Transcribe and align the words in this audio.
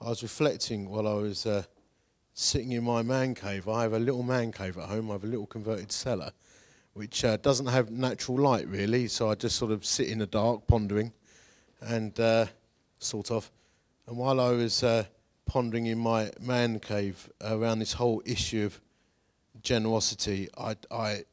I 0.00 0.10
was 0.10 0.22
reflecting 0.22 0.88
while 0.88 1.08
I 1.08 1.14
was 1.14 1.44
uh, 1.44 1.64
sitting 2.32 2.70
in 2.70 2.84
my 2.84 3.02
man 3.02 3.34
cave. 3.34 3.68
I 3.68 3.82
have 3.82 3.94
a 3.94 3.98
little 3.98 4.22
man 4.22 4.52
cave 4.52 4.78
at 4.78 4.84
home. 4.84 5.10
I 5.10 5.14
have 5.14 5.24
a 5.24 5.26
little 5.28 5.46
converted 5.46 5.90
cellar, 5.90 6.30
which 6.92 7.24
uh, 7.24 7.36
doesn't 7.38 7.66
have 7.66 7.90
natural 7.90 8.38
light 8.38 8.68
really. 8.68 9.08
So 9.08 9.28
I 9.28 9.34
just 9.34 9.56
sort 9.56 9.72
of 9.72 9.84
sit 9.84 10.08
in 10.08 10.18
the 10.18 10.26
dark, 10.26 10.68
pondering, 10.68 11.12
and 11.80 12.18
uh, 12.20 12.46
sort 13.00 13.32
of. 13.32 13.50
And 14.06 14.16
while 14.16 14.40
I 14.40 14.50
was 14.50 14.84
uh, 14.84 15.04
pondering 15.46 15.86
in 15.86 15.98
my 15.98 16.30
man 16.40 16.78
cave 16.78 17.28
around 17.40 17.80
this 17.80 17.94
whole 17.94 18.22
issue 18.24 18.66
of 18.66 18.80
generosity, 19.62 20.48
I, 20.56 20.76
I, 20.92 21.24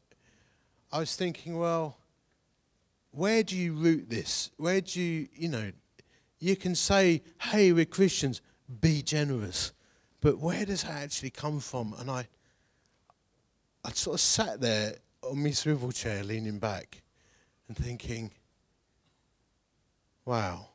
I 0.91 0.99
was 0.99 1.15
thinking, 1.15 1.59
well, 1.59 1.97
where 3.11 3.43
do 3.43 3.55
you 3.55 3.73
root 3.73 4.09
this? 4.09 4.49
Where 4.57 4.81
do 4.81 4.99
you, 4.99 5.27
you 5.35 5.49
know, 5.49 5.71
you 6.39 6.55
can 6.55 6.73
say, 6.73 7.21
hey, 7.39 7.71
we're 7.71 7.85
Christians, 7.85 8.41
be 8.81 9.01
generous. 9.01 9.71
But 10.21 10.39
where 10.39 10.65
does 10.65 10.83
that 10.83 11.03
actually 11.03 11.29
come 11.29 11.59
from? 11.59 11.93
And 11.99 12.09
I, 12.09 12.27
I 13.83 13.91
sort 13.91 14.15
of 14.15 14.21
sat 14.21 14.61
there 14.61 14.95
on 15.21 15.43
my 15.43 15.51
swivel 15.51 15.91
chair, 15.91 16.23
leaning 16.23 16.59
back 16.59 17.03
and 17.67 17.77
thinking, 17.77 18.31
wow. 20.25 20.67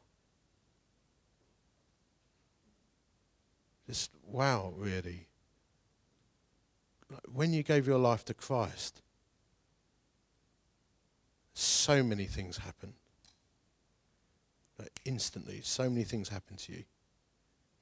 Just 3.87 4.13
wow, 4.25 4.73
really. 4.77 5.27
When 7.33 7.53
you 7.53 7.65
gave 7.65 7.89
your 7.89 7.99
life 7.99 8.25
to 8.27 8.35
Christ, 8.35 9.03
so 11.55 12.03
many 12.03 12.27
things 12.27 12.59
happen. 12.59 12.95
Like 14.79 15.01
instantly, 15.05 15.61
so 15.63 15.91
many 15.91 16.05
things 16.05 16.29
happen 16.29 16.57
to 16.57 16.73
you. 16.73 16.85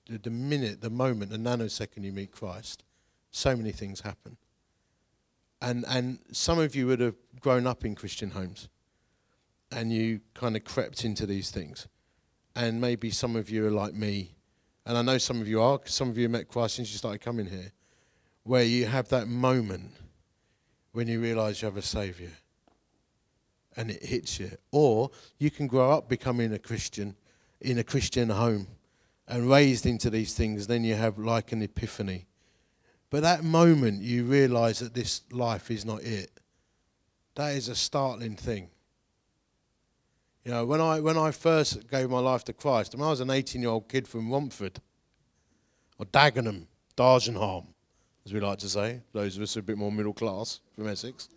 The, 0.09 0.31
minute, 0.31 0.81
the 0.81 0.91
moment, 0.91 1.31
the 1.31 1.37
nanosecond 1.37 2.03
you 2.03 2.13
meet 2.13 2.33
Christ, 2.33 2.83
so 3.31 3.55
many 3.55 3.73
things 3.73 4.01
happen. 4.01 4.37
And, 5.61 5.85
and 5.87 6.21
some 6.33 6.59
of 6.59 6.75
you 6.75 6.87
would 6.87 7.01
have 7.01 7.17
grown 7.41 7.67
up 7.67 7.85
in 7.85 7.95
Christian 7.95 8.31
homes 8.31 8.69
and 9.71 9.93
you 9.93 10.21
kind 10.35 10.57
of 10.57 10.65
crept 10.65 11.05
into 11.05 11.27
these 11.27 11.51
things. 11.51 11.87
And 12.57 12.81
maybe 12.81 13.11
some 13.11 13.37
of 13.37 13.51
you 13.51 13.67
are 13.67 13.71
like 13.71 13.95
me, 13.95 14.35
and 14.87 14.97
I 14.97 15.03
know 15.03 15.19
some 15.19 15.41
of 15.41 15.49
you 15.49 15.61
are, 15.61 15.79
some 15.85 16.09
of 16.09 16.17
you 16.17 16.29
met 16.29 16.49
Christ 16.49 16.77
since 16.77 16.91
you 16.91 16.99
started 16.99 17.21
coming 17.21 17.47
here, 17.47 17.73
where 18.45 18.65
you 18.65 18.87
have 18.87 19.09
that 19.11 19.29
moment 19.29 19.93
when 20.93 21.07
you 21.07 21.21
realize 21.21 21.61
you 21.61 21.67
have 21.67 21.77
a 21.77 21.83
Savior 21.83 22.33
and 23.77 23.91
it 23.91 24.03
hits 24.03 24.41
you. 24.41 24.51
Or 24.73 25.11
you 25.39 25.51
can 25.51 25.67
grow 25.67 25.93
up 25.93 26.09
becoming 26.09 26.53
a 26.53 26.59
Christian 26.59 27.15
in 27.61 27.79
a 27.79 27.85
Christian 27.85 28.31
home 28.31 28.67
and 29.29 29.49
raised 29.49 29.85
into 29.87 30.11
these 30.11 30.35
things, 30.35 30.67
then 30.67 30.83
you 30.83 30.95
have 30.95 31.19
like 31.19 31.53
an 31.53 31.63
epiphany. 31.63 32.27
But 33.11 33.23
that 33.23 33.45
moment 33.45 34.03
you 34.03 34.25
realize 34.25 34.81
that 34.81 34.95
this 34.95 35.23
life 35.31 35.71
is 35.71 35.85
not 35.85 36.03
it. 36.03 36.31
That 37.35 37.55
is 37.55 37.69
a 37.69 37.75
startling 37.75 38.37
thing. 38.37 38.71
You 40.45 40.53
know, 40.53 40.65
when 40.65 40.81
I, 40.81 41.01
when 41.01 41.19
I 41.19 41.31
first 41.31 41.91
gave 41.91 42.09
my 42.09 42.21
life 42.21 42.43
to 42.45 42.53
Christ, 42.53 42.97
mean, 42.97 43.07
I 43.07 43.11
was 43.11 43.21
an 43.21 43.31
18 43.31 43.61
year 43.61 43.71
old 43.71 43.89
kid 43.89 44.09
from 44.09 44.31
Romford, 44.31 44.81
or 45.99 46.07
Dagenham, 46.07 46.67
Dargenham, 46.97 47.67
as 48.25 48.33
we 48.33 48.41
like 48.41 48.59
to 48.59 48.69
say, 48.69 49.03
those 49.13 49.37
of 49.37 49.43
us 49.43 49.55
who 49.55 49.59
are 49.59 49.63
a 49.63 49.65
bit 49.65 49.79
more 49.79 49.93
middle 49.93 50.15
class 50.15 50.61
from 50.75 50.89
Essex. 50.89 51.29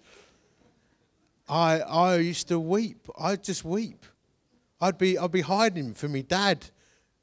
I, 1.50 1.82
I 1.82 2.16
used 2.18 2.48
to 2.48 2.60
weep. 2.60 3.08
I'd 3.20 3.44
just 3.44 3.66
weep. 3.66 4.06
I'd 4.80 4.98
be, 4.98 5.18
I'd 5.18 5.32
be 5.32 5.42
hiding 5.42 5.94
from 5.94 6.14
me 6.14 6.22
dad, 6.22 6.70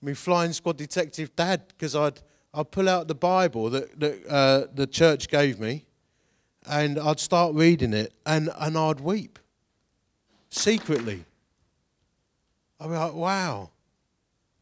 me 0.00 0.14
flying 0.14 0.52
squad 0.52 0.76
detective 0.76 1.34
dad, 1.34 1.62
because 1.68 1.94
I'd, 1.94 2.20
I'd 2.54 2.70
pull 2.70 2.88
out 2.88 3.08
the 3.08 3.14
Bible 3.14 3.70
that, 3.70 3.98
that 4.00 4.26
uh, 4.26 4.66
the 4.72 4.86
church 4.86 5.28
gave 5.28 5.58
me 5.58 5.84
and 6.68 6.98
I'd 6.98 7.20
start 7.20 7.54
reading 7.54 7.92
it 7.92 8.12
and, 8.26 8.50
and 8.58 8.76
I'd 8.76 9.00
weep 9.00 9.38
secretly. 10.50 11.24
I'd 12.80 12.88
be 12.88 12.94
like, 12.94 13.14
wow, 13.14 13.70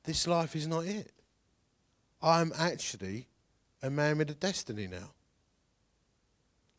this 0.05 0.27
life 0.27 0.56
is 0.56 0.66
not 0.66 0.84
it. 0.84 1.12
I'm 2.22 2.53
actually 2.59 3.27
a 3.83 3.91
man 3.91 4.19
with 4.19 4.31
a 4.31 4.34
destiny 4.34 4.87
now. 4.87 5.10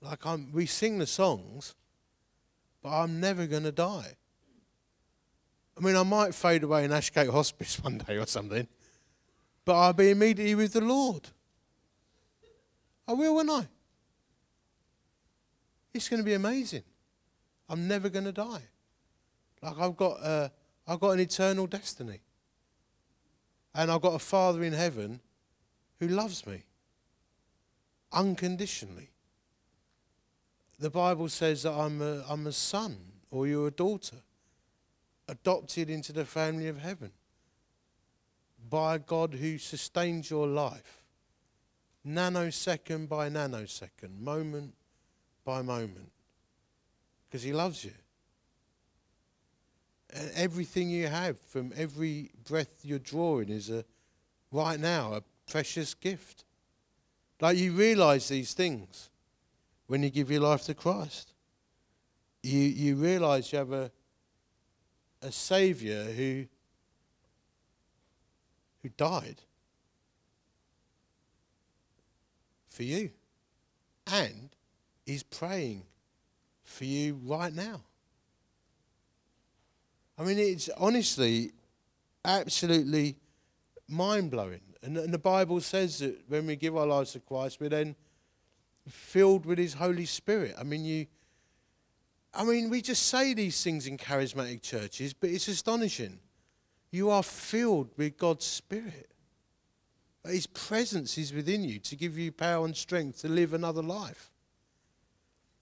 Like 0.01 0.25
I'm, 0.25 0.51
we 0.51 0.65
sing 0.65 0.97
the 0.97 1.07
songs, 1.07 1.75
but 2.81 2.89
I'm 2.89 3.19
never 3.19 3.45
going 3.45 3.63
to 3.63 3.71
die. 3.71 4.15
I 5.77 5.83
mean, 5.83 5.95
I 5.95 6.03
might 6.03 6.33
fade 6.33 6.63
away 6.63 6.85
in 6.85 6.91
Ashgate 6.91 7.31
Hospice 7.31 7.79
one 7.83 7.99
day 7.99 8.17
or 8.17 8.25
something, 8.25 8.67
but 9.65 9.75
I'll 9.75 9.93
be 9.93 10.09
immediately 10.09 10.55
with 10.55 10.73
the 10.73 10.81
Lord. 10.81 11.29
I 13.07 13.13
will, 13.13 13.35
won't 13.35 13.49
I? 13.49 13.67
It's 15.93 16.09
going 16.09 16.21
to 16.21 16.25
be 16.25 16.33
amazing. 16.33 16.83
I'm 17.69 17.87
never 17.87 18.09
going 18.09 18.25
to 18.25 18.31
die. 18.31 18.61
Like 19.61 19.79
I've 19.79 19.97
got, 19.97 20.23
uh, 20.23 20.49
I've 20.87 20.99
got 20.99 21.11
an 21.11 21.19
eternal 21.19 21.67
destiny, 21.67 22.19
and 23.73 23.91
I've 23.91 24.01
got 24.01 24.13
a 24.13 24.19
Father 24.19 24.63
in 24.63 24.73
heaven 24.73 25.21
who 25.99 26.07
loves 26.07 26.45
me 26.45 26.63
unconditionally 28.11 29.09
the 30.79 30.89
Bible 30.89 31.29
says 31.29 31.63
that 31.63 31.73
I'm 31.73 32.01
a, 32.01 32.23
I'm 32.29 32.45
a 32.47 32.51
son 32.51 32.97
or 33.31 33.47
you're 33.47 33.67
a 33.67 33.71
daughter, 33.71 34.17
adopted 35.27 35.89
into 35.89 36.13
the 36.13 36.25
family 36.25 36.67
of 36.67 36.79
heaven 36.79 37.11
by 38.69 38.95
a 38.95 38.99
God 38.99 39.33
who 39.33 39.57
sustains 39.57 40.29
your 40.29 40.47
life, 40.47 41.03
nanosecond 42.05 43.07
by 43.07 43.29
nanosecond, 43.29 44.19
moment 44.19 44.73
by 45.45 45.61
moment, 45.61 46.11
because 47.27 47.43
He 47.43 47.53
loves 47.53 47.83
you. 47.83 47.93
And 50.13 50.31
everything 50.35 50.89
you 50.89 51.07
have 51.07 51.39
from 51.39 51.73
every 51.75 52.31
breath 52.47 52.79
you're 52.83 52.99
drawing 52.99 53.49
is 53.49 53.69
a, 53.69 53.83
right 54.51 54.79
now, 54.79 55.13
a 55.13 55.23
precious 55.49 55.93
gift. 55.93 56.45
Like 57.41 57.57
you 57.57 57.73
realize 57.73 58.29
these 58.29 58.53
things 58.53 59.09
when 59.87 60.03
you 60.03 60.09
give 60.09 60.31
your 60.31 60.41
life 60.41 60.63
to 60.63 60.73
Christ. 60.73 61.33
You, 62.41 62.59
you 62.59 62.95
realize 62.95 63.51
you 63.51 63.59
have 63.59 63.73
a, 63.73 63.91
a 65.21 65.31
Savior 65.31 66.03
who, 66.03 66.45
who 68.81 68.89
died 68.89 69.41
for 72.67 72.83
you 72.83 73.09
and 74.11 74.49
is 75.05 75.23
praying 75.23 75.83
for 76.63 76.85
you 76.85 77.19
right 77.23 77.53
now. 77.53 77.81
I 80.19 80.23
mean, 80.23 80.39
it's 80.39 80.69
honestly 80.77 81.51
absolutely 82.25 83.15
mind 83.87 84.31
blowing. 84.31 84.61
And, 84.83 84.97
and 84.97 85.13
the 85.13 85.19
Bible 85.19 85.61
says 85.61 85.99
that 85.99 86.23
when 86.27 86.47
we 86.47 86.55
give 86.55 86.75
our 86.75 86.85
lives 86.85 87.13
to 87.13 87.19
Christ, 87.19 87.59
we're 87.59 87.69
then 87.69 87.95
filled 88.87 89.45
with 89.45 89.57
His 89.57 89.73
Holy 89.73 90.05
Spirit. 90.05 90.55
I 90.57 90.63
mean, 90.63 90.85
you. 90.85 91.07
I 92.37 92.43
mean, 92.43 92.69
we 92.69 92.81
just 92.81 93.07
say 93.07 93.33
these 93.33 93.63
things 93.63 93.87
in 93.87 93.97
charismatic 93.97 94.61
churches, 94.61 95.11
but 95.11 95.31
it's 95.31 95.47
astonishing. 95.47 96.19
You 96.91 97.09
are 97.09 97.23
filled 97.23 97.89
with 97.97 98.15
God's 98.15 98.45
Spirit. 98.45 99.09
His 100.23 100.45
presence 100.45 101.17
is 101.17 101.33
within 101.33 101.63
you 101.63 101.79
to 101.79 101.95
give 101.95 102.15
you 102.15 102.31
power 102.31 102.63
and 102.63 102.77
strength 102.77 103.21
to 103.21 103.27
live 103.27 103.53
another 103.53 103.81
life. 103.81 104.29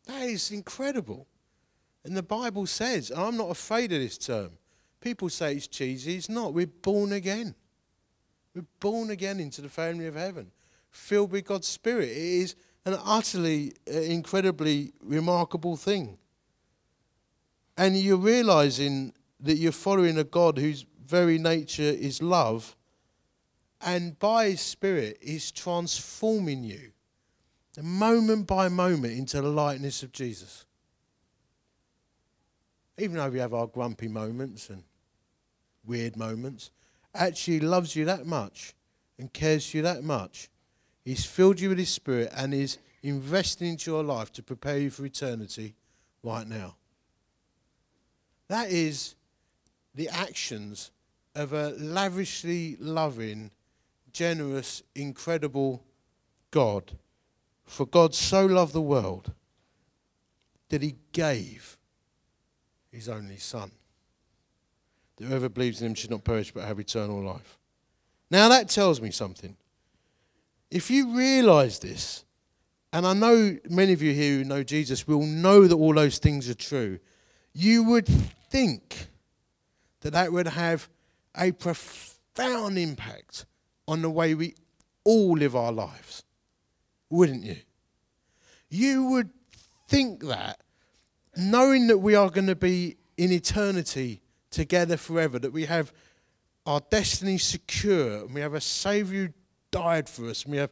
That 0.06 0.24
is 0.24 0.52
incredible. 0.52 1.28
And 2.04 2.16
the 2.16 2.24
Bible 2.24 2.66
says, 2.66 3.10
and 3.10 3.22
I'm 3.22 3.38
not 3.38 3.52
afraid 3.52 3.94
of 3.94 4.02
this 4.02 4.18
term. 4.18 4.52
People 5.00 5.30
say 5.30 5.56
it's 5.56 5.68
cheesy. 5.68 6.18
It's 6.18 6.28
not. 6.28 6.54
We're 6.54 6.68
born 6.68 7.14
again. 7.14 7.56
We're 8.54 8.66
born 8.82 9.12
again 9.12 9.40
into 9.40 9.62
the 9.62 9.70
family 9.70 10.08
of 10.08 10.16
heaven, 10.16 10.52
filled 10.92 11.32
with 11.32 11.46
God's 11.46 11.68
Spirit. 11.68 12.10
It 12.10 12.18
is 12.18 12.56
an 12.84 12.98
utterly 13.06 13.74
uh, 13.90 13.98
incredibly 13.98 14.92
remarkable 15.02 15.78
thing. 15.78 16.18
And 17.78 17.98
you're 17.98 18.18
realizing 18.18 19.14
that 19.40 19.56
you're 19.56 19.72
following 19.72 20.18
a 20.18 20.24
God 20.24 20.58
whose 20.58 20.86
very 21.06 21.38
nature 21.38 21.84
is 21.84 22.22
love, 22.22 22.76
and 23.82 24.18
by 24.18 24.50
His 24.52 24.62
Spirit 24.62 25.18
is 25.22 25.52
transforming 25.52 26.64
you 26.64 26.92
moment 27.84 28.48
by 28.48 28.70
moment 28.70 29.18
into 29.18 29.42
the 29.42 29.50
likeness 29.50 30.04
of 30.04 30.12
Jesus. 30.12 30.66
Even 32.98 33.18
though 33.18 33.30
we 33.30 33.40
have 33.40 33.54
our 33.54 33.68
grumpy 33.68 34.08
moments 34.08 34.70
and 34.70 34.84
weird 35.86 36.16
moments, 36.16 36.72
actually 37.14 37.60
loves 37.60 37.96
you 37.96 38.06
that 38.06 38.26
much 38.26 38.74
and 39.20 39.32
cares 39.32 39.70
for 39.70 39.78
you 39.78 39.84
that 39.84 40.04
much 40.04 40.50
He's 41.04 41.24
filled 41.24 41.60
you 41.60 41.70
with 41.70 41.78
His 41.78 41.90
Spirit 41.90 42.32
and 42.36 42.52
is 42.54 42.80
investing 43.04 43.68
into 43.68 43.92
your 43.92 44.04
life 44.04 44.32
to 44.34 44.44
prepare 44.44 44.80
you 44.80 44.90
for 44.90 45.06
eternity 45.06 45.76
right 46.24 46.48
now. 46.48 46.78
That 48.48 48.70
is 48.70 49.16
the 49.94 50.10
actions 50.10 50.92
of 51.34 51.54
a 51.54 51.70
lavishly 51.72 52.78
loving, 52.80 53.52
generous, 54.12 54.84
incredible 54.94 55.84
God. 56.52 56.94
For 57.66 57.86
God 57.86 58.14
so 58.14 58.46
loved 58.46 58.74
the 58.74 58.82
world 58.82 59.34
that 60.70 60.82
he 60.82 60.96
gave 61.12 61.78
his 62.92 63.10
only 63.10 63.38
Son. 63.38 63.72
That 65.18 65.26
whoever 65.26 65.50
believes 65.50 65.82
in 65.82 65.88
him 65.88 65.96
should 65.96 66.12
not 66.12 66.24
perish 66.24 66.52
but 66.52 66.64
have 66.64 66.80
eternal 66.80 67.22
life. 67.22 67.58
Now 68.30 68.50
that 68.50 68.70
tells 68.70 69.02
me 69.02 69.12
something. 69.12 69.56
If 70.72 70.90
you 70.90 71.16
realize 71.16 71.80
this, 71.80 72.26
and 72.92 73.06
I 73.06 73.14
know 73.14 73.58
many 73.70 73.94
of 73.94 74.02
you 74.02 74.14
here 74.14 74.38
who 74.38 74.44
know 74.44 74.64
Jesus 74.64 75.08
will 75.08 75.26
know 75.26 75.68
that 75.68 75.76
all 75.76 75.94
those 75.94 76.18
things 76.18 76.50
are 76.50 76.56
true, 76.56 77.00
you 77.56 77.84
would 77.86 78.06
think 78.06 79.08
that 80.02 80.12
that 80.12 80.32
would 80.32 80.48
have 80.48 80.90
a 81.36 81.54
profound 81.54 82.78
impact 82.78 83.46
on 83.88 84.02
the 84.02 84.10
way 84.10 84.36
we 84.36 84.54
all 85.06 85.38
live 85.38 85.56
our 85.56 85.72
lives, 85.72 86.24
wouldn't 87.10 87.44
you? 87.44 87.56
You 88.70 89.06
would 89.06 89.30
think 89.88 90.24
that, 90.26 90.60
knowing 91.38 91.88
that 91.88 92.00
we 92.00 92.14
are 92.14 92.30
going 92.30 92.48
to 92.48 92.56
be 92.56 92.98
in 93.18 93.32
eternity 93.32 94.22
together 94.52 94.98
forever, 94.98 95.40
that 95.40 95.54
we 95.54 95.66
have 95.66 95.94
our 96.66 96.82
destiny 96.90 97.38
secure, 97.38 98.26
and 98.26 98.34
we 98.34 98.42
have 98.42 98.54
a 98.54 98.62
Saviour 98.62 99.28
who 99.28 99.34
died 99.72 100.10
for 100.10 100.30
us, 100.30 100.44
and 100.44 100.52
we 100.52 100.58
have 100.58 100.72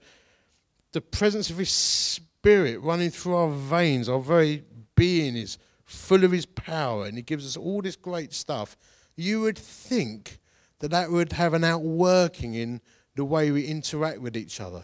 the 0.92 1.02
presence 1.02 1.50
of 1.50 1.58
His 1.58 1.70
Spirit 1.70 2.82
running 2.82 3.10
through 3.10 3.36
our 3.36 3.50
veins, 3.50 4.10
our 4.10 4.20
very 4.20 4.64
being 4.96 5.38
is 5.38 5.58
full 5.86 6.24
of 6.24 6.32
His 6.32 6.46
power, 6.46 7.06
and 7.06 7.18
He 7.18 7.24
gives 7.24 7.46
us 7.46 7.58
all 7.58 7.82
this 7.82 7.96
great 7.96 8.34
stuff. 8.34 8.78
You 9.16 9.42
would 9.42 9.58
think 9.58 10.40
that 10.80 10.92
that 10.92 11.12
would 11.12 11.34
have 11.34 11.54
an 11.54 11.64
outworking 11.64 12.56
in 12.56 12.82
the 13.16 13.26
way 13.26 13.52
we 13.52 13.66
interact 13.66 14.20
with 14.20 14.36
each 14.36 14.60
other. 14.60 14.84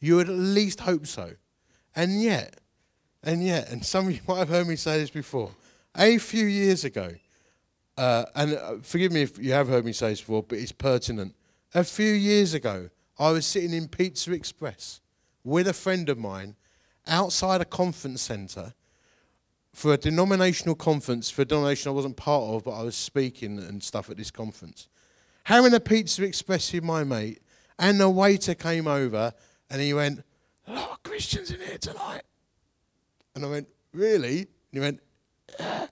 You 0.00 0.16
would 0.16 0.28
at 0.28 0.36
least 0.36 0.80
hope 0.80 1.06
so. 1.06 1.32
And 1.94 2.22
yet, 2.22 2.60
and 3.22 3.44
yet, 3.44 3.70
and 3.70 3.84
some 3.84 4.06
of 4.06 4.12
you 4.12 4.20
might 4.28 4.38
have 4.38 4.48
heard 4.48 4.66
me 4.66 4.76
say 4.76 4.98
this 4.98 5.10
before, 5.10 5.50
a 5.96 6.18
few 6.18 6.46
years 6.46 6.84
ago, 6.84 7.14
uh, 7.96 8.24
and 8.34 8.54
uh, 8.54 8.74
forgive 8.82 9.12
me 9.12 9.22
if 9.22 9.38
you 9.38 9.52
have 9.52 9.68
heard 9.68 9.84
me 9.84 9.92
say 9.92 10.10
this 10.10 10.20
before, 10.20 10.42
but 10.42 10.58
it's 10.58 10.72
pertinent. 10.72 11.34
A 11.74 11.84
few 11.84 12.12
years 12.12 12.54
ago, 12.54 12.90
I 13.18 13.30
was 13.30 13.46
sitting 13.46 13.72
in 13.72 13.88
Pizza 13.88 14.32
Express 14.32 15.00
with 15.44 15.68
a 15.68 15.72
friend 15.72 16.08
of 16.08 16.18
mine 16.18 16.56
outside 17.06 17.60
a 17.60 17.64
conference 17.64 18.22
centre 18.22 18.74
for 19.72 19.94
a 19.94 19.96
denominational 19.96 20.74
conference 20.74 21.30
for 21.30 21.42
a 21.42 21.44
denomination 21.44 21.88
I 21.90 21.92
wasn't 21.92 22.16
part 22.16 22.44
of, 22.44 22.64
but 22.64 22.72
I 22.72 22.82
was 22.82 22.96
speaking 22.96 23.58
and 23.58 23.82
stuff 23.82 24.10
at 24.10 24.16
this 24.16 24.30
conference. 24.30 24.88
Having 25.44 25.74
a 25.74 25.80
Pizza 25.80 26.24
Express 26.24 26.72
with 26.72 26.84
my 26.84 27.04
mate, 27.04 27.42
and 27.78 27.98
the 27.98 28.08
waiter 28.08 28.54
came 28.54 28.86
over 28.86 29.32
and 29.70 29.80
he 29.80 29.94
went, 29.94 30.22
A 30.66 30.74
lot 30.74 30.90
of 30.90 31.02
Christians 31.02 31.50
in 31.50 31.60
here 31.60 31.78
tonight. 31.78 32.22
And 33.34 33.44
I 33.44 33.48
went, 33.48 33.68
Really? 33.92 34.38
And 34.38 34.46
he 34.72 34.80
went, 34.80 35.00
yeah. 35.58 35.86
I 35.86 35.88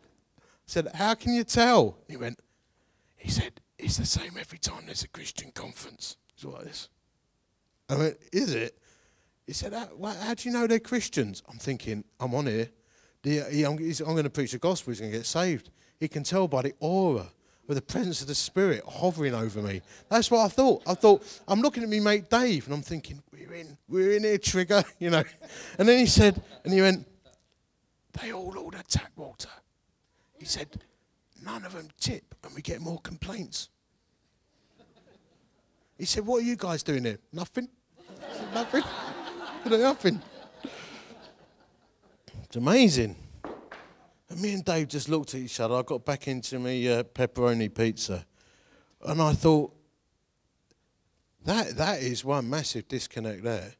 said, 0.66 0.88
How 0.94 1.14
can 1.14 1.34
you 1.34 1.42
tell? 1.42 1.98
He 2.08 2.16
went, 2.16 2.38
He 3.16 3.30
said, 3.30 3.60
It's 3.78 3.96
the 3.96 4.06
same 4.06 4.32
every 4.38 4.58
time 4.58 4.84
there's 4.86 5.02
a 5.02 5.08
Christian 5.08 5.50
conference. 5.52 6.16
It's 6.34 6.44
like 6.44 6.64
this. 6.64 6.88
I 7.88 7.96
went, 7.96 8.18
Is 8.32 8.54
it? 8.54 8.78
He 9.46 9.54
said, 9.54 9.72
How, 9.72 9.88
how 10.20 10.34
do 10.34 10.48
you 10.48 10.54
know 10.54 10.66
they're 10.66 10.78
Christians? 10.78 11.42
I'm 11.50 11.58
thinking, 11.58 12.04
I'm 12.20 12.34
on 12.34 12.46
here. 12.46 12.68
The, 13.22 13.44
he, 13.50 13.64
I'm, 13.64 13.72
I'm 13.72 14.12
going 14.12 14.24
to 14.24 14.30
preach 14.30 14.52
the 14.52 14.58
gospel, 14.58 14.92
he's 14.92 15.00
going 15.00 15.12
to 15.12 15.18
get 15.18 15.26
saved. 15.26 15.70
He 15.98 16.08
can 16.08 16.22
tell 16.22 16.48
by 16.48 16.62
the 16.62 16.74
aura 16.80 17.26
with 17.66 17.76
the 17.76 17.82
presence 17.82 18.20
of 18.20 18.26
the 18.26 18.34
Spirit 18.34 18.82
hovering 18.84 19.34
over 19.34 19.62
me. 19.62 19.80
That's 20.08 20.30
what 20.30 20.44
I 20.44 20.48
thought. 20.48 20.82
I 20.86 20.94
thought, 20.94 21.22
I'm 21.46 21.60
looking 21.60 21.82
at 21.82 21.88
me 21.88 22.00
mate 22.00 22.28
Dave, 22.28 22.66
and 22.66 22.74
I'm 22.74 22.82
thinking, 22.82 23.22
we're 23.32 23.52
in, 23.54 23.78
we're 23.88 24.12
in 24.12 24.24
here, 24.24 24.38
trigger, 24.38 24.82
you 24.98 25.10
know. 25.10 25.22
And 25.78 25.88
then 25.88 25.98
he 25.98 26.06
said, 26.06 26.42
and 26.64 26.72
he 26.72 26.80
went, 26.80 27.06
they 28.20 28.32
all 28.32 28.58
order 28.58 28.82
tap 28.88 29.12
water. 29.14 29.50
He 30.38 30.46
said, 30.46 30.68
none 31.44 31.64
of 31.64 31.74
them 31.74 31.88
tip, 32.00 32.34
and 32.42 32.54
we 32.54 32.62
get 32.62 32.80
more 32.80 32.98
complaints. 33.00 33.68
He 35.96 36.06
said, 36.06 36.26
what 36.26 36.42
are 36.42 36.46
you 36.46 36.56
guys 36.56 36.82
doing 36.82 37.04
here? 37.04 37.18
Nothing. 37.32 37.68
Said, 38.32 38.54
Nothing. 38.54 38.82
Nothing. 39.66 40.22
It's 42.50 42.56
amazing. 42.56 43.14
And 44.28 44.42
me 44.42 44.54
and 44.54 44.64
Dave 44.64 44.88
just 44.88 45.08
looked 45.08 45.36
at 45.36 45.40
each 45.40 45.60
other. 45.60 45.76
I 45.76 45.82
got 45.82 46.04
back 46.04 46.26
into 46.26 46.58
my 46.58 46.70
uh, 46.84 47.04
pepperoni 47.04 47.72
pizza. 47.72 48.26
And 49.04 49.22
I 49.22 49.34
thought, 49.34 49.72
that, 51.44 51.76
that 51.76 52.02
is 52.02 52.24
one 52.24 52.50
massive 52.50 52.88
disconnect 52.88 53.44
there. 53.44 53.72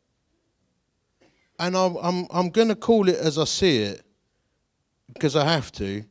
And 1.58 1.76
I'm, 1.76 1.96
I'm, 1.96 2.26
I'm 2.30 2.50
going 2.50 2.68
to 2.68 2.76
call 2.76 3.08
it 3.08 3.16
as 3.16 3.38
I 3.38 3.44
see 3.44 3.78
it, 3.78 4.06
because 5.12 5.34
I 5.34 5.46
have 5.46 5.72
to. 5.72 6.04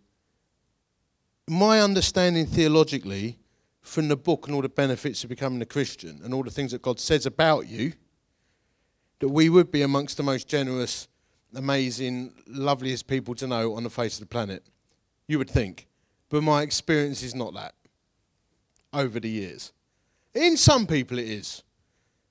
My 1.48 1.80
understanding 1.80 2.46
theologically 2.46 3.40
from 3.80 4.10
the 4.10 4.18
book 4.18 4.48
and 4.48 4.56
all 4.56 4.62
the 4.62 4.68
benefits 4.68 5.24
of 5.24 5.30
becoming 5.30 5.62
a 5.62 5.66
Christian 5.66 6.20
and 6.26 6.34
all 6.34 6.44
the 6.44 6.52
things 6.52 6.74
that 6.74 6.82
God 6.82 7.00
says 7.00 7.26
about 7.26 7.70
you, 7.70 7.94
that 9.20 9.30
we 9.30 9.48
would 9.48 9.72
be 9.72 9.82
amongst 9.82 10.18
the 10.18 10.24
most 10.24 10.50
generous 10.50 11.08
amazing, 11.56 12.34
loveliest 12.48 13.08
people 13.08 13.36
to 13.36 13.48
know 13.48 13.76
on 13.76 13.84
the 13.84 13.90
face 13.90 14.16
of 14.16 14.22
the 14.22 14.28
planet. 14.28 14.64
You 15.28 15.38
would 15.38 15.50
think. 15.50 15.88
But 16.30 16.44
my 16.44 16.62
experience 16.62 17.24
is 17.24 17.34
not 17.34 17.54
that 17.56 17.74
over 18.94 19.20
the 19.20 19.30
years. 19.30 19.74
In 20.34 20.58
some 20.58 20.86
people, 20.86 21.18
it 21.18 21.28
is. 21.28 21.64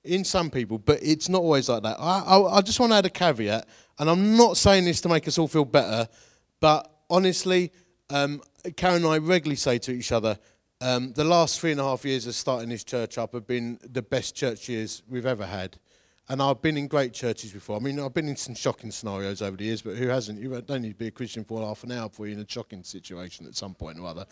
In 0.03 0.23
some 0.23 0.49
people, 0.49 0.77
but 0.77 0.99
it's 1.01 1.27
not 1.27 1.41
always 1.41 1.67
like 1.67 1.83
that. 1.83 1.97
I, 1.99 2.19
I, 2.19 2.57
I 2.57 2.61
just 2.61 2.79
want 2.79 2.93
to 2.93 2.97
add 2.97 3.05
a 3.05 3.09
caveat, 3.09 3.67
and 3.99 4.09
I'm 4.09 4.37
not 4.37 4.55
saying 4.55 4.85
this 4.85 5.01
to 5.01 5.09
make 5.09 5.27
us 5.27 5.37
all 5.37 5.47
feel 5.47 5.65
better, 5.65 6.07
but 6.61 6.89
honestly, 7.09 7.71
um, 8.09 8.41
Karen 8.77 9.03
and 9.03 9.07
I 9.07 9.17
regularly 9.17 9.57
say 9.57 9.77
to 9.79 9.91
each 9.91 10.13
other, 10.13 10.39
um, 10.81 11.11
the 11.13 11.25
last 11.25 11.59
three 11.59 11.71
and 11.71 11.81
a 11.81 11.83
half 11.83 12.05
years 12.05 12.25
of 12.27 12.35
starting 12.35 12.69
this 12.69 12.85
church 12.85 13.17
up 13.17 13.33
have 13.33 13.45
been 13.45 13.77
the 13.83 14.01
best 14.01 14.35
church 14.35 14.69
years 14.69 15.03
we've 15.09 15.25
ever 15.25 15.45
had. 15.45 15.77
And 16.31 16.43
I've 16.43 16.61
been 16.61 16.77
in 16.77 16.87
great 16.87 17.11
churches 17.11 17.51
before. 17.51 17.77
I 17.77 17.79
mean, 17.79 17.99
I've 17.99 18.13
been 18.13 18.29
in 18.29 18.35
some 18.35 18.53
shocking 18.53 18.91
scenarios 18.91 19.41
over 19.41 19.57
the 19.57 19.63
years, 19.63 19.81
but 19.81 19.95
who 19.95 20.07
hasn't? 20.07 20.39
You 20.39 20.61
don't 20.61 20.83
need 20.83 20.89
to 20.89 20.95
be 20.95 21.07
a 21.07 21.11
Christian 21.11 21.43
for 21.43 21.65
half 21.65 21.83
an 21.83 21.91
hour 21.91 22.07
before 22.07 22.27
you're 22.27 22.37
in 22.37 22.45
a 22.45 22.47
shocking 22.47 22.83
situation 22.83 23.47
at 23.47 23.55
some 23.55 23.73
point 23.73 23.97
or 23.99 24.05
other. 24.05 24.27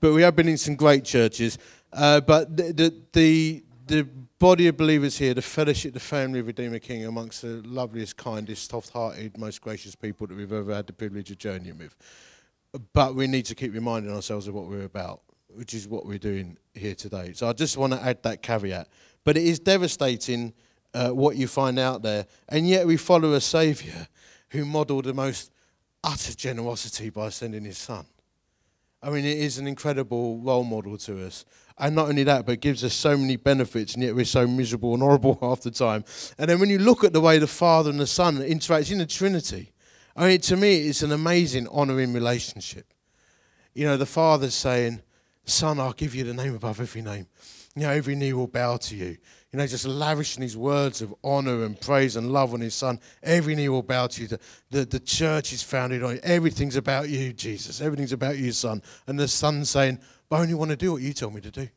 But 0.00 0.14
we 0.14 0.22
have 0.22 0.34
been 0.34 0.48
in 0.48 0.56
some 0.56 0.74
great 0.74 1.04
churches. 1.04 1.58
Uh, 1.92 2.22
but 2.22 2.56
the, 2.56 2.72
the, 2.72 2.94
the, 3.12 3.64
the 3.86 4.02
body 4.38 4.68
of 4.68 4.78
believers 4.78 5.18
here, 5.18 5.34
the 5.34 5.42
fellowship, 5.42 5.92
the 5.92 6.00
family 6.00 6.40
of 6.40 6.46
Redeemer 6.46 6.78
King, 6.78 7.04
amongst 7.04 7.42
the 7.42 7.60
loveliest, 7.66 8.16
kindest, 8.16 8.70
soft-hearted, 8.70 9.36
most 9.36 9.60
gracious 9.60 9.94
people 9.94 10.26
that 10.26 10.36
we've 10.36 10.50
ever 10.50 10.74
had 10.74 10.86
the 10.86 10.94
privilege 10.94 11.30
of 11.30 11.36
journeying 11.36 11.76
with. 11.76 11.94
But 12.94 13.14
we 13.14 13.26
need 13.26 13.44
to 13.46 13.54
keep 13.54 13.74
reminding 13.74 14.10
ourselves 14.10 14.48
of 14.48 14.54
what 14.54 14.64
we're 14.64 14.84
about, 14.84 15.20
which 15.48 15.74
is 15.74 15.86
what 15.86 16.06
we're 16.06 16.16
doing 16.16 16.56
here 16.72 16.94
today. 16.94 17.34
So 17.34 17.46
I 17.48 17.52
just 17.52 17.76
want 17.76 17.92
to 17.92 18.02
add 18.02 18.22
that 18.22 18.42
caveat. 18.42 18.88
But 19.24 19.36
it 19.36 19.44
is 19.44 19.58
devastating 19.58 20.54
uh, 20.94 21.10
what 21.10 21.36
you 21.36 21.48
find 21.48 21.78
out 21.78 22.02
there. 22.02 22.26
And 22.48 22.66
yet 22.66 22.86
we 22.86 22.96
follow 22.96 23.34
a 23.34 23.40
Saviour 23.40 24.06
who 24.50 24.64
modelled 24.64 25.04
the 25.04 25.14
most 25.14 25.50
utter 26.02 26.34
generosity 26.34 27.10
by 27.10 27.28
sending 27.28 27.64
his 27.64 27.78
Son. 27.78 28.06
I 29.02 29.10
mean, 29.10 29.24
it 29.24 29.38
is 29.38 29.58
an 29.58 29.66
incredible 29.66 30.38
role 30.38 30.64
model 30.64 30.96
to 30.98 31.26
us. 31.26 31.44
And 31.76 31.94
not 31.96 32.08
only 32.08 32.22
that, 32.24 32.46
but 32.46 32.60
gives 32.60 32.84
us 32.84 32.94
so 32.94 33.16
many 33.16 33.36
benefits, 33.36 33.94
and 33.94 34.02
yet 34.02 34.14
we're 34.14 34.24
so 34.24 34.46
miserable 34.46 34.94
and 34.94 35.02
horrible 35.02 35.36
half 35.42 35.62
the 35.62 35.70
time. 35.70 36.04
And 36.38 36.48
then 36.48 36.60
when 36.60 36.70
you 36.70 36.78
look 36.78 37.04
at 37.04 37.12
the 37.12 37.20
way 37.20 37.38
the 37.38 37.46
Father 37.46 37.90
and 37.90 37.98
the 37.98 38.06
Son 38.06 38.40
interact 38.40 38.90
in 38.90 38.98
the 38.98 39.06
Trinity, 39.06 39.72
I 40.16 40.28
mean, 40.28 40.40
to 40.42 40.56
me, 40.56 40.88
it's 40.88 41.02
an 41.02 41.10
amazing 41.10 41.66
honouring 41.68 42.12
relationship. 42.12 42.86
You 43.74 43.86
know, 43.86 43.96
the 43.96 44.06
Father's 44.06 44.54
saying, 44.54 45.02
Son, 45.44 45.80
I'll 45.80 45.92
give 45.92 46.14
you 46.14 46.24
the 46.24 46.32
name 46.32 46.54
above 46.54 46.80
every 46.80 47.02
name. 47.02 47.26
You 47.74 47.82
know, 47.82 47.90
every 47.90 48.14
knee 48.14 48.32
will 48.32 48.46
bow 48.46 48.76
to 48.76 48.94
you 48.94 49.18
you 49.54 49.58
know, 49.58 49.68
just 49.68 49.86
lavishing 49.86 50.42
his 50.42 50.56
words 50.56 51.00
of 51.00 51.14
honor 51.22 51.62
and 51.64 51.80
praise 51.80 52.16
and 52.16 52.32
love 52.32 52.54
on 52.54 52.60
his 52.60 52.74
son. 52.74 52.98
Every 53.22 53.54
knee 53.54 53.68
will 53.68 53.84
bow 53.84 54.08
to 54.08 54.22
you. 54.22 54.26
The, 54.26 54.40
the, 54.72 54.84
the 54.84 54.98
church 54.98 55.52
is 55.52 55.62
founded 55.62 56.02
on 56.02 56.16
you. 56.16 56.20
Everything's 56.24 56.74
about 56.74 57.08
you, 57.08 57.32
Jesus. 57.32 57.80
Everything's 57.80 58.12
about 58.12 58.36
you, 58.36 58.50
son. 58.50 58.82
And 59.06 59.16
the 59.16 59.28
son 59.28 59.64
saying, 59.64 60.00
I 60.28 60.40
only 60.40 60.54
want 60.54 60.72
to 60.72 60.76
do 60.76 60.90
what 60.90 61.02
you 61.02 61.12
tell 61.12 61.30
me 61.30 61.40
to 61.40 61.52
do. 61.52 61.68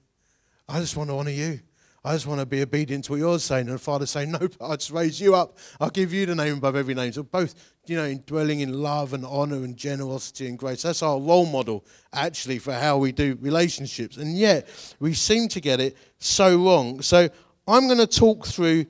I 0.67 0.79
just 0.79 0.97
want 0.97 1.11
to 1.11 1.17
honor 1.17 1.29
you. 1.29 1.59
I 2.03 2.13
just 2.13 2.25
want 2.25 2.39
to 2.39 2.47
be 2.47 2.63
obedient 2.63 3.05
to 3.05 3.11
what 3.11 3.19
you're 3.19 3.37
saying. 3.37 3.67
And 3.67 3.75
the 3.75 3.79
father 3.79 4.07
saying, 4.07 4.31
No, 4.31 4.39
I 4.59 4.75
just 4.77 4.89
raise 4.89 5.21
you 5.21 5.35
up. 5.35 5.57
I'll 5.79 5.91
give 5.91 6.13
you 6.13 6.25
the 6.25 6.33
name 6.33 6.57
above 6.57 6.75
every 6.75 6.95
name. 6.95 7.11
So 7.11 7.21
both, 7.21 7.53
you 7.85 7.95
know, 7.95 8.11
dwelling 8.25 8.61
in 8.61 8.73
love 8.73 9.13
and 9.13 9.23
honor 9.23 9.57
and 9.57 9.77
generosity 9.77 10.47
and 10.47 10.57
grace. 10.57 10.81
That's 10.81 11.03
our 11.03 11.19
role 11.19 11.45
model, 11.45 11.85
actually, 12.13 12.57
for 12.57 12.73
how 12.73 12.97
we 12.97 13.11
do 13.11 13.37
relationships. 13.39 14.17
And 14.17 14.35
yet, 14.35 14.67
we 14.99 15.13
seem 15.13 15.47
to 15.49 15.59
get 15.59 15.79
it 15.79 15.95
so 16.17 16.57
wrong. 16.57 17.01
So 17.01 17.29
I'm 17.67 17.87
going 17.87 17.99
to 17.99 18.07
talk 18.07 18.45
through 18.45 18.85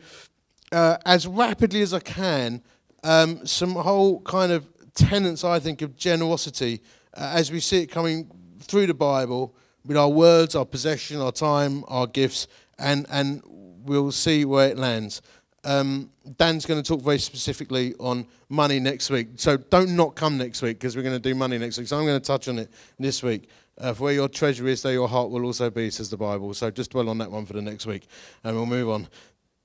uh, 0.72 0.98
as 1.06 1.26
rapidly 1.26 1.82
as 1.82 1.94
I 1.94 2.00
can 2.00 2.62
um, 3.04 3.46
some 3.46 3.74
whole 3.74 4.22
kind 4.22 4.52
of 4.52 4.68
tenets, 4.94 5.44
I 5.44 5.60
think, 5.60 5.82
of 5.82 5.96
generosity 5.96 6.82
uh, 7.14 7.32
as 7.36 7.52
we 7.52 7.60
see 7.60 7.82
it 7.84 7.88
coming 7.88 8.30
through 8.60 8.88
the 8.88 8.94
Bible, 8.94 9.56
with 9.86 9.98
our 9.98 10.10
words, 10.10 10.56
our 10.56 10.66
possession, 10.66 11.22
our 11.22 11.32
time, 11.32 11.84
our 11.88 12.06
gifts, 12.06 12.48
and, 12.78 13.06
and 13.10 13.42
we'll 13.46 14.12
see 14.12 14.44
where 14.44 14.68
it 14.70 14.78
lands. 14.78 15.22
Um, 15.64 16.12
Dan's 16.38 16.66
going 16.66 16.82
to 16.82 16.88
talk 16.88 17.02
very 17.02 17.20
specifically 17.20 17.96
on 18.00 18.28
money 18.50 18.80
next 18.80 19.10
week. 19.10 19.30
So 19.36 19.58
don't 19.58 19.96
not 19.96 20.16
come 20.16 20.38
next 20.38 20.62
week 20.62 20.80
because 20.80 20.96
we're 20.96 21.04
going 21.04 21.16
to 21.16 21.22
do 21.22 21.36
money 21.36 21.58
next 21.58 21.78
week. 21.78 21.88
So 21.88 21.98
I'm 21.98 22.06
going 22.06 22.20
to 22.20 22.26
touch 22.26 22.48
on 22.48 22.60
it 22.60 22.70
this 23.00 23.24
week. 23.24 23.50
Uh, 23.78 23.94
for 23.94 24.06
where 24.06 24.14
your 24.14 24.28
treasure 24.28 24.68
is, 24.68 24.82
there 24.82 24.94
your 24.94 25.08
heart 25.08 25.30
will 25.30 25.46
also 25.46 25.70
be, 25.70 25.90
says 25.92 26.10
the 26.10 26.18
Bible. 26.18 26.54
So 26.54 26.72
just 26.72 26.92
dwell 26.92 27.10
on 27.10 27.20
that 27.20 27.32
one 27.32 27.46
for 27.46 27.54
the 27.54 27.62
next 27.62 27.86
week 27.86 28.08
and 28.44 28.56
we'll 28.56 28.66
move 28.66 28.90
on. 28.90 29.08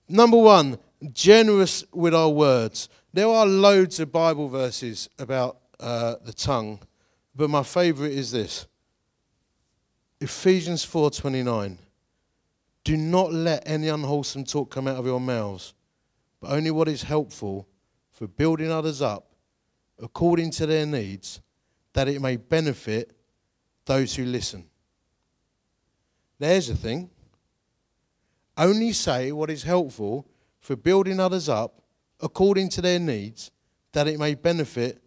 Number 0.09 0.37
one, 0.37 0.79
generous 1.13 1.85
with 1.93 2.15
our 2.15 2.29
words. 2.29 2.89
There 3.13 3.29
are 3.29 3.47
loads 3.47 4.01
of 4.01 4.13
Bible 4.13 4.49
verses 4.49 5.09
about 5.19 5.59
uh, 5.81 6.17
the 6.25 6.33
tongue, 6.33 6.81
but 7.35 7.49
my 7.49 7.63
favourite 7.63 8.13
is 8.13 8.33
this 8.33 8.67
Ephesians 10.21 10.85
4:29. 10.85 11.79
Do 12.85 12.97
not 12.97 13.33
let 13.33 13.63
any 13.65 13.89
unwholesome 13.89 14.45
talk 14.45 14.71
come 14.71 14.89
out 14.89 14.97
of 14.97 15.07
your 15.07 15.21
mouths, 15.21 15.73
but 16.41 16.51
only 16.51 16.71
what 16.71 16.89
is 16.89 17.03
helpful 17.03 17.69
for 18.11 18.27
building 18.27 18.71
others 18.71 19.01
up 19.01 19.33
according 20.01 20.51
to 20.51 20.67
their 20.67 20.85
needs, 20.85 21.41
that 21.93 22.09
it 22.09 22.21
may 22.21 22.37
benefit 22.37 23.17
those 23.85 24.15
who 24.15 24.25
listen. 24.25 24.67
There's 26.39 26.69
a 26.69 26.75
thing. 26.75 27.11
Only 28.57 28.93
say 28.93 29.33
what 29.33 29.51
is 29.51 29.63
helpful 29.63 30.27
for 30.61 30.77
building 30.77 31.21
others 31.21 31.49
up 31.49 31.83
according 32.21 32.69
to 32.71 32.81
their 32.81 33.01
needs, 33.01 33.51
that 33.93 34.07
it 34.07 34.19
may 34.19 34.35
benefit 34.35 35.03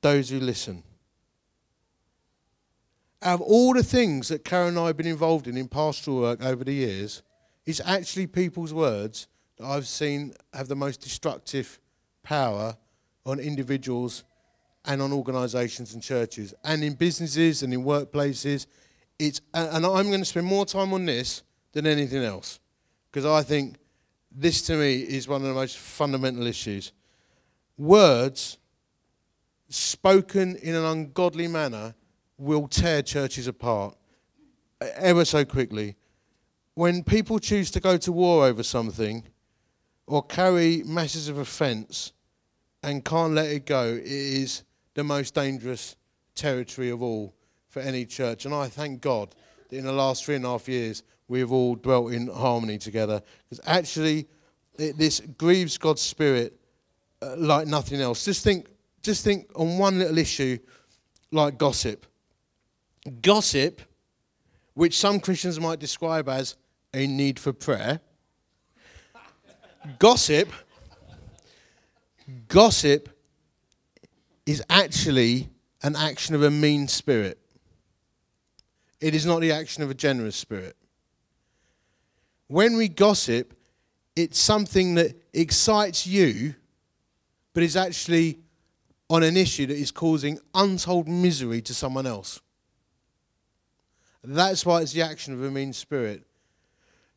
those 0.00 0.30
who 0.30 0.38
listen. 0.38 0.82
Out 3.20 3.34
of 3.34 3.40
all 3.40 3.74
the 3.74 3.82
things 3.82 4.28
that 4.28 4.44
Karen 4.44 4.70
and 4.70 4.78
I 4.78 4.86
have 4.86 4.96
been 4.96 5.06
involved 5.06 5.46
in 5.46 5.56
in 5.56 5.68
pastoral 5.68 6.18
work 6.18 6.42
over 6.42 6.64
the 6.64 6.72
years, 6.72 7.22
it's 7.66 7.80
actually 7.84 8.26
people's 8.26 8.72
words 8.72 9.28
that 9.58 9.66
I've 9.66 9.86
seen 9.86 10.34
have 10.52 10.68
the 10.68 10.76
most 10.76 11.00
destructive 11.00 11.78
power 12.22 12.76
on 13.24 13.38
individuals 13.38 14.24
and 14.84 15.00
on 15.00 15.12
organisations 15.12 15.94
and 15.94 16.02
churches 16.02 16.54
and 16.64 16.82
in 16.82 16.94
businesses 16.94 17.62
and 17.62 17.72
in 17.72 17.84
workplaces. 17.84 18.66
It's, 19.18 19.40
and 19.54 19.86
I'm 19.86 20.08
going 20.08 20.20
to 20.20 20.24
spend 20.24 20.46
more 20.46 20.66
time 20.66 20.92
on 20.92 21.06
this 21.06 21.42
than 21.72 21.86
anything 21.86 22.24
else 22.24 22.58
because 23.10 23.24
I 23.24 23.42
think 23.42 23.76
this 24.30 24.62
to 24.62 24.76
me 24.76 25.00
is 25.00 25.28
one 25.28 25.42
of 25.42 25.48
the 25.48 25.54
most 25.54 25.78
fundamental 25.78 26.46
issues. 26.46 26.92
Words 27.76 28.58
spoken 29.68 30.56
in 30.56 30.74
an 30.74 30.84
ungodly 30.84 31.48
manner 31.48 31.94
will 32.38 32.66
tear 32.68 33.02
churches 33.02 33.46
apart 33.46 33.96
ever 34.96 35.24
so 35.24 35.44
quickly. 35.44 35.96
When 36.74 37.04
people 37.04 37.38
choose 37.38 37.70
to 37.72 37.80
go 37.80 37.96
to 37.98 38.12
war 38.12 38.46
over 38.46 38.62
something 38.62 39.24
or 40.06 40.22
carry 40.22 40.82
masses 40.84 41.28
of 41.28 41.38
offence 41.38 42.12
and 42.82 43.04
can't 43.04 43.34
let 43.34 43.46
it 43.46 43.66
go, 43.66 43.84
it 43.84 44.06
is 44.06 44.64
the 44.94 45.04
most 45.04 45.34
dangerous 45.34 45.96
territory 46.34 46.90
of 46.90 47.02
all 47.02 47.34
for 47.68 47.80
any 47.80 48.04
church. 48.04 48.44
And 48.44 48.54
I 48.54 48.68
thank 48.68 49.00
God 49.00 49.34
that 49.68 49.76
in 49.76 49.84
the 49.84 49.92
last 49.92 50.24
three 50.24 50.36
and 50.36 50.44
a 50.44 50.48
half 50.48 50.68
years 50.68 51.02
we 51.28 51.40
have 51.40 51.52
all 51.52 51.74
dwelt 51.74 52.12
in 52.12 52.28
harmony 52.28 52.78
together. 52.78 53.22
Because 53.48 53.64
actually, 53.66 54.26
it, 54.78 54.98
this 54.98 55.20
grieves 55.38 55.78
God's 55.78 56.02
spirit 56.02 56.58
uh, 57.22 57.36
like 57.38 57.66
nothing 57.66 58.00
else. 58.00 58.24
Just 58.24 58.44
think, 58.44 58.68
just 59.02 59.24
think 59.24 59.50
on 59.54 59.78
one 59.78 59.98
little 59.98 60.18
issue 60.18 60.58
like 61.30 61.56
gossip. 61.56 62.06
Gossip, 63.22 63.80
which 64.74 64.98
some 64.98 65.20
Christians 65.20 65.58
might 65.58 65.78
describe 65.78 66.28
as 66.28 66.56
a 66.92 67.06
need 67.06 67.38
for 67.38 67.52
prayer. 67.52 68.00
gossip, 69.98 70.52
gossip 72.48 73.08
is 74.46 74.62
actually 74.68 75.48
an 75.82 75.96
action 75.96 76.34
of 76.34 76.42
a 76.42 76.50
mean 76.50 76.88
spirit. 76.88 77.38
It 79.00 79.14
is 79.14 79.26
not 79.26 79.40
the 79.40 79.52
action 79.52 79.82
of 79.82 79.90
a 79.90 79.94
generous 79.94 80.36
spirit. 80.36 80.76
When 82.46 82.76
we 82.76 82.88
gossip, 82.88 83.54
it's 84.14 84.38
something 84.38 84.94
that 84.96 85.16
excites 85.32 86.06
you, 86.06 86.54
but 87.54 87.62
is 87.62 87.76
actually 87.76 88.38
on 89.08 89.22
an 89.22 89.36
issue 89.36 89.66
that 89.66 89.76
is 89.76 89.90
causing 89.90 90.38
untold 90.54 91.08
misery 91.08 91.60
to 91.62 91.74
someone 91.74 92.06
else. 92.06 92.40
That's 94.24 94.64
why 94.64 94.82
it's 94.82 94.92
the 94.92 95.02
action 95.02 95.34
of 95.34 95.42
a 95.42 95.50
mean 95.50 95.72
spirit. 95.72 96.24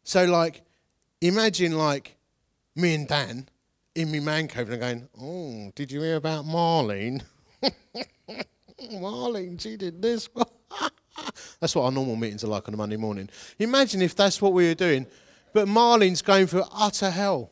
So, 0.03 0.25
like, 0.25 0.63
imagine 1.21 1.77
like 1.77 2.17
me 2.75 2.95
and 2.95 3.07
Dan 3.07 3.47
in 3.95 4.11
my 4.11 4.19
man 4.19 4.47
cave 4.47 4.69
and 4.69 4.73
I'm 4.73 4.79
going, 4.79 5.09
"Oh, 5.19 5.71
did 5.73 5.91
you 5.91 6.01
hear 6.01 6.17
about 6.17 6.45
Marlene? 6.45 7.23
Marlene, 8.91 9.59
she 9.59 9.77
did 9.77 10.01
this." 10.01 10.29
that's 11.59 11.75
what 11.75 11.85
our 11.85 11.91
normal 11.91 12.17
meetings 12.17 12.43
are 12.43 12.47
like 12.47 12.67
on 12.67 12.73
a 12.73 12.77
Monday 12.77 12.97
morning. 12.97 13.29
Imagine 13.57 14.01
if 14.01 14.15
that's 14.15 14.41
what 14.41 14.53
we 14.53 14.67
were 14.67 14.75
doing, 14.75 15.07
but 15.53 15.67
Marlene's 15.67 16.21
going 16.21 16.47
through 16.47 16.63
utter 16.73 17.09
hell. 17.09 17.51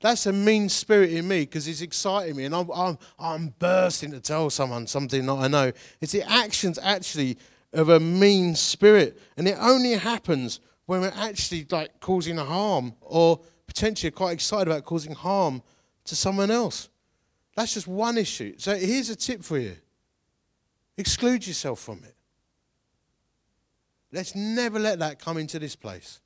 That's 0.00 0.24
a 0.24 0.32
mean 0.32 0.70
spirit 0.70 1.10
in 1.10 1.28
me 1.28 1.40
because 1.40 1.68
it's 1.68 1.82
exciting 1.82 2.36
me, 2.36 2.44
and 2.44 2.54
I'm, 2.54 2.70
I'm, 2.70 2.98
I'm 3.18 3.48
bursting 3.58 4.12
to 4.12 4.20
tell 4.20 4.48
someone 4.48 4.86
something 4.86 5.26
that 5.26 5.32
I 5.32 5.48
know. 5.48 5.72
It's 6.00 6.12
the 6.12 6.22
actions 6.22 6.78
actually 6.82 7.36
of 7.72 7.90
a 7.90 8.00
mean 8.00 8.54
spirit, 8.54 9.20
and 9.36 9.46
it 9.46 9.56
only 9.60 9.92
happens 9.92 10.60
when 10.86 11.02
we're 11.02 11.12
actually 11.14 11.66
like 11.70 12.00
causing 12.00 12.36
harm 12.36 12.94
or 13.00 13.40
potentially 13.70 14.10
quite 14.10 14.32
excited 14.32 14.66
about 14.66 14.84
causing 14.84 15.12
harm 15.12 15.62
to 16.04 16.16
someone 16.16 16.50
else. 16.50 16.88
That's 17.54 17.72
just 17.72 17.86
one 17.86 18.18
issue. 18.18 18.54
So 18.58 18.74
here's 18.74 19.10
a 19.10 19.16
tip 19.16 19.44
for 19.44 19.58
you 19.58 19.76
exclude 20.96 21.46
yourself 21.46 21.78
from 21.78 22.02
it. 22.04 22.14
Let's 24.12 24.34
never 24.34 24.78
let 24.78 24.98
that 24.98 25.20
come 25.20 25.38
into 25.38 25.60
this 25.60 25.76
place. 25.76 26.20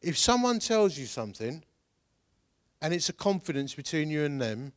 If 0.00 0.16
someone 0.16 0.60
tells 0.60 0.96
you 0.96 1.06
something 1.06 1.62
and 2.80 2.94
it's 2.94 3.08
a 3.08 3.12
confidence 3.12 3.74
between 3.74 4.08
you 4.08 4.24
and 4.24 4.40
them, 4.40 4.72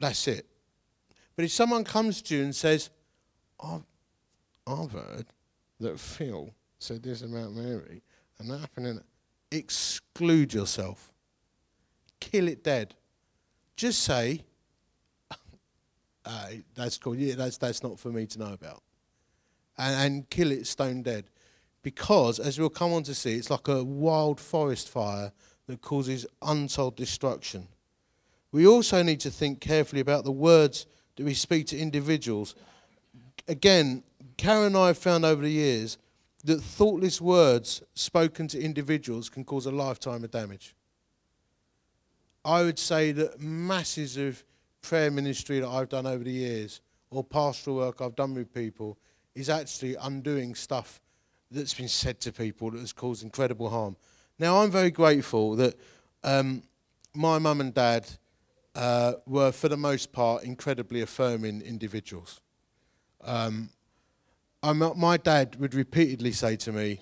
that's 0.00 0.26
it. 0.26 0.44
But 1.36 1.44
if 1.44 1.52
someone 1.52 1.84
comes 1.84 2.20
to 2.22 2.36
you 2.36 2.42
and 2.42 2.54
says, 2.54 2.90
I've, 3.62 3.86
I've 4.66 4.90
heard 4.90 5.26
that 5.80 6.00
Phil 6.00 6.52
said 6.78 7.02
this 7.02 7.22
about 7.22 7.52
Mary, 7.52 8.02
and 8.38 8.50
that 8.50 8.58
happened, 8.58 9.00
exclude 9.50 10.52
yourself. 10.52 11.12
Kill 12.20 12.48
it 12.48 12.64
dead. 12.64 12.94
Just 13.76 14.02
say, 14.02 14.42
uh, 16.24 16.48
that's 16.74 16.98
cool. 16.98 17.14
Yeah, 17.14 17.34
that's, 17.34 17.56
that's 17.58 17.82
not 17.82 17.98
for 17.98 18.08
me 18.08 18.26
to 18.26 18.38
know 18.38 18.52
about. 18.52 18.82
And, 19.78 20.14
and 20.14 20.30
kill 20.30 20.50
it 20.50 20.66
stone 20.66 21.02
dead. 21.02 21.30
Because, 21.82 22.40
as 22.40 22.58
we'll 22.58 22.68
come 22.70 22.92
on 22.92 23.04
to 23.04 23.14
see, 23.14 23.34
it's 23.34 23.50
like 23.50 23.68
a 23.68 23.84
wild 23.84 24.40
forest 24.40 24.88
fire 24.88 25.32
that 25.66 25.80
causes 25.82 26.26
untold 26.42 26.96
destruction. 26.96 27.68
We 28.50 28.66
also 28.66 29.02
need 29.02 29.20
to 29.20 29.30
think 29.30 29.60
carefully 29.60 30.00
about 30.00 30.24
the 30.24 30.32
words 30.32 30.86
that 31.16 31.24
we 31.24 31.34
speak 31.34 31.66
to 31.68 31.78
individuals. 31.78 32.54
Again, 33.46 34.02
Karen 34.36 34.66
and 34.66 34.76
I 34.76 34.88
have 34.88 34.98
found 34.98 35.24
over 35.24 35.42
the 35.42 35.50
years 35.50 35.98
that 36.44 36.60
thoughtless 36.60 37.20
words 37.20 37.82
spoken 37.94 38.48
to 38.48 38.60
individuals 38.60 39.28
can 39.28 39.44
cause 39.44 39.66
a 39.66 39.70
lifetime 39.70 40.22
of 40.24 40.30
damage. 40.30 40.74
I 42.44 42.62
would 42.62 42.78
say 42.78 43.12
that 43.12 43.40
masses 43.40 44.16
of 44.16 44.44
prayer 44.82 45.10
ministry 45.10 45.58
that 45.60 45.68
I've 45.68 45.88
done 45.88 46.06
over 46.06 46.22
the 46.22 46.30
years 46.30 46.80
or 47.10 47.24
pastoral 47.24 47.76
work 47.76 48.00
I've 48.00 48.14
done 48.14 48.34
with 48.34 48.54
people 48.54 48.98
is 49.34 49.50
actually 49.50 49.96
undoing 49.96 50.54
stuff 50.54 51.00
that's 51.50 51.74
been 51.74 51.88
said 51.88 52.20
to 52.20 52.32
people 52.32 52.70
that 52.70 52.80
has 52.80 52.92
caused 52.92 53.22
incredible 53.22 53.68
harm. 53.68 53.96
Now, 54.38 54.58
I'm 54.62 54.70
very 54.70 54.90
grateful 54.90 55.56
that 55.56 55.74
um, 56.22 56.62
my 57.14 57.38
mum 57.38 57.60
and 57.60 57.72
dad 57.72 58.06
uh, 58.74 59.14
were, 59.26 59.52
for 59.52 59.68
the 59.68 59.76
most 59.76 60.12
part, 60.12 60.44
incredibly 60.44 61.00
affirming 61.00 61.62
individuals. 61.62 62.40
Um, 63.22 63.70
my 64.62 65.16
dad 65.16 65.56
would 65.56 65.74
repeatedly 65.74 66.32
say 66.32 66.56
to 66.56 66.72
me, 66.72 67.00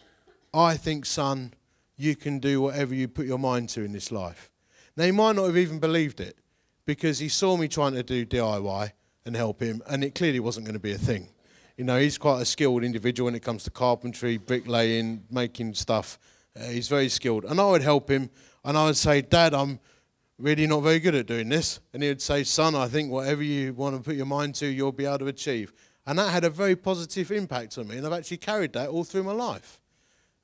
I 0.52 0.76
think, 0.76 1.06
son, 1.06 1.54
you 1.96 2.16
can 2.16 2.38
do 2.38 2.60
whatever 2.60 2.94
you 2.94 3.08
put 3.08 3.26
your 3.26 3.38
mind 3.38 3.68
to 3.70 3.82
in 3.82 3.92
this 3.92 4.12
life. 4.12 4.50
Now, 4.96 5.04
he 5.04 5.12
might 5.12 5.36
not 5.36 5.46
have 5.46 5.56
even 5.56 5.78
believed 5.78 6.20
it 6.20 6.36
because 6.84 7.18
he 7.18 7.28
saw 7.28 7.56
me 7.56 7.68
trying 7.68 7.94
to 7.94 8.02
do 8.02 8.26
DIY 8.26 8.92
and 9.24 9.34
help 9.36 9.60
him, 9.60 9.82
and 9.88 10.04
it 10.04 10.14
clearly 10.14 10.40
wasn't 10.40 10.66
going 10.66 10.74
to 10.74 10.80
be 10.80 10.92
a 10.92 10.98
thing. 10.98 11.28
You 11.76 11.84
know, 11.84 11.98
he's 11.98 12.18
quite 12.18 12.40
a 12.40 12.44
skilled 12.44 12.84
individual 12.84 13.26
when 13.26 13.34
it 13.34 13.42
comes 13.42 13.64
to 13.64 13.70
carpentry, 13.70 14.36
bricklaying, 14.36 15.24
making 15.30 15.74
stuff. 15.74 16.18
Uh, 16.58 16.66
he's 16.66 16.88
very 16.88 17.08
skilled. 17.08 17.44
And 17.44 17.60
I 17.60 17.66
would 17.66 17.82
help 17.82 18.08
him, 18.08 18.30
and 18.64 18.76
I 18.76 18.86
would 18.86 18.96
say, 18.96 19.22
Dad, 19.22 19.54
I'm 19.54 19.80
really 20.38 20.66
not 20.66 20.80
very 20.80 21.00
good 21.00 21.14
at 21.14 21.26
doing 21.26 21.48
this. 21.48 21.80
And 21.92 22.02
he 22.02 22.10
would 22.10 22.22
say, 22.22 22.44
Son, 22.44 22.76
I 22.76 22.86
think 22.86 23.10
whatever 23.10 23.42
you 23.42 23.72
want 23.72 23.96
to 23.96 24.02
put 24.02 24.14
your 24.14 24.26
mind 24.26 24.54
to, 24.56 24.66
you'll 24.66 24.92
be 24.92 25.06
able 25.06 25.18
to 25.20 25.26
achieve. 25.26 25.72
And 26.06 26.18
that 26.18 26.30
had 26.30 26.44
a 26.44 26.50
very 26.50 26.76
positive 26.76 27.30
impact 27.32 27.78
on 27.78 27.88
me, 27.88 27.96
and 27.96 28.06
I've 28.06 28.12
actually 28.12 28.36
carried 28.36 28.72
that 28.74 28.90
all 28.90 29.04
through 29.04 29.22
my 29.22 29.32
life. 29.32 29.80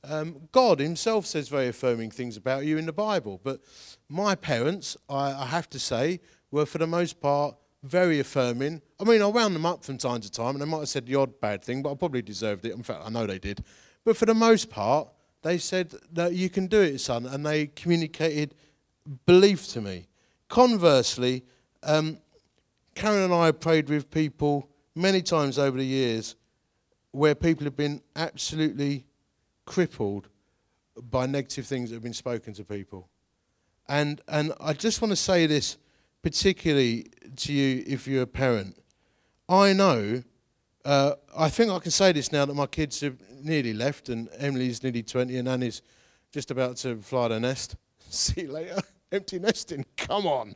Um, 0.03 0.49
God 0.53 0.81
Himself 0.81 1.27
says 1.27 1.49
very 1.49 1.69
affirming 1.69 2.11
things 2.11 2.39
about 2.39 2.65
you 2.65 2.79
in 2.79 2.87
the 2.87 2.93
Bible, 2.93 3.39
but 3.43 3.61
my 4.09 4.35
parents, 4.35 4.97
I, 5.09 5.33
I 5.33 5.47
have 5.47 5.69
to 5.71 5.79
say, 5.79 6.21
were 6.51 6.65
for 6.65 6.79
the 6.79 6.87
most 6.87 7.21
part 7.21 7.57
very 7.83 8.21
affirming. 8.21 8.81
I 8.99 9.05
mean, 9.05 9.21
I 9.23 9.27
wound 9.27 9.55
them 9.55 9.67
up 9.67 9.85
from 9.85 9.99
time 9.99 10.21
to 10.23 10.31
time, 10.31 10.55
and 10.55 10.63
they 10.63 10.67
might 10.67 10.81
have 10.81 10.89
said 10.89 11.07
the 11.07 11.17
odd 11.17 11.41
bad 11.41 11.63
thing, 11.63 11.83
but 11.83 11.93
I 11.93 11.95
probably 11.95 12.23
deserved 12.23 12.65
it. 12.65 12.73
In 12.73 12.83
fact, 12.83 13.03
I 13.05 13.11
know 13.11 13.27
they 13.27 13.39
did. 13.39 13.63
But 14.05 14.17
for 14.17 14.27
the 14.27 14.35
most 14.35 14.71
part, 14.71 15.09
they 15.43 15.59
said 15.59 15.95
that 16.13 16.33
you 16.33 16.49
can 16.49 16.67
do 16.67 16.81
it, 16.81 16.99
son, 16.99 17.27
and 17.27 17.45
they 17.45 17.67
communicated 17.67 18.55
belief 19.27 19.69
to 19.69 19.81
me. 19.81 20.07
Conversely, 20.49 21.45
um, 21.83 22.19
Karen 22.95 23.25
and 23.25 23.35
I 23.35 23.53
prayed 23.53 23.89
with 23.89 24.11
people 24.11 24.70
many 24.95 25.23
times 25.23 25.59
over 25.59 25.79
the 25.79 25.85
years 25.85 26.37
where 27.13 27.35
people 27.35 27.65
have 27.65 27.77
been 27.77 28.03
absolutely 28.17 29.05
crippled 29.67 30.29
by 31.01 31.27
negative 31.27 31.67
things 31.67 31.91
that 31.91 31.97
have 31.97 32.03
been 32.03 32.13
spoken 32.13 32.53
to 32.55 32.65
people. 32.65 33.09
And, 33.89 34.21
and 34.29 34.53
I 34.61 34.73
just 34.73 35.03
want 35.03 35.11
to 35.11 35.17
say 35.17 35.47
this 35.47 35.77
particularly 36.23 37.07
to 37.37 37.53
you 37.53 37.83
if 37.87 38.07
you're 38.07 38.23
a 38.23 38.27
parent. 38.27 38.77
I 39.49 39.73
know, 39.73 40.23
uh, 40.85 41.15
I 41.37 41.49
think 41.49 41.71
I 41.71 41.79
can 41.79 41.91
say 41.91 42.13
this 42.13 42.31
now 42.31 42.45
that 42.45 42.55
my 42.55 42.67
kids 42.67 43.01
have 43.01 43.17
nearly 43.43 43.73
left 43.73 44.09
and 44.09 44.29
Emily's 44.39 44.83
nearly 44.83 45.03
20 45.03 45.37
and 45.37 45.49
Annie's 45.49 45.83
just 46.33 46.51
about 46.51 46.77
to 46.79 46.97
fly 46.99 47.29
the 47.29 47.41
nest. 47.41 47.77
See 48.11 48.43
you 48.43 48.53
later. 48.53 48.81
Empty 49.11 49.39
nesting. 49.41 49.85
Come 49.97 50.27
on. 50.27 50.55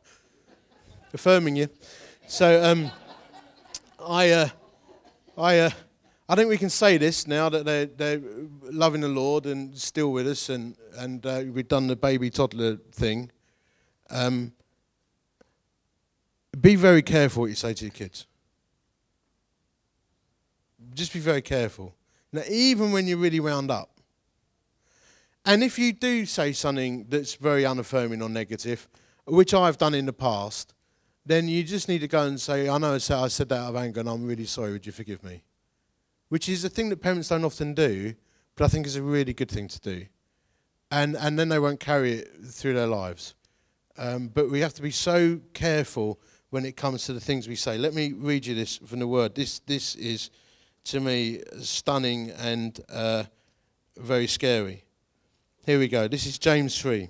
Affirming 1.13 1.57
you. 1.57 1.67
So 2.27 2.63
um, 2.63 2.91
I, 4.05 4.29
uh, 4.29 4.49
I, 5.35 5.59
uh, 5.59 5.69
I 6.29 6.35
think 6.35 6.49
we 6.49 6.57
can 6.57 6.69
say 6.69 6.97
this 6.97 7.25
now 7.25 7.49
that 7.49 7.65
they're, 7.65 7.87
they're 7.87 8.21
loving 8.61 9.01
the 9.01 9.07
Lord 9.07 9.47
and 9.47 9.75
still 9.75 10.11
with 10.11 10.27
us, 10.27 10.49
and, 10.49 10.75
and 10.95 11.25
uh, 11.25 11.43
we've 11.51 11.67
done 11.67 11.87
the 11.87 11.95
baby 11.95 12.29
toddler 12.29 12.77
thing. 12.91 13.31
Um, 14.11 14.53
be 16.59 16.75
very 16.75 17.01
careful 17.01 17.41
what 17.41 17.47
you 17.47 17.55
say 17.55 17.73
to 17.73 17.85
your 17.85 17.91
kids. 17.91 18.27
Just 20.93 21.11
be 21.11 21.19
very 21.19 21.41
careful. 21.41 21.95
Now, 22.31 22.43
even 22.47 22.91
when 22.91 23.07
you're 23.07 23.17
really 23.17 23.39
wound 23.39 23.71
up. 23.71 23.89
And 25.45 25.63
if 25.63 25.79
you 25.79 25.93
do 25.93 26.25
say 26.25 26.53
something 26.53 27.05
that's 27.09 27.35
very 27.35 27.65
unaffirming 27.65 28.21
or 28.21 28.29
negative, 28.29 28.87
which 29.25 29.53
I've 29.53 29.77
done 29.77 29.95
in 29.95 30.05
the 30.05 30.13
past, 30.13 30.74
then 31.25 31.47
you 31.47 31.63
just 31.63 31.89
need 31.89 31.99
to 31.99 32.07
go 32.07 32.23
and 32.23 32.39
say, 32.39 32.69
I 32.69 32.77
know 32.77 32.93
I 32.93 32.97
said, 32.99 33.49
that 33.49 33.51
out 33.51 33.69
of 33.69 33.75
anger 33.75 33.99
and 33.99 34.09
I'm 34.09 34.25
really 34.25 34.45
sorry, 34.45 34.71
would 34.71 34.85
you 34.85 34.91
forgive 34.91 35.23
me? 35.23 35.43
Which 36.29 36.47
is 36.49 36.63
a 36.63 36.69
thing 36.69 36.89
that 36.89 37.01
parents 37.01 37.29
don't 37.29 37.43
often 37.43 37.73
do, 37.73 38.13
but 38.55 38.65
I 38.65 38.67
think 38.67 38.85
is 38.85 38.95
a 38.95 39.01
really 39.01 39.33
good 39.33 39.49
thing 39.49 39.67
to 39.67 39.79
do. 39.79 40.05
And, 40.91 41.15
and 41.15 41.37
then 41.37 41.49
they 41.49 41.59
won't 41.59 41.79
carry 41.79 42.13
it 42.13 42.31
through 42.45 42.73
their 42.73 42.87
lives. 42.87 43.33
Um, 43.97 44.27
but 44.27 44.51
we 44.51 44.59
have 44.59 44.73
to 44.75 44.81
be 44.81 44.91
so 44.91 45.39
careful 45.53 46.19
when 46.51 46.63
it 46.65 46.77
comes 46.77 47.05
to 47.05 47.13
the 47.13 47.19
things 47.19 47.47
we 47.47 47.55
say. 47.55 47.77
Let 47.77 47.93
me 47.93 48.13
read 48.13 48.45
you 48.45 48.53
this 48.53 48.77
from 48.77 48.99
the 48.99 49.07
word. 49.07 49.35
This, 49.35 49.59
this 49.59 49.95
is, 49.95 50.29
to 50.85 50.99
me, 50.99 51.41
stunning 51.59 52.31
and 52.31 52.79
uh, 52.89 53.23
very 53.97 54.27
scary. 54.27 54.83
Here 55.65 55.79
we 55.79 55.87
go. 55.87 56.07
This 56.07 56.27
is 56.27 56.37
James 56.37 56.79
3. 56.79 57.09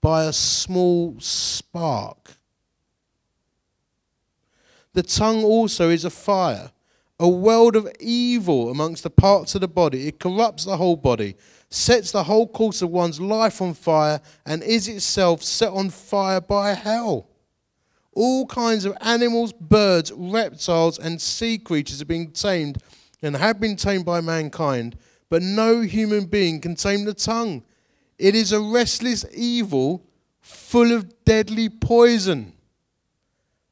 by 0.00 0.24
a 0.24 0.32
small 0.32 1.16
spark. 1.18 2.36
The 4.92 5.02
tongue 5.02 5.44
also 5.44 5.90
is 5.90 6.04
a 6.04 6.10
fire, 6.10 6.72
a 7.18 7.28
world 7.28 7.76
of 7.76 7.88
evil 8.00 8.70
amongst 8.70 9.02
the 9.02 9.10
parts 9.10 9.54
of 9.54 9.60
the 9.60 9.68
body. 9.68 10.08
It 10.08 10.18
corrupts 10.18 10.64
the 10.64 10.76
whole 10.76 10.96
body, 10.96 11.36
sets 11.68 12.10
the 12.10 12.24
whole 12.24 12.48
course 12.48 12.82
of 12.82 12.90
one's 12.90 13.20
life 13.20 13.62
on 13.62 13.74
fire, 13.74 14.20
and 14.44 14.62
is 14.62 14.88
itself 14.88 15.42
set 15.42 15.70
on 15.70 15.90
fire 15.90 16.40
by 16.40 16.74
hell. 16.74 17.28
All 18.12 18.46
kinds 18.46 18.84
of 18.84 18.96
animals, 19.00 19.52
birds, 19.52 20.10
reptiles, 20.12 20.98
and 20.98 21.20
sea 21.20 21.58
creatures 21.58 22.02
are 22.02 22.06
being 22.06 22.32
tamed 22.32 22.78
and 23.22 23.36
have 23.36 23.60
been 23.60 23.76
tamed 23.76 24.04
by 24.04 24.20
mankind, 24.20 24.96
but 25.28 25.42
no 25.42 25.82
human 25.82 26.24
being 26.24 26.60
can 26.60 26.74
tame 26.74 27.04
the 27.04 27.14
tongue. 27.14 27.62
It 28.20 28.34
is 28.34 28.52
a 28.52 28.60
restless 28.60 29.24
evil 29.32 30.04
full 30.42 30.92
of 30.92 31.24
deadly 31.24 31.70
poison. 31.70 32.52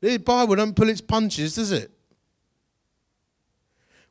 The 0.01 0.17
Bible 0.17 0.57
doesn't 0.57 0.75
pull 0.75 0.89
its 0.89 1.03
punches, 1.03 1.57
does 1.57 1.71
it? 1.71 1.91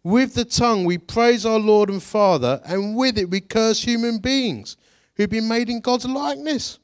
With 0.04 0.36
the 0.36 0.46
tongue 0.46 0.86
we 0.86 1.00
praise 1.00 1.44
our 1.44 1.58
Lord 1.58 1.90
and 1.90 2.04
Father, 2.04 2.62
and 2.66 2.96
with 2.96 3.18
it 3.18 3.32
we 3.32 3.42
curse 3.42 3.82
human 3.82 4.20
beings 4.20 4.78
who've 5.16 5.28
been 5.28 5.48
made 5.48 5.72
in 5.72 5.82
God's 5.82 6.06
likeness. 6.06 6.78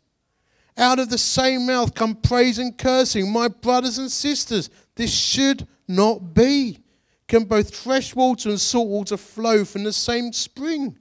Out 0.76 0.98
of 0.98 1.12
the 1.12 1.20
same 1.20 1.68
mouth 1.68 1.94
come 1.94 2.16
praise 2.16 2.58
and 2.58 2.76
cursing. 2.76 3.32
My 3.32 3.50
brothers 3.50 4.00
and 4.00 4.12
sisters, 4.12 4.72
this 4.96 5.14
should 5.14 5.68
not 5.88 6.34
be. 6.34 6.80
Can 7.28 7.44
both 7.44 7.76
fresh 7.76 8.16
water 8.16 8.50
and 8.50 8.60
salt 8.60 8.88
water 8.88 9.16
flow 9.16 9.64
from 9.64 9.84
the 9.84 9.94
same 9.94 10.34
spring? 10.34 10.98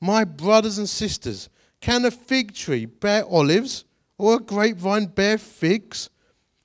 My 0.00 0.24
brothers 0.24 0.78
and 0.78 0.88
sisters, 0.88 1.48
can 1.84 2.06
a 2.06 2.10
fig 2.10 2.54
tree 2.54 2.86
bear 2.86 3.26
olives 3.26 3.84
or 4.16 4.36
a 4.36 4.38
grapevine 4.40 5.04
bear 5.04 5.36
figs? 5.36 6.08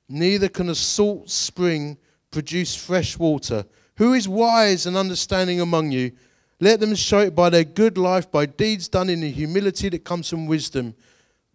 Neither 0.08 0.48
can 0.48 0.70
a 0.70 0.76
salt 0.76 1.30
spring 1.30 1.98
produce 2.32 2.74
fresh 2.74 3.20
water. 3.20 3.66
Who 3.98 4.14
is 4.14 4.30
wise 4.30 4.86
and 4.86 4.96
understanding 4.96 5.60
among 5.60 5.92
you? 5.92 6.14
Let 6.62 6.80
them 6.80 6.96
show 6.96 7.20
it 7.20 7.36
by 7.36 7.50
their 7.50 7.66
good 7.66 7.98
life, 7.98 8.32
by 8.32 8.46
deeds 8.46 8.88
done 8.88 9.10
in 9.10 9.20
the 9.20 9.30
humility 9.30 9.90
that 9.90 10.06
comes 10.06 10.30
from 10.30 10.48
wisdom. 10.48 10.96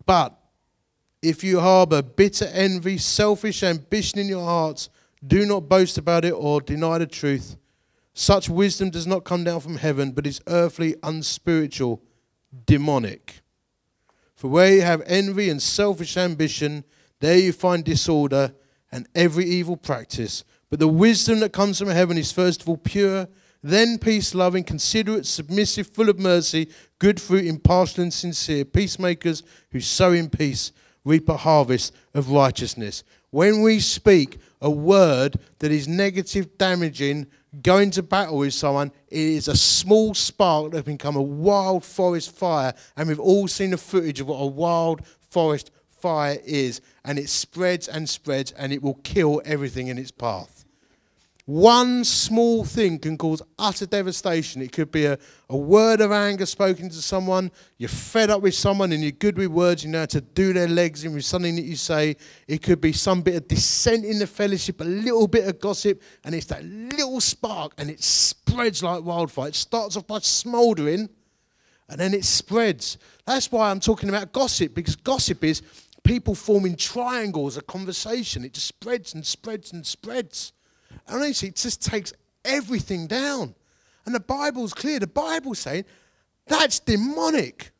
But 0.05 0.39
if 1.23 1.43
you 1.43 1.59
harbor 1.61 2.03
bitter 2.03 2.51
envy, 2.53 2.99
selfish 2.99 3.63
ambition 3.63 4.19
in 4.19 4.29
your 4.29 4.45
hearts, 4.45 4.91
do 5.27 5.47
not 5.47 5.71
boast 5.71 5.97
about 5.97 6.27
it 6.27 6.33
or 6.33 6.61
deny 6.61 6.99
the 6.99 7.07
truth. 7.07 7.57
Such 8.13 8.51
wisdom 8.51 8.91
does 8.91 9.07
not 9.07 9.25
come 9.25 9.43
down 9.43 9.61
from 9.61 9.77
heaven, 9.77 10.13
but 10.13 10.27
is 10.27 10.43
earthly, 10.49 10.97
unspiritual, 11.03 12.03
demonic. 12.67 13.41
For 14.45 14.51
where 14.51 14.75
you 14.75 14.83
have 14.83 15.03
envy 15.07 15.49
and 15.49 15.63
selfish 15.63 16.19
ambition, 16.19 16.85
there 17.21 17.39
you 17.39 17.51
find 17.51 17.83
disorder 17.83 18.53
and 18.93 19.09
every 19.15 19.47
evil 19.47 19.75
practice. 19.75 20.45
But 20.69 20.81
the 20.81 20.87
wisdom 20.87 21.41
that 21.41 21.55
comes 21.55 21.79
from 21.79 21.89
heaven 21.89 22.19
is 22.19 22.31
first 22.31 22.61
of 22.61 22.69
all 22.69 22.77
pure, 22.77 23.27
then 23.63 23.97
peace 23.97 24.35
loving, 24.35 24.63
considerate, 24.63 25.25
submissive, 25.25 25.87
full 25.87 26.11
of 26.11 26.19
mercy, 26.19 26.69
good 26.99 27.23
fruit, 27.23 27.47
impartial 27.47 28.03
and 28.03 28.13
sincere, 28.13 28.67
peacemakers 28.67 29.45
who 29.71 29.81
sow 29.81 30.13
in 30.13 30.29
peace, 30.29 30.73
reap 31.07 31.27
a 31.31 31.39
harvest 31.39 31.95
of 32.13 32.31
righteousness. 32.31 33.03
When 33.31 33.63
we 33.63 33.81
speak 33.81 34.37
a 34.65 34.71
word 34.71 35.39
that 35.59 35.71
is 35.71 35.87
negative, 35.87 36.57
damaging, 36.57 37.27
going 37.63 37.91
to 37.93 38.03
battle 38.03 38.39
with 38.39 38.55
someone, 38.55 38.91
it 39.09 39.19
is 39.19 39.47
a 39.47 39.57
small 39.57 40.15
spark 40.15 40.73
that 40.73 40.85
can 40.85 40.95
become 40.95 41.17
a 41.17 41.23
wild 41.23 41.85
forest 41.85 42.35
fire. 42.35 42.73
And 42.97 43.09
we've 43.09 43.21
all 43.21 43.47
seen 43.47 43.71
the 43.71 43.77
footage 43.77 44.21
of 44.21 44.29
what 44.29 44.39
a 44.39 44.47
wild 44.47 45.07
forest 45.31 45.71
fire 46.01 46.39
is. 46.45 46.81
And 47.05 47.19
it 47.19 47.29
spreads 47.29 47.89
and 47.89 48.09
spreads 48.09 48.53
and 48.53 48.73
it 48.73 48.83
will 48.83 48.99
kill 49.05 49.43
everything 49.45 49.89
in 49.89 49.99
its 49.99 50.11
path. 50.11 50.64
One 51.47 52.05
small 52.05 52.65
thing 52.65 52.99
can 52.99 53.19
cause 53.19 53.43
utter 53.59 53.85
devastation. 53.85 54.63
It 54.63 54.73
could 54.73 54.91
be 54.91 55.05
a, 55.05 55.19
a 55.51 55.57
word 55.57 56.01
of 56.01 56.11
anger 56.11 56.47
spoken 56.47 56.89
to 56.89 57.03
someone. 57.03 57.51
You're 57.77 57.91
fed 57.91 58.31
up 58.31 58.41
with 58.41 58.55
someone 58.55 58.93
and 58.93 59.03
you're 59.03 59.13
good 59.13 59.37
with 59.37 59.49
words. 59.49 59.85
You 59.85 59.91
know 59.91 60.01
how 60.01 60.07
to 60.07 60.23
do 60.23 60.55
their 60.55 60.69
legs 60.69 61.05
in 61.05 61.13
with 61.13 61.27
something 61.27 61.55
that 61.57 61.65
you 61.65 61.77
say. 61.77 62.17
It 62.49 62.63
could 62.63 62.81
be 62.81 62.93
some 62.93 63.21
bit 63.21 63.35
of 63.35 63.47
dissent 63.47 64.07
in 64.07 64.19
the 64.19 64.27
fellowship, 64.27 64.81
a 64.81 64.85
little 64.85 65.29
bit 65.29 65.47
of 65.47 65.61
gossip, 65.61 66.01
and 66.25 66.35
it's 66.35 66.47
that 66.47 66.65
little 66.65 67.21
spark 67.21 67.75
and 67.77 67.91
it 67.91 68.03
spreads 68.03 68.83
like 68.83 69.05
wildfire. 69.05 69.49
It 69.49 69.55
starts 69.55 69.99
off 69.99 70.07
by 70.07 70.21
smouldering 70.21 71.11
and 71.91 72.01
then 72.01 72.15
it 72.15 72.25
spreads. 72.25 72.97
That's 73.27 73.53
why 73.53 73.71
I'm 73.71 73.81
talking 73.81 74.09
about 74.09 74.33
gossip 74.33 74.75
because 74.75 74.97
gossip 74.97 75.45
is 75.45 75.61
people 76.05 76.35
forming 76.35 76.75
triangles 76.75 77.59
of 77.59 77.67
conversation. 77.67 78.47
It 78.47 78.55
just 78.55 78.67
spreads 78.67 79.13
and 79.13 79.27
spreads 79.27 79.75
and 79.75 79.85
spreads. 79.85 80.55
And 81.07 81.17
honestly, 81.17 81.49
it 81.49 81.57
just 81.57 81.83
takes 81.83 82.13
everything 82.45 83.07
down. 83.07 83.55
And 84.07 84.15
the 84.15 84.21
Bible's 84.21 84.75
clear. 84.75 84.99
The 84.99 85.07
Bible's 85.07 85.59
saying 85.59 85.85
that's 86.47 86.79
demonic. 86.81 87.71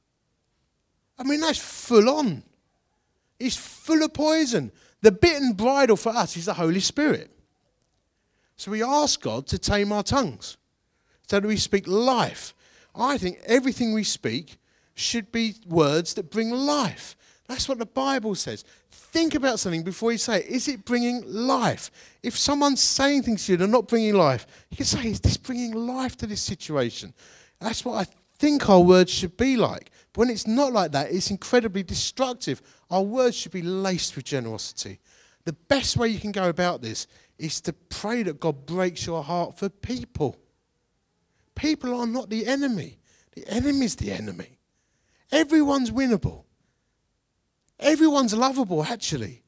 I 1.19 1.23
mean, 1.23 1.41
that's 1.41 1.59
full 1.59 2.09
on. 2.09 2.43
It's 3.39 3.57
full 3.57 4.03
of 4.03 4.13
poison. 4.15 4.73
The 5.01 5.13
bitten 5.13 5.53
bridle 5.53 5.97
for 5.97 6.11
us 6.11 6.37
is 6.37 6.47
the 6.47 6.55
Holy 6.55 6.81
Spirit. 6.81 7.31
So 8.57 8.71
we 8.71 8.83
ask 8.83 9.21
God 9.21 9.47
to 9.49 9.59
tame 9.59 9.93
our 9.93 10.03
tongues 10.03 10.57
so 11.29 11.41
that 11.41 11.47
we 11.47 11.57
speak 11.57 11.87
life. 11.87 12.55
I 12.95 13.19
think 13.19 13.39
everything 13.47 13.93
we 13.93 14.05
speak 14.05 14.59
should 14.95 15.33
be 15.33 15.57
words 15.67 16.15
that 16.15 16.31
bring 16.31 16.51
life. 16.51 17.17
That's 17.47 17.69
what 17.69 17.79
the 17.79 17.87
Bible 17.87 18.35
says. 18.35 18.65
Think 18.91 19.35
about 19.35 19.61
something 19.61 19.83
before 19.83 20.13
you 20.13 20.19
say 20.19 20.41
it. 20.41 20.47
Is 20.47 20.67
it 20.67 20.85
bringing 20.85 21.23
life? 21.27 21.91
If 22.23 22.39
someone's 22.39 22.81
saying 22.81 23.23
things 23.23 23.47
to 23.47 23.53
you 23.53 23.59
that 23.59 23.65
are 23.65 23.69
not 23.69 23.89
bringing 23.89 24.15
life, 24.15 24.47
you 24.71 24.79
can 24.79 24.87
say, 24.87 25.09
Is 25.09 25.21
this 25.21 25.37
bringing 25.37 25.73
life 25.73 26.17
to 26.19 26.27
this 26.27 26.41
situation? 26.41 27.13
That's 27.61 27.85
what 27.85 27.95
I 27.95 28.07
think 28.39 28.69
our 28.69 28.81
words 28.81 29.13
should 29.13 29.37
be 29.37 29.57
like. 29.57 29.91
But 30.13 30.21
when 30.21 30.31
it's 30.31 30.47
not 30.47 30.73
like 30.73 30.93
that, 30.93 31.13
it's 31.13 31.31
incredibly 31.31 31.83
destructive. 31.83 32.63
Our 32.91 33.03
words 33.03 33.37
should 33.37 33.53
be 33.53 33.63
laced 33.63 34.17
with 34.17 34.25
generosity. 34.25 35.01
The 35.45 35.53
best 35.53 35.97
way 35.97 36.09
you 36.09 36.21
can 36.21 36.33
go 36.33 36.49
about 36.49 36.81
this 36.81 37.07
is 37.39 37.61
to 37.63 37.73
pray 37.73 38.23
that 38.23 38.41
God 38.41 38.65
breaks 38.65 39.07
your 39.07 39.23
heart 39.23 39.59
for 39.59 39.69
people. 39.69 40.37
People 41.55 41.95
are 42.01 42.07
not 42.07 42.31
the 42.31 42.47
enemy, 42.47 42.99
the 43.35 43.47
enemy 43.49 43.85
is 43.85 43.97
the 43.97 44.13
enemy. 44.13 44.59
Everyone's 45.31 45.91
winnable. 45.91 46.44
Everyone's 47.81 48.35
lovable, 48.35 48.85
actually. 48.85 49.43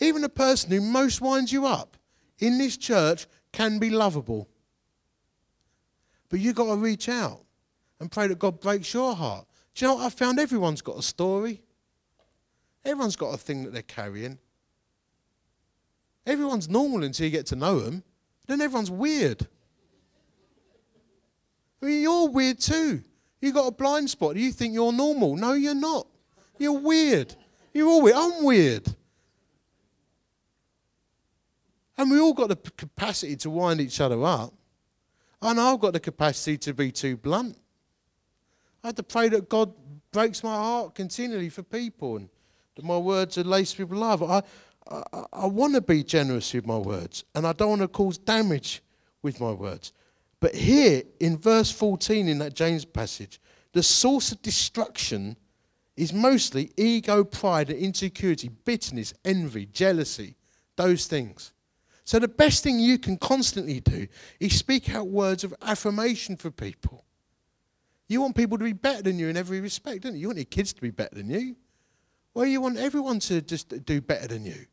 Even 0.00 0.24
a 0.24 0.28
person 0.28 0.70
who 0.70 0.80
most 0.80 1.20
winds 1.20 1.52
you 1.52 1.66
up 1.66 1.96
in 2.38 2.58
this 2.58 2.76
church 2.76 3.26
can 3.52 3.78
be 3.78 3.90
lovable. 3.90 4.48
But 6.28 6.40
you've 6.40 6.54
got 6.54 6.66
to 6.66 6.76
reach 6.76 7.08
out 7.08 7.42
and 7.98 8.10
pray 8.10 8.26
that 8.28 8.38
God 8.38 8.60
breaks 8.60 8.92
your 8.92 9.14
heart. 9.14 9.46
Do 9.74 9.84
you 9.84 9.90
know 9.90 9.96
what 9.96 10.06
I've 10.06 10.14
found? 10.14 10.38
Everyone's 10.38 10.82
got 10.82 10.98
a 10.98 11.02
story. 11.02 11.62
Everyone's 12.84 13.16
got 13.16 13.34
a 13.34 13.38
thing 13.38 13.64
that 13.64 13.72
they're 13.72 13.82
carrying. 13.82 14.38
Everyone's 16.26 16.68
normal 16.68 17.04
until 17.04 17.24
you 17.24 17.30
get 17.30 17.46
to 17.46 17.56
know 17.56 17.80
them. 17.80 18.02
Then 18.46 18.60
everyone's 18.60 18.90
weird. 18.90 19.46
I 21.82 21.86
mean, 21.86 22.02
you're 22.02 22.28
weird 22.28 22.60
too. 22.60 23.02
You've 23.40 23.54
got 23.54 23.66
a 23.66 23.72
blind 23.72 24.10
spot. 24.10 24.36
You 24.36 24.52
think 24.52 24.74
you're 24.74 24.92
normal. 24.92 25.36
No, 25.36 25.52
you're 25.52 25.74
not. 25.74 26.06
You're 26.58 26.78
weird. 26.78 27.34
You're 27.72 27.88
all 27.88 28.02
weird. 28.02 28.16
I'm 28.16 28.44
weird. 28.44 28.94
And 31.96 32.10
we 32.10 32.20
all 32.20 32.32
got 32.32 32.48
the 32.48 32.56
capacity 32.56 33.36
to 33.36 33.50
wind 33.50 33.80
each 33.80 34.00
other 34.00 34.22
up. 34.24 34.54
And 35.42 35.60
I've 35.60 35.80
got 35.80 35.92
the 35.92 36.00
capacity 36.00 36.58
to 36.58 36.74
be 36.74 36.90
too 36.92 37.16
blunt. 37.16 37.56
I 38.82 38.88
had 38.88 38.96
to 38.96 39.02
pray 39.02 39.28
that 39.30 39.48
God 39.48 39.72
breaks 40.12 40.42
my 40.42 40.54
heart 40.54 40.94
continually 40.94 41.48
for 41.48 41.62
people 41.62 42.16
and 42.16 42.28
that 42.76 42.84
my 42.84 42.96
words 42.96 43.38
are 43.38 43.44
laced 43.44 43.78
with 43.78 43.90
love. 43.90 44.22
I, 44.22 44.42
I, 44.90 45.24
I 45.32 45.46
want 45.46 45.74
to 45.74 45.80
be 45.80 46.02
generous 46.02 46.54
with 46.54 46.66
my 46.66 46.76
words 46.76 47.24
and 47.34 47.46
I 47.46 47.52
don't 47.52 47.70
want 47.70 47.82
to 47.82 47.88
cause 47.88 48.18
damage 48.18 48.82
with 49.22 49.40
my 49.40 49.52
words. 49.52 49.92
But 50.40 50.54
here 50.54 51.02
in 51.18 51.36
verse 51.36 51.70
14 51.70 52.28
in 52.28 52.38
that 52.38 52.54
James 52.54 52.84
passage, 52.84 53.40
the 53.72 53.82
source 53.82 54.32
of 54.32 54.40
destruction 54.42 55.36
is 55.98 56.12
mostly 56.12 56.70
ego, 56.76 57.24
pride, 57.24 57.70
and 57.70 57.78
insecurity, 57.78 58.48
bitterness, 58.48 59.12
envy, 59.24 59.66
jealousy, 59.66 60.36
those 60.76 61.06
things. 61.06 61.52
So 62.04 62.18
the 62.18 62.28
best 62.28 62.62
thing 62.62 62.78
you 62.78 62.98
can 62.98 63.18
constantly 63.18 63.80
do 63.80 64.06
is 64.38 64.56
speak 64.56 64.94
out 64.94 65.08
words 65.08 65.44
of 65.44 65.54
affirmation 65.60 66.36
for 66.36 66.50
people. 66.50 67.04
You 68.06 68.22
want 68.22 68.36
people 68.36 68.56
to 68.58 68.64
be 68.64 68.72
better 68.72 69.02
than 69.02 69.18
you 69.18 69.28
in 69.28 69.36
every 69.36 69.60
respect, 69.60 70.02
don't 70.02 70.14
you? 70.14 70.20
You 70.20 70.28
want 70.28 70.38
your 70.38 70.44
kids 70.46 70.72
to 70.72 70.80
be 70.80 70.90
better 70.90 71.16
than 71.16 71.28
you. 71.28 71.56
Well, 72.32 72.46
you 72.46 72.60
want 72.60 72.78
everyone 72.78 73.18
to 73.20 73.42
just 73.42 73.84
do 73.84 74.00
better 74.00 74.28
than 74.28 74.46
you. 74.46 74.66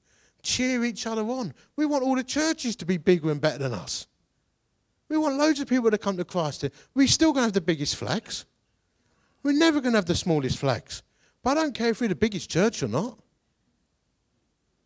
Cheer 0.43 0.85
each 0.85 1.07
other 1.07 1.23
on. 1.23 1.53
We 1.75 1.88
want 1.88 2.03
all 2.03 2.15
the 2.15 2.23
churches 2.23 2.75
to 2.77 2.85
be 2.85 2.97
bigger 2.97 3.31
and 3.31 3.41
better 3.41 3.57
than 3.57 3.73
us. 3.73 4.05
We 5.09 5.17
want 5.17 5.38
loads 5.38 5.59
of 5.59 5.67
people 5.67 5.89
to 5.89 5.97
come 5.97 6.17
to 6.17 6.25
Christ. 6.25 6.65
We're 6.93 7.07
still 7.07 7.33
going 7.33 7.41
to 7.41 7.47
have 7.47 7.53
the 7.53 7.61
biggest 7.61 7.95
flags. 7.95 8.45
We're 9.41 9.53
never 9.53 9.81
going 9.81 9.93
to 9.93 9.97
have 9.97 10.05
the 10.05 10.15
smallest 10.15 10.59
flags. 10.59 11.01
But 11.45 11.60
I 11.60 11.62
don't 11.62 11.75
care 11.75 11.89
if 11.89 12.01
we're 12.01 12.08
the 12.08 12.15
biggest 12.15 12.49
church 12.49 12.81
or 12.81 12.88
not. 12.88 13.19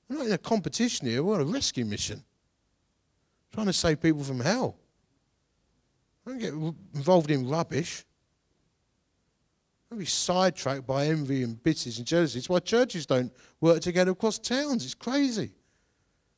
We're 0.09 0.17
not 0.17 0.25
in 0.25 0.33
a 0.33 0.37
competition 0.37 1.07
here. 1.07 1.23
We're 1.23 1.35
on 1.35 1.41
a 1.41 1.45
rescue 1.45 1.85
mission. 1.85 2.21
trying 3.53 3.67
to 3.67 3.73
save 3.73 4.01
people 4.01 4.25
from 4.25 4.41
hell. 4.41 4.75
I 6.27 6.31
don't 6.31 6.39
get 6.39 6.53
involved 6.53 7.31
in 7.31 7.47
rubbish. 7.47 8.03
Don't 9.89 9.99
be 9.99 10.05
sidetracked 10.05 10.85
by 10.85 11.05
envy 11.05 11.43
and 11.43 11.63
bitterness 11.63 11.97
and 11.97 12.05
jealousy. 12.05 12.39
It's 12.39 12.49
why 12.49 12.59
churches 12.59 13.05
don't 13.05 13.31
work 13.61 13.79
together 13.79 14.11
across 14.11 14.37
towns. 14.37 14.83
It's 14.83 14.93
crazy. 14.93 15.51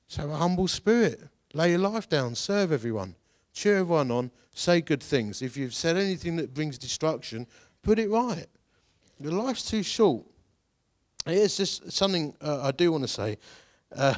So 0.06 0.22
have 0.22 0.30
a 0.30 0.38
humble 0.38 0.68
spirit. 0.68 1.20
Lay 1.56 1.72
your 1.72 1.80
life 1.80 2.08
down. 2.08 2.36
Serve 2.36 2.72
everyone 2.72 3.16
cheer 3.54 3.78
everyone 3.78 4.12
on, 4.12 4.32
say 4.54 4.82
good 4.82 5.04
things. 5.04 5.42
If 5.42 5.58
you've 5.58 5.74
said 5.74 5.98
anything 5.98 6.36
that 6.38 6.54
brings 6.54 6.78
destruction, 6.78 7.48
put 7.82 8.00
it 8.00 8.10
right. 8.10 8.48
Your 9.24 9.34
life's 9.34 9.64
too 9.64 9.84
short. 9.84 10.26
Here's 11.26 11.56
just 11.56 11.92
something 11.92 12.36
uh, 12.42 12.62
I 12.64 12.72
do 12.72 12.92
want 12.92 13.04
to 13.04 13.08
say. 13.08 13.38
Uh, 13.96 14.16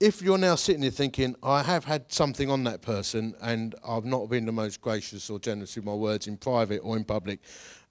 if 0.00 0.22
you're 0.22 0.38
now 0.38 0.56
sitting 0.56 0.80
there 0.80 0.90
thinking, 0.90 1.36
I 1.42 1.62
have 1.62 1.84
had 1.84 2.10
something 2.10 2.50
on 2.50 2.64
that 2.64 2.82
person 2.82 3.34
and 3.40 3.74
I've 3.86 4.04
not 4.04 4.28
been 4.28 4.46
the 4.46 4.52
most 4.52 4.80
gracious 4.80 5.30
or 5.30 5.38
generous 5.38 5.76
with 5.76 5.84
my 5.84 5.94
words 5.94 6.26
in 6.26 6.36
private 6.38 6.78
or 6.78 6.96
in 6.96 7.04
public, 7.04 7.40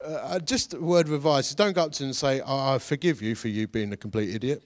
uh, 0.03 0.13
uh 0.13 0.39
just 0.39 0.73
a 0.73 0.79
word 0.79 1.05
of 1.05 1.13
advice 1.13 1.53
don't 1.53 1.73
go 1.73 1.83
up 1.83 1.91
to 1.93 1.99
them 1.99 2.07
and 2.07 2.15
say, 2.15 2.41
I 2.45 2.79
forgive 2.79 3.21
you 3.21 3.35
for 3.35 3.47
you 3.47 3.67
being 3.67 3.93
a 3.93 3.97
complete 3.97 4.35
idiot. 4.35 4.63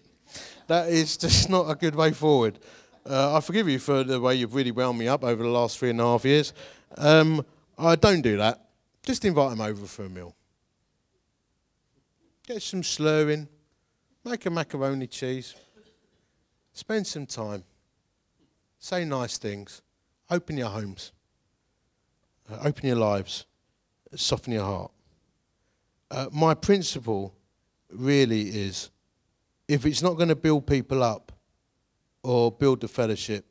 That 0.67 0.89
is 0.89 1.17
just 1.25 1.49
not 1.49 1.69
a 1.69 1.75
good 1.75 1.95
way 1.95 2.11
forward. 2.11 2.59
Uh, 3.05 3.35
I 3.35 3.41
forgive 3.41 3.67
you 3.67 3.77
for 3.77 4.03
the 4.03 4.19
way 4.19 4.35
you've 4.35 4.55
really 4.55 4.71
wound 4.71 4.97
me 4.97 5.07
up 5.07 5.23
over 5.23 5.43
the 5.43 5.49
last 5.49 5.77
three 5.77 5.89
and 5.89 5.99
a 5.99 6.03
half 6.03 6.25
years. 6.25 6.53
Um, 6.97 7.45
I 7.77 7.95
don't 7.95 8.21
do 8.21 8.37
that. 8.37 8.69
Just 9.05 9.25
invite 9.25 9.49
them 9.49 9.61
over 9.61 9.85
for 9.85 10.05
a 10.05 10.09
meal. 10.09 10.33
Get 12.45 12.61
some 12.61 12.83
slurring. 12.83 13.47
Make 14.25 14.45
a 14.45 14.49
macaroni 14.49 15.07
cheese. 15.07 15.55
Spend 16.73 17.07
some 17.07 17.25
time. 17.25 17.63
Say 18.79 19.05
nice 19.05 19.37
things. 19.37 19.81
Open 20.29 20.57
your 20.57 20.69
homes. 20.69 21.11
Uh, 22.51 22.57
open 22.63 22.87
your 22.87 22.97
lives. 22.97 23.45
Soften 24.15 24.53
your 24.53 24.65
heart. 24.65 24.91
Uh, 26.11 26.27
my 26.31 26.53
principle 26.53 27.33
really 27.89 28.41
is 28.41 28.89
if 29.67 29.85
it's 29.85 30.01
not 30.01 30.15
going 30.15 30.29
to 30.29 30.35
build 30.35 30.67
people 30.67 31.01
up, 31.01 31.31
or 32.23 32.51
build 32.51 32.81
the 32.81 32.87
fellowship 32.87 33.45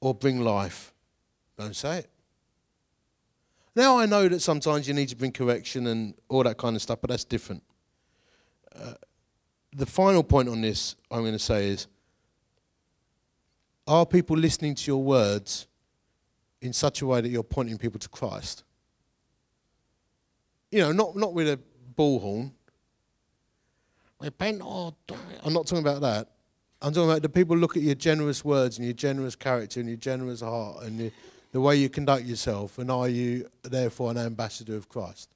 or 0.00 0.14
bring 0.14 0.40
life, 0.40 0.94
don't 1.58 1.74
say 1.74 1.98
it. 1.98 2.10
Now 3.78 3.96
I 3.96 4.06
know 4.06 4.26
that 4.26 4.40
sometimes 4.40 4.88
you 4.88 4.94
need 4.94 5.08
to 5.10 5.14
bring 5.14 5.30
correction 5.30 5.86
and 5.86 6.12
all 6.28 6.42
that 6.42 6.58
kind 6.58 6.74
of 6.74 6.82
stuff, 6.82 7.00
but 7.00 7.10
that's 7.10 7.22
different. 7.22 7.62
Uh, 8.74 8.94
the 9.72 9.86
final 9.86 10.24
point 10.24 10.48
on 10.48 10.60
this 10.60 10.96
I'm 11.12 11.20
going 11.20 11.32
to 11.34 11.38
say 11.38 11.68
is 11.68 11.86
are 13.86 14.04
people 14.04 14.36
listening 14.36 14.74
to 14.74 14.86
your 14.88 15.00
words 15.00 15.68
in 16.60 16.72
such 16.72 17.02
a 17.02 17.06
way 17.06 17.20
that 17.20 17.28
you're 17.28 17.44
pointing 17.44 17.78
people 17.78 18.00
to 18.00 18.08
Christ? 18.08 18.64
You 20.72 20.80
know, 20.80 20.90
not, 20.90 21.14
not 21.14 21.32
with 21.32 21.46
a 21.46 21.60
bullhorn. 21.96 22.50
Repent 24.20 24.60
or 24.60 24.92
I'm 25.44 25.52
not 25.52 25.68
talking 25.68 25.86
about 25.86 26.00
that. 26.00 26.28
I'm 26.82 26.92
talking 26.92 27.10
about 27.10 27.22
the 27.22 27.28
people 27.28 27.56
look 27.56 27.76
at 27.76 27.84
your 27.84 27.94
generous 27.94 28.44
words 28.44 28.78
and 28.78 28.84
your 28.84 28.94
generous 28.94 29.36
character 29.36 29.78
and 29.78 29.88
your 29.88 29.98
generous 29.98 30.40
heart 30.40 30.82
and 30.82 30.98
the, 30.98 31.12
the 31.58 31.62
way 31.62 31.74
you 31.74 31.88
conduct 31.88 32.24
yourself, 32.24 32.78
and 32.78 32.88
are 32.88 33.08
you 33.08 33.50
therefore 33.64 34.12
an 34.12 34.16
ambassador 34.16 34.76
of 34.76 34.88
Christ? 34.88 35.34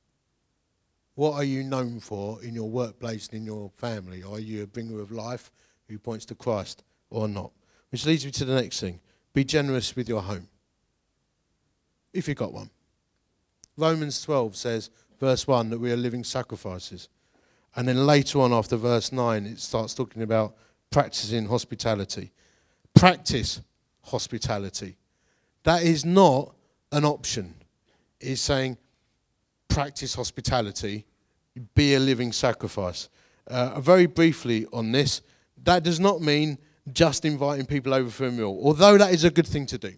What 1.17 1.33
are 1.33 1.43
you 1.43 1.65
known 1.65 1.99
for 1.99 2.41
in 2.45 2.55
your 2.55 2.71
workplace 2.71 3.27
and 3.27 3.39
in 3.39 3.45
your 3.45 3.73
family? 3.75 4.23
Are 4.23 4.39
you 4.39 4.63
a 4.63 4.67
bringer 4.69 5.01
of 5.01 5.11
life 5.11 5.51
who 5.89 5.99
points 5.99 6.25
to 6.27 6.37
Christ 6.37 6.85
or 7.11 7.27
not? 7.27 7.51
Which 7.91 8.07
leads 8.07 8.25
me 8.25 8.31
to 8.31 8.45
the 8.45 8.55
next 8.55 8.79
thing 8.79 9.01
be 9.33 9.43
generous 9.43 9.97
with 9.97 10.09
your 10.09 10.23
home, 10.23 10.47
if 12.13 12.29
you've 12.29 12.37
got 12.37 12.53
one. 12.53 12.71
Romans 13.77 14.23
12 14.23 14.55
says, 14.55 14.91
verse 15.19 15.49
1, 15.49 15.71
that 15.71 15.81
we 15.81 15.91
are 15.91 15.97
living 15.97 16.23
sacrifices. 16.23 17.09
And 17.75 17.89
then 17.89 18.07
later 18.07 18.39
on, 18.43 18.53
after 18.53 18.77
verse 18.77 19.11
9, 19.11 19.45
it 19.45 19.59
starts 19.59 19.93
talking 19.93 20.23
about 20.23 20.55
practicing 20.89 21.47
hospitality. 21.47 22.31
Practice 22.95 23.61
hospitality. 24.03 24.99
That 25.65 25.83
is 25.83 26.05
not 26.05 26.55
an 26.91 27.05
option. 27.05 27.55
It's 28.21 28.41
saying 28.41 28.79
practice 29.69 30.15
hospitality, 30.15 31.07
be 31.75 31.95
a 31.95 32.01
living 32.01 32.33
sacrifice. 32.33 33.09
Uh, 33.47 33.81
very 33.81 34.07
briefly 34.07 34.67
on 34.73 34.93
this, 34.93 35.23
that 35.65 35.83
does 35.83 36.01
not 36.01 36.21
mean 36.21 36.59
just 36.93 37.25
inviting 37.25 37.67
people 37.67 37.95
over 37.95 38.11
for 38.11 38.27
a 38.27 38.33
meal, 38.33 38.59
although 38.63 38.99
that 38.99 39.13
is 39.13 39.25
a 39.25 39.31
good 39.31 39.47
thing 39.47 39.67
to 39.67 39.79
do. 39.79 39.93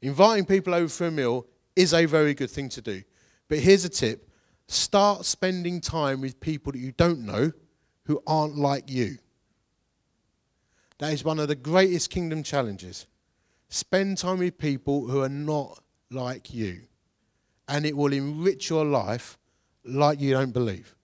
Inviting 0.00 0.44
people 0.44 0.74
over 0.74 0.88
for 0.88 1.06
a 1.06 1.10
meal 1.10 1.46
is 1.76 1.94
a 1.94 2.06
very 2.06 2.34
good 2.34 2.50
thing 2.50 2.68
to 2.70 2.82
do. 2.82 3.02
But 3.48 3.58
here's 3.58 3.84
a 3.84 3.88
tip 3.88 4.28
start 4.68 5.24
spending 5.24 5.80
time 5.80 6.20
with 6.20 6.40
people 6.40 6.72
that 6.72 6.78
you 6.78 6.92
don't 6.92 7.20
know 7.20 7.52
who 8.04 8.22
aren't 8.26 8.56
like 8.56 8.90
you. 8.90 9.18
That 10.98 11.12
is 11.12 11.24
one 11.24 11.38
of 11.38 11.48
the 11.48 11.54
greatest 11.54 12.10
kingdom 12.10 12.42
challenges. 12.42 13.06
Spend 13.74 14.18
time 14.18 14.40
with 14.40 14.58
people 14.58 15.08
who 15.08 15.22
are 15.22 15.30
not 15.30 15.82
like 16.10 16.52
you, 16.52 16.82
and 17.66 17.86
it 17.86 17.96
will 17.96 18.12
enrich 18.12 18.68
your 18.68 18.84
life 18.84 19.38
like 19.82 20.20
you 20.20 20.32
don't 20.32 20.52
believe. 20.52 20.94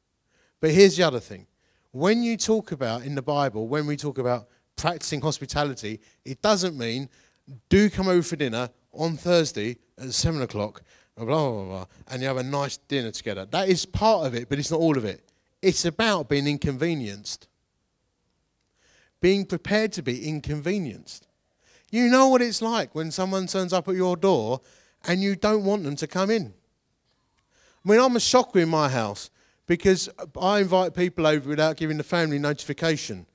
But 0.60 0.72
here's 0.72 0.94
the 0.94 1.04
other 1.04 1.18
thing 1.18 1.46
when 1.92 2.22
you 2.22 2.36
talk 2.36 2.70
about 2.70 3.04
in 3.04 3.14
the 3.14 3.22
Bible, 3.22 3.68
when 3.68 3.86
we 3.86 3.96
talk 3.96 4.18
about 4.18 4.48
practicing 4.76 5.22
hospitality, 5.22 5.98
it 6.26 6.42
doesn't 6.42 6.76
mean 6.76 7.08
do 7.70 7.88
come 7.88 8.06
over 8.06 8.22
for 8.22 8.36
dinner 8.36 8.68
on 8.92 9.16
Thursday 9.16 9.78
at 9.96 10.12
seven 10.12 10.42
o'clock, 10.42 10.82
blah, 11.16 11.24
blah, 11.24 11.50
blah, 11.50 11.64
blah, 11.64 11.86
and 12.08 12.20
you 12.20 12.28
have 12.28 12.36
a 12.36 12.42
nice 12.42 12.76
dinner 12.76 13.12
together. 13.12 13.46
That 13.46 13.70
is 13.70 13.86
part 13.86 14.26
of 14.26 14.34
it, 14.34 14.50
but 14.50 14.58
it's 14.58 14.70
not 14.70 14.80
all 14.80 14.98
of 14.98 15.06
it. 15.06 15.32
It's 15.62 15.86
about 15.86 16.28
being 16.28 16.46
inconvenienced, 16.46 17.48
being 19.22 19.46
prepared 19.46 19.92
to 19.92 20.02
be 20.02 20.28
inconvenienced. 20.28 21.27
You 21.90 22.08
know 22.08 22.28
what 22.28 22.42
it's 22.42 22.60
like 22.60 22.94
when 22.94 23.10
someone 23.10 23.46
turns 23.46 23.72
up 23.72 23.88
at 23.88 23.94
your 23.94 24.16
door 24.16 24.60
and 25.06 25.22
you 25.22 25.36
don't 25.36 25.64
want 25.64 25.84
them 25.84 25.96
to 25.96 26.06
come 26.06 26.30
in. 26.30 26.52
I 27.84 27.88
mean, 27.88 28.00
I'm 28.00 28.16
a 28.16 28.20
shocker 28.20 28.58
in 28.58 28.68
my 28.68 28.88
house 28.88 29.30
because 29.66 30.08
I 30.40 30.60
invite 30.60 30.94
people 30.94 31.26
over 31.26 31.48
without 31.48 31.76
giving 31.76 31.96
the 31.96 32.02
family 32.02 32.38
notification. 32.38 33.26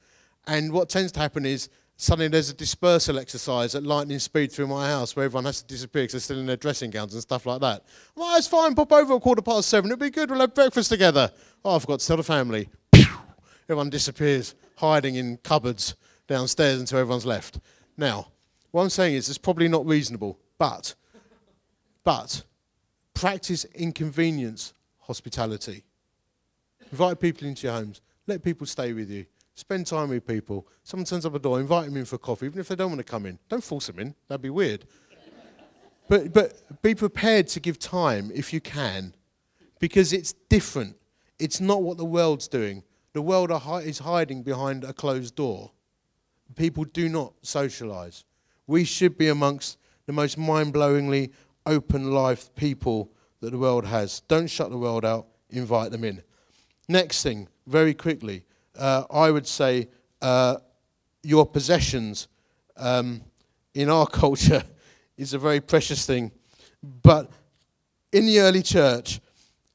And 0.45 0.71
what 0.71 0.89
tends 0.89 1.11
to 1.13 1.19
happen 1.19 1.45
is 1.45 1.69
suddenly 1.95 2.27
there's 2.27 2.49
a 2.49 2.53
dispersal 2.53 3.17
exercise 3.17 3.75
at 3.75 3.83
lightning 3.83 4.19
speed 4.19 4.51
through 4.51 4.67
my 4.67 4.87
house 4.87 5.15
where 5.15 5.25
everyone 5.25 5.45
has 5.45 5.61
to 5.61 5.67
disappear 5.67 6.03
because 6.03 6.13
they're 6.13 6.19
still 6.19 6.39
in 6.39 6.45
their 6.45 6.57
dressing 6.57 6.91
gowns 6.91 7.13
and 7.13 7.21
stuff 7.21 7.45
like 7.45 7.61
that. 7.61 7.85
Well, 8.15 8.35
it's 8.37 8.47
fine, 8.47 8.75
pop 8.75 8.91
over 8.91 9.15
at 9.15 9.21
quarter 9.21 9.41
past 9.41 9.69
seven, 9.69 9.91
it'll 9.91 10.01
be 10.01 10.09
good, 10.09 10.29
we'll 10.29 10.41
have 10.41 10.53
breakfast 10.53 10.89
together. 10.89 11.31
Oh, 11.63 11.77
I 11.77 11.79
forgot 11.79 12.01
to 12.01 12.07
tell 12.07 12.17
the 12.17 12.23
family. 12.23 12.69
Everyone 13.69 13.89
disappears, 13.89 14.55
hiding 14.75 15.15
in 15.15 15.37
cupboards 15.37 15.95
downstairs 16.27 16.79
until 16.79 16.99
everyone's 16.99 17.25
left. 17.25 17.59
Now, 17.95 18.32
what 18.73 18.81
I'm 18.81 18.89
saying 18.89 19.13
is 19.13 19.29
it's 19.29 19.37
probably 19.37 19.67
not 19.67 19.85
reasonable, 19.85 20.39
but, 20.57 20.95
but, 22.03 22.43
practice 23.13 23.65
inconvenience 23.65 24.73
hospitality. 24.97 25.83
Invite 26.91 27.19
people 27.19 27.47
into 27.47 27.67
your 27.67 27.75
homes. 27.75 28.01
Let 28.25 28.43
people 28.43 28.65
stay 28.65 28.91
with 28.93 29.11
you. 29.11 29.27
Spend 29.53 29.85
time 29.85 30.09
with 30.09 30.25
people. 30.25 30.67
Someone 30.83 31.05
turns 31.05 31.23
up 31.23 31.35
a 31.35 31.39
door, 31.39 31.59
invite 31.59 31.85
them 31.85 31.97
in 31.97 32.05
for 32.05 32.17
coffee, 32.17 32.47
even 32.47 32.59
if 32.59 32.67
they 32.67 32.75
don't 32.75 32.89
want 32.89 32.97
to 32.97 33.03
come 33.03 33.27
in. 33.27 33.37
Don't 33.47 33.63
force 33.63 33.85
them 33.85 33.99
in. 33.99 34.15
That'd 34.27 34.41
be 34.41 34.49
weird. 34.49 34.85
but, 36.09 36.33
but 36.33 36.81
be 36.81 36.95
prepared 36.95 37.49
to 37.49 37.59
give 37.59 37.77
time 37.77 38.31
if 38.33 38.51
you 38.51 38.59
can, 38.59 39.13
because 39.77 40.13
it's 40.13 40.33
different. 40.49 40.95
It's 41.37 41.61
not 41.61 41.83
what 41.83 41.97
the 41.97 42.05
world's 42.05 42.47
doing. 42.47 42.81
The 43.13 43.21
world 43.21 43.51
is 43.85 43.99
hiding 43.99 44.41
behind 44.41 44.83
a 44.83 44.93
closed 44.93 45.35
door. 45.35 45.69
People 46.55 46.85
do 46.85 47.07
not 47.07 47.33
socialize. 47.43 48.25
We 48.67 48.83
should 48.83 49.17
be 49.17 49.29
amongst 49.29 49.77
the 50.05 50.13
most 50.13 50.37
mind 50.37 50.73
blowingly 50.73 51.31
open 51.65 52.11
life 52.11 52.53
people 52.55 53.11
that 53.41 53.51
the 53.51 53.57
world 53.57 53.85
has. 53.85 54.21
Don't 54.27 54.47
shut 54.47 54.69
the 54.69 54.77
world 54.77 55.05
out, 55.05 55.27
invite 55.49 55.91
them 55.91 56.03
in. 56.03 56.21
Next 56.87 57.23
thing, 57.23 57.47
very 57.67 57.93
quickly 57.93 58.45
uh, 58.77 59.03
I 59.09 59.31
would 59.31 59.47
say 59.47 59.89
uh, 60.21 60.57
your 61.21 61.45
possessions 61.45 62.27
um, 62.77 63.21
in 63.73 63.89
our 63.89 64.07
culture 64.23 64.63
is 65.17 65.33
a 65.33 65.39
very 65.39 65.61
precious 65.61 66.05
thing. 66.05 66.31
But 66.81 67.31
in 68.11 68.25
the 68.25 68.39
early 68.39 68.61
church, 68.61 69.19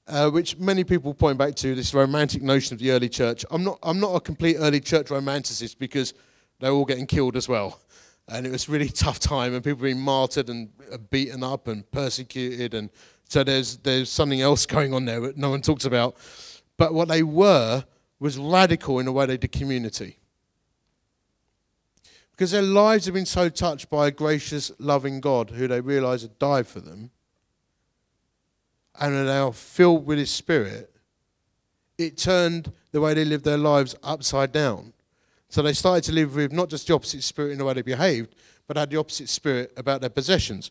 uh, 0.07 0.31
which 0.31 0.57
many 0.59 0.85
people 0.85 1.13
point 1.15 1.39
back 1.39 1.55
to, 1.57 1.75
this 1.75 1.93
romantic 1.93 2.43
notion 2.43 2.75
of 2.75 2.81
the 2.81 2.91
early 2.91 3.09
church, 3.09 3.45
I'm 3.51 3.65
not, 3.65 3.79
I'm 3.83 4.01
not 4.01 4.15
a 4.15 4.21
complete 4.21 4.57
early 4.59 4.81
church 4.81 5.09
romanticist 5.09 5.79
because 5.79 6.15
they're 6.61 6.71
all 6.71 6.85
getting 6.85 7.07
killed 7.07 7.37
as 7.37 7.49
well. 7.49 7.81
And 8.29 8.47
it 8.47 8.51
was 8.51 8.69
really 8.69 8.89
tough 9.05 9.19
time, 9.19 9.55
and 9.55 9.65
people 9.65 9.83
being 9.83 10.01
martyred 10.01 10.51
and 10.51 10.71
uh, 10.93 10.99
beaten 10.99 11.43
up 11.43 11.67
and 11.69 11.91
persecuted, 11.91 12.75
and 12.75 12.91
so 13.29 13.43
there's 13.43 13.79
there's 13.79 14.11
something 14.11 14.41
else 14.41 14.67
going 14.77 14.95
on 14.95 15.05
there 15.05 15.21
that 15.21 15.37
no 15.37 15.51
one 15.51 15.63
talks 15.63 15.85
about. 15.85 16.17
But 16.77 16.95
what 16.95 17.09
they 17.09 17.23
were 17.23 17.85
was 18.21 18.39
radical 18.39 18.99
in 18.99 19.07
the 19.07 19.13
way 19.13 19.27
they 19.27 19.37
did 19.37 19.53
community. 19.53 20.19
Because 22.33 22.53
their 22.53 22.63
lives 22.63 23.05
had 23.05 23.15
been 23.15 23.27
so 23.27 23.49
touched 23.49 23.91
by 23.91 24.07
a 24.07 24.11
gracious, 24.13 24.71
loving 24.79 25.21
God 25.21 25.51
who 25.51 25.67
they 25.67 25.81
realized 25.81 26.23
had 26.23 26.39
died 26.39 26.69
for 26.69 26.79
them, 26.79 27.11
and 29.01 29.15
are 29.15 29.25
now 29.25 29.51
filled 29.51 30.07
with 30.07 30.19
His 30.19 30.31
Spirit, 30.31 30.95
it 31.97 32.17
turned 32.17 32.73
the 32.93 33.01
way 33.01 33.13
they 33.15 33.25
lived 33.25 33.45
their 33.45 33.59
lives 33.59 33.97
upside 34.05 34.53
down. 34.53 34.93
So 35.49 35.63
they 35.63 35.73
started 35.73 36.05
to 36.05 36.13
live 36.13 36.35
with 36.35 36.53
not 36.53 36.69
just 36.69 36.87
the 36.87 36.95
opposite 36.95 37.23
spirit 37.23 37.53
in 37.53 37.59
the 37.59 37.65
way 37.65 37.75
they 37.75 37.83
behaved, 37.83 38.35
but 38.67 38.77
had 38.77 38.91
the 38.91 38.99
opposite 38.99 39.29
spirit 39.29 39.73
about 39.77 40.01
their 40.01 40.11
possessions. 40.11 40.71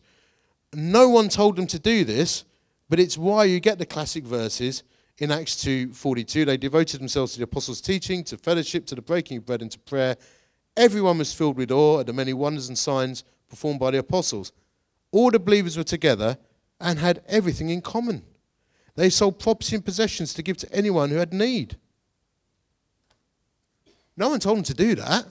No 0.72 1.08
one 1.08 1.28
told 1.28 1.56
them 1.56 1.66
to 1.68 1.78
do 1.78 2.04
this, 2.04 2.44
but 2.88 3.00
it's 3.00 3.18
why 3.18 3.44
you 3.44 3.60
get 3.60 3.78
the 3.78 3.86
classic 3.86 4.24
verses 4.24 4.82
in 5.18 5.32
Acts 5.32 5.56
2:42, 5.56 6.44
they 6.44 6.56
devoted 6.56 7.00
themselves 7.00 7.32
to 7.32 7.38
the 7.38 7.44
apostles' 7.44 7.80
teaching, 7.80 8.22
to 8.24 8.36
fellowship, 8.36 8.86
to 8.86 8.94
the 8.94 9.02
breaking 9.02 9.38
of 9.38 9.46
bread, 9.46 9.62
and 9.62 9.70
to 9.72 9.78
prayer. 9.80 10.16
Everyone 10.76 11.18
was 11.18 11.32
filled 11.32 11.56
with 11.56 11.72
awe 11.72 12.00
at 12.00 12.06
the 12.06 12.12
many 12.12 12.32
wonders 12.32 12.68
and 12.68 12.78
signs 12.78 13.24
performed 13.48 13.80
by 13.80 13.90
the 13.90 13.98
apostles. 13.98 14.52
All 15.10 15.30
the 15.30 15.40
believers 15.40 15.76
were 15.76 15.84
together 15.84 16.38
and 16.80 17.00
had 17.00 17.24
everything 17.26 17.70
in 17.70 17.80
common. 17.80 18.22
They 18.94 19.10
sold 19.10 19.40
property 19.40 19.74
and 19.74 19.84
possessions 19.84 20.34
to 20.34 20.42
give 20.42 20.56
to 20.58 20.72
anyone 20.72 21.10
who 21.10 21.16
had 21.16 21.32
need. 21.32 21.76
No 24.18 24.28
one 24.28 24.40
told 24.40 24.58
them 24.58 24.64
to 24.64 24.74
do 24.74 24.96
that. 24.96 25.26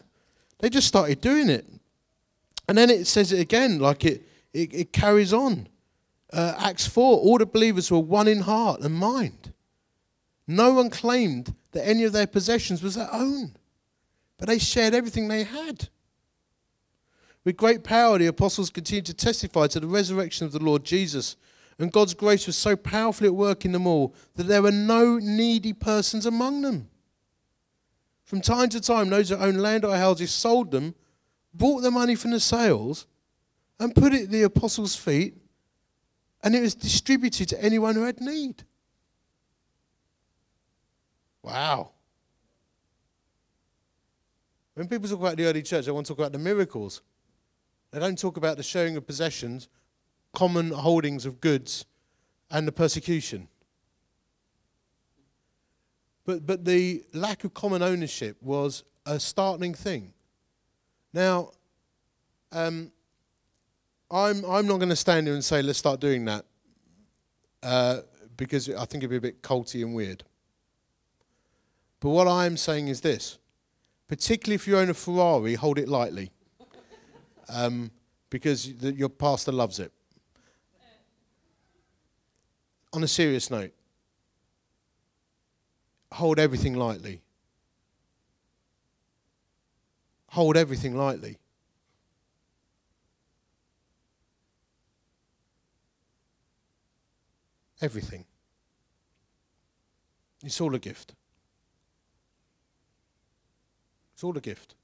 They 0.60 0.70
just 0.70 0.88
started 0.88 1.20
doing 1.20 1.50
it. 1.50 1.68
And 2.70 2.78
then 2.78 2.90
it 2.90 3.06
says 3.06 3.34
it 3.34 3.40
again, 3.40 3.80
like 3.80 4.06
it, 4.06 4.28
it, 4.54 4.74
it 4.74 4.94
carries 4.94 5.34
on. 5.34 5.68
Uh, 6.32 6.54
Acts 6.58 6.88
4 6.88 7.20
all 7.20 7.38
the 7.38 7.46
believers 7.46 7.92
were 7.92 8.00
one 8.00 8.30
in 8.30 8.42
heart 8.42 8.82
and 8.82 8.96
mind. 8.96 9.54
No 10.48 10.74
one 10.74 10.90
claimed 10.90 11.54
that 11.74 11.86
any 11.86 12.06
of 12.06 12.14
their 12.14 12.28
possessions 12.28 12.82
was 12.82 12.96
their 12.96 13.14
own, 13.14 13.58
but 14.38 14.48
they 14.48 14.58
shared 14.58 14.94
everything 14.94 15.28
they 15.28 15.44
had. 15.44 15.90
With 17.44 17.58
great 17.58 17.84
power, 17.84 18.18
the 18.18 18.28
apostles 18.28 18.70
continued 18.70 19.06
to 19.08 19.14
testify 19.14 19.68
to 19.68 19.82
the 19.82 19.88
resurrection 19.88 20.46
of 20.46 20.54
the 20.54 20.64
Lord 20.64 20.86
Jesus, 20.86 21.36
and 21.78 21.92
God's 21.92 22.14
grace 22.14 22.48
was 22.48 22.58
so 22.58 22.78
powerfully 22.78 23.28
at 23.28 23.36
work 23.36 23.66
in 23.66 23.74
them 23.74 23.88
all 23.88 24.16
that 24.36 24.48
there 24.48 24.62
were 24.62 24.72
no 24.72 25.18
needy 25.18 25.74
persons 25.74 26.26
among 26.26 26.62
them. 26.62 26.90
From 28.28 28.42
time 28.42 28.68
to 28.70 28.82
time, 28.82 29.10
those 29.10 29.30
who 29.30 29.38
owned 29.38 29.62
land 29.62 29.86
or 29.86 29.96
houses 29.96 30.32
sold 30.32 30.70
them, 30.70 30.96
bought 31.54 31.80
the 31.80 31.90
money 31.90 32.14
from 32.14 32.32
the 32.32 32.42
sales, 32.42 33.08
and 33.80 33.96
put 33.96 34.14
it 34.14 34.24
at 34.24 34.32
the 34.32 34.44
apostles' 34.44 34.98
feet, 34.98 35.38
and 36.44 36.54
it 36.54 36.60
was 36.60 36.76
distributed 36.76 37.48
to 37.48 37.64
anyone 37.64 37.96
who 37.96 38.04
had 38.04 38.20
need. 38.20 38.66
Wow. 41.42 41.92
When 44.74 44.90
people 44.90 45.08
talk 45.08 45.20
about 45.20 45.38
the 45.38 45.46
early 45.46 45.64
church, 45.64 45.86
they 45.86 45.92
want 45.92 46.06
to 46.08 46.12
talk 46.12 46.20
about 46.20 46.34
the 46.34 46.38
miracles. 46.38 47.02
They 47.92 48.00
don't 48.02 48.20
talk 48.20 48.36
about 48.36 48.58
the 48.58 48.64
sharing 48.64 48.98
of 48.98 49.08
possessions, 49.08 49.70
common 50.34 50.72
holdings 50.72 51.26
of 51.26 51.40
goods, 51.40 51.86
and 52.52 52.68
the 52.68 52.74
persecution. 52.74 53.48
But, 56.28 56.46
but 56.46 56.66
the 56.66 57.06
lack 57.14 57.46
of 57.46 57.54
common 57.54 57.82
ownership 57.82 58.36
was 58.44 58.84
a 59.06 59.18
startling 59.18 59.74
thing. 59.74 60.12
Now, 61.14 61.52
um, 62.52 62.92
I'm, 64.12 64.44
I'm 64.44 64.68
not 64.68 64.78
going 64.78 64.90
to 64.90 64.96
stand 64.98 65.28
here 65.28 65.34
and 65.34 65.44
say, 65.44 65.62
let's 65.62 65.80
start 65.80 66.02
doing 66.02 66.26
that, 66.26 66.44
uh, 67.64 68.02
because 68.36 68.70
I 68.70 68.84
think 68.84 69.04
it'd 69.04 69.10
be 69.10 69.16
a 69.16 69.22
bit 69.22 69.42
culty 69.42 69.84
and 69.84 69.96
weird. 69.96 70.26
But 72.02 72.10
what 72.10 72.28
I'm 72.28 72.58
saying 72.58 72.90
is 72.90 73.00
this 73.00 73.40
particularly 74.10 74.56
if 74.56 74.68
you 74.68 74.78
own 74.78 74.90
a 74.90 74.94
Ferrari, 74.94 75.56
hold 75.56 75.80
it 75.80 75.88
lightly. 75.88 76.32
Um, 77.50 77.92
because 78.30 78.74
the, 78.74 78.92
your 78.92 79.08
pastor 79.08 79.54
loves 79.54 79.80
it. 79.80 79.90
On 82.92 83.02
a 83.02 83.08
serious 83.08 83.50
note, 83.50 83.72
hold 86.12 86.40
everything 86.40 86.76
lightly. 86.76 87.22
Hold 90.32 90.58
everything 90.58 90.96
lightly. 90.96 91.38
Everything. 97.82 98.26
It's 100.44 100.60
all 100.62 100.74
a 100.76 100.80
gift. 100.80 101.14
It's 104.14 104.24
all 104.24 104.38
a 104.38 104.42
gift. 104.42 104.76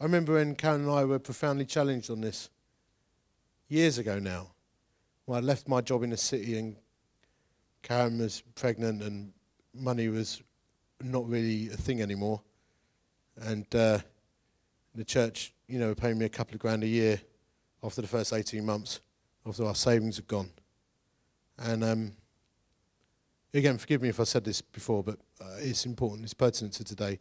I 0.00 0.04
remember 0.04 0.34
when 0.34 0.54
Karen 0.54 0.82
and 0.82 0.90
I 0.90 1.04
were 1.04 1.18
profoundly 1.18 1.64
challenged 1.64 2.10
on 2.10 2.20
this 2.20 2.50
years 3.68 3.98
ago 3.98 4.18
now. 4.18 4.48
When 5.24 5.38
I 5.38 5.40
left 5.40 5.68
my 5.68 5.80
job 5.80 6.02
in 6.02 6.10
the 6.10 6.16
city 6.16 6.58
and 6.58 6.76
Karen 7.82 8.18
was 8.18 8.42
pregnant 8.54 9.02
and 9.02 9.32
money 9.78 10.08
was 10.08 10.42
not 11.02 11.28
really 11.28 11.68
a 11.68 11.76
thing 11.76 12.02
anymore. 12.02 12.40
And 13.40 13.66
uh, 13.74 13.98
the 14.94 15.04
church, 15.04 15.52
you 15.68 15.78
know, 15.78 15.94
paying 15.94 16.18
me 16.18 16.24
a 16.24 16.30
couple 16.30 16.54
of 16.54 16.60
grand 16.60 16.82
a 16.84 16.88
year 16.88 17.20
after 17.82 18.00
the 18.00 18.08
first 18.08 18.32
18 18.32 18.64
months 18.64 19.00
after 19.46 19.64
our 19.64 19.74
savings 19.74 20.16
had 20.16 20.26
gone. 20.26 20.50
And 21.58 21.84
um, 21.84 22.12
again, 23.54 23.78
forgive 23.78 24.02
me 24.02 24.08
if 24.08 24.20
I 24.20 24.24
said 24.24 24.44
this 24.44 24.60
before, 24.60 25.02
but 25.02 25.18
uh, 25.40 25.56
it's 25.58 25.86
important, 25.86 26.24
it's 26.24 26.34
pertinent 26.34 26.74
to 26.74 26.84
today. 26.84 27.18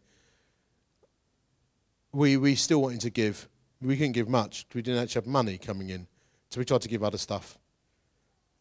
We, 2.11 2.37
we 2.37 2.55
still 2.55 2.81
wanted 2.81 3.01
to 3.01 3.09
give. 3.09 3.49
We 3.81 3.97
couldn't 3.97 4.13
give 4.13 4.29
much. 4.29 4.65
We 4.73 4.81
didn't 4.81 5.03
actually 5.03 5.21
have 5.21 5.27
money 5.27 5.57
coming 5.57 5.89
in. 5.89 6.07
So 6.49 6.59
we 6.59 6.65
tried 6.65 6.81
to 6.81 6.89
give 6.89 7.03
other 7.03 7.17
stuff. 7.17 7.57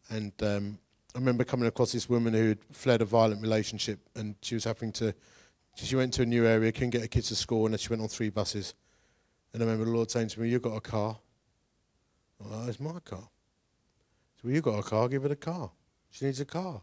And 0.09 0.33
um, 0.43 0.77
I 1.15 1.17
remember 1.17 1.45
coming 1.45 1.67
across 1.67 1.93
this 1.93 2.09
woman 2.09 2.33
who 2.33 2.49
had 2.49 2.59
fled 2.71 3.01
a 3.01 3.05
violent 3.05 3.41
relationship 3.41 3.99
and 4.15 4.35
she 4.41 4.53
was 4.53 4.65
having 4.65 4.91
to, 4.93 5.15
she 5.75 5.95
went 5.95 6.13
to 6.15 6.23
a 6.23 6.25
new 6.25 6.45
area, 6.45 6.73
couldn't 6.73 6.89
get 6.89 7.01
her 7.01 7.07
kids 7.07 7.29
to 7.29 7.35
school, 7.35 7.65
and 7.65 7.73
then 7.73 7.79
she 7.79 7.87
went 7.87 8.01
on 8.01 8.09
three 8.09 8.29
buses. 8.29 8.73
And 9.53 9.63
I 9.63 9.65
remember 9.65 9.85
the 9.85 9.95
Lord 9.95 10.11
saying 10.11 10.27
to 10.29 10.41
me, 10.41 10.49
You've 10.49 10.61
got 10.61 10.75
a 10.75 10.81
car. 10.81 11.17
Well, 12.37 12.67
it's 12.67 12.81
my 12.81 12.99
car. 12.99 13.29
So, 14.35 14.41
well, 14.43 14.53
you've 14.53 14.63
got 14.63 14.77
a 14.77 14.83
car, 14.83 15.07
give 15.07 15.23
her 15.23 15.31
a 15.31 15.37
car. 15.37 15.71
She 16.11 16.25
needs 16.25 16.41
a 16.41 16.45
car. 16.45 16.81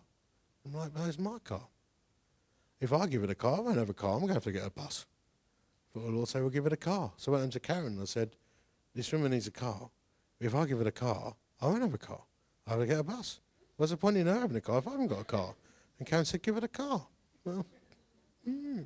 I'm 0.64 0.72
like, 0.72 0.94
Well, 0.94 1.06
it's 1.06 1.18
my 1.18 1.38
car. 1.44 1.66
If 2.80 2.94
I 2.94 3.06
give 3.06 3.22
it 3.24 3.30
a 3.30 3.34
car, 3.34 3.58
I 3.58 3.60
won't 3.60 3.76
have 3.76 3.90
a 3.90 3.94
car. 3.94 4.14
I'm 4.14 4.20
going 4.20 4.28
to 4.28 4.34
have 4.34 4.44
to 4.44 4.52
get 4.52 4.66
a 4.66 4.70
bus. 4.70 5.04
But 5.92 6.04
the 6.04 6.10
Lord 6.10 6.28
said, 6.28 6.40
Well, 6.40 6.50
give 6.50 6.64
it 6.64 6.72
a 6.72 6.78
car. 6.78 7.12
So 7.18 7.32
I 7.32 7.34
went 7.34 7.44
on 7.44 7.50
to 7.50 7.60
Karen 7.60 7.92
and 7.92 8.00
I 8.00 8.06
said, 8.06 8.30
This 8.94 9.12
woman 9.12 9.32
needs 9.32 9.46
a 9.46 9.50
car. 9.50 9.90
If 10.40 10.54
I 10.54 10.64
give 10.64 10.80
it 10.80 10.86
a 10.86 10.92
car, 10.92 11.34
I 11.60 11.66
won't 11.66 11.82
have 11.82 11.92
a 11.92 11.98
car. 11.98 12.22
I 12.66 12.76
to 12.76 12.86
get 12.86 12.98
a 12.98 13.02
bus. 13.02 13.40
What's 13.82 13.90
the 13.90 13.96
point 13.96 14.16
in 14.16 14.28
her 14.28 14.38
having 14.38 14.56
a 14.56 14.60
car 14.60 14.78
if 14.78 14.86
I 14.86 14.92
haven't 14.92 15.08
got 15.08 15.22
a 15.22 15.24
car? 15.24 15.56
And 15.98 16.06
Karen 16.06 16.24
said, 16.24 16.40
Give 16.40 16.56
it 16.56 16.62
a 16.62 16.68
car. 16.68 17.04
Well, 17.44 17.66
mm, 18.48 18.84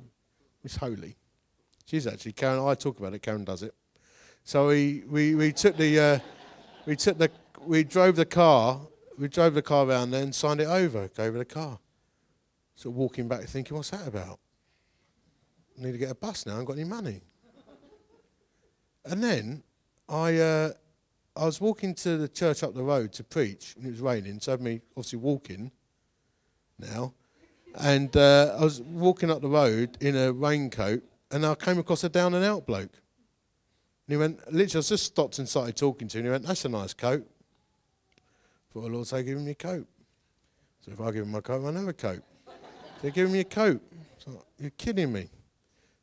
it's 0.63 0.75
holy. 0.75 1.15
She's 1.85 2.07
actually, 2.07 2.31
Karen, 2.31 2.65
I 2.65 2.73
talk 2.73 2.97
about 2.97 3.13
it, 3.13 3.21
Karen 3.21 3.43
does 3.43 3.61
it. 3.61 3.75
So 4.43 4.69
we, 4.69 5.03
we, 5.07 5.35
we 5.35 5.53
took 5.53 5.77
the, 5.77 5.99
uh, 5.99 6.19
we 6.87 6.95
took 6.95 7.19
the, 7.19 7.29
we 7.61 7.83
drove 7.83 8.15
the 8.15 8.25
car, 8.25 8.81
we 9.19 9.27
drove 9.27 9.53
the 9.53 9.61
car 9.61 9.85
around 9.85 10.09
there 10.09 10.23
and 10.23 10.33
signed 10.33 10.61
it 10.61 10.67
over, 10.67 11.07
gave 11.09 11.33
her 11.33 11.37
the 11.37 11.45
car. 11.45 11.77
So 12.73 12.89
walking 12.89 13.27
back 13.27 13.43
thinking, 13.43 13.77
what's 13.77 13.91
that 13.91 14.07
about? 14.07 14.39
I 15.77 15.83
need 15.83 15.91
to 15.91 15.99
get 15.99 16.09
a 16.09 16.15
bus 16.15 16.47
now, 16.47 16.53
I 16.53 16.55
haven't 16.55 16.65
got 16.65 16.73
any 16.73 16.89
money. 16.89 17.21
And 19.05 19.23
then 19.23 19.61
I, 20.09 20.37
uh, 20.39 20.71
I 21.37 21.45
was 21.45 21.61
walking 21.61 21.93
to 21.95 22.17
the 22.17 22.27
church 22.27 22.63
up 22.63 22.73
the 22.73 22.83
road 22.83 23.13
to 23.13 23.23
preach, 23.23 23.75
and 23.77 23.85
it 23.85 23.91
was 23.91 24.01
raining, 24.01 24.39
so 24.39 24.51
I 24.51 24.53
had 24.53 24.61
me 24.61 24.81
obviously 24.95 25.19
walking 25.19 25.71
now. 26.79 27.13
And 27.75 28.15
uh, 28.17 28.55
I 28.59 28.63
was 28.63 28.81
walking 28.81 29.29
up 29.29 29.41
the 29.41 29.47
road 29.47 29.97
in 30.01 30.15
a 30.15 30.33
raincoat, 30.33 31.03
and 31.29 31.45
I 31.45 31.53
came 31.53 31.77
across 31.77 32.03
a 32.03 32.09
down 32.09 32.33
and 32.33 32.43
out 32.43 32.65
bloke. 32.65 32.93
And 34.07 34.13
he 34.13 34.17
went, 34.17 34.39
literally, 34.51 34.83
I 34.83 34.87
just 34.87 35.03
stopped 35.03 35.37
and 35.37 35.47
started 35.47 35.75
talking 35.75 36.07
to 36.07 36.17
him. 36.17 36.25
And 36.25 36.27
he 36.27 36.31
went, 36.31 36.45
That's 36.45 36.65
a 36.65 36.69
nice 36.69 36.93
coat. 36.93 37.27
Thought 38.71 38.81
the 38.81 38.87
Lord 38.87 39.05
say, 39.05 39.21
Give 39.21 39.37
him 39.37 39.45
your 39.45 39.55
coat. 39.55 39.87
So 40.81 40.91
if 40.91 41.01
I 41.01 41.11
give 41.11 41.23
him 41.23 41.31
my 41.31 41.41
coat, 41.41 41.63
I'll 41.63 41.73
have 41.73 41.87
a 41.87 41.93
coat. 41.93 42.23
So 43.01 43.09
give 43.11 43.27
him 43.29 43.35
your 43.35 43.43
coat. 43.43 43.81
So, 44.17 44.43
You're 44.57 44.71
kidding 44.71 45.11
me. 45.11 45.29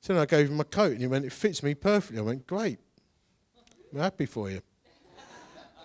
So 0.00 0.12
then 0.12 0.22
I 0.22 0.26
gave 0.26 0.48
him 0.48 0.58
my 0.58 0.64
coat, 0.64 0.92
and 0.92 1.00
he 1.00 1.06
went, 1.08 1.24
It 1.24 1.32
fits 1.32 1.62
me 1.62 1.74
perfectly. 1.74 2.18
I 2.18 2.22
went, 2.22 2.46
Great. 2.46 2.78
I'm 3.92 4.00
happy 4.00 4.26
for 4.26 4.50
you. 4.50 4.60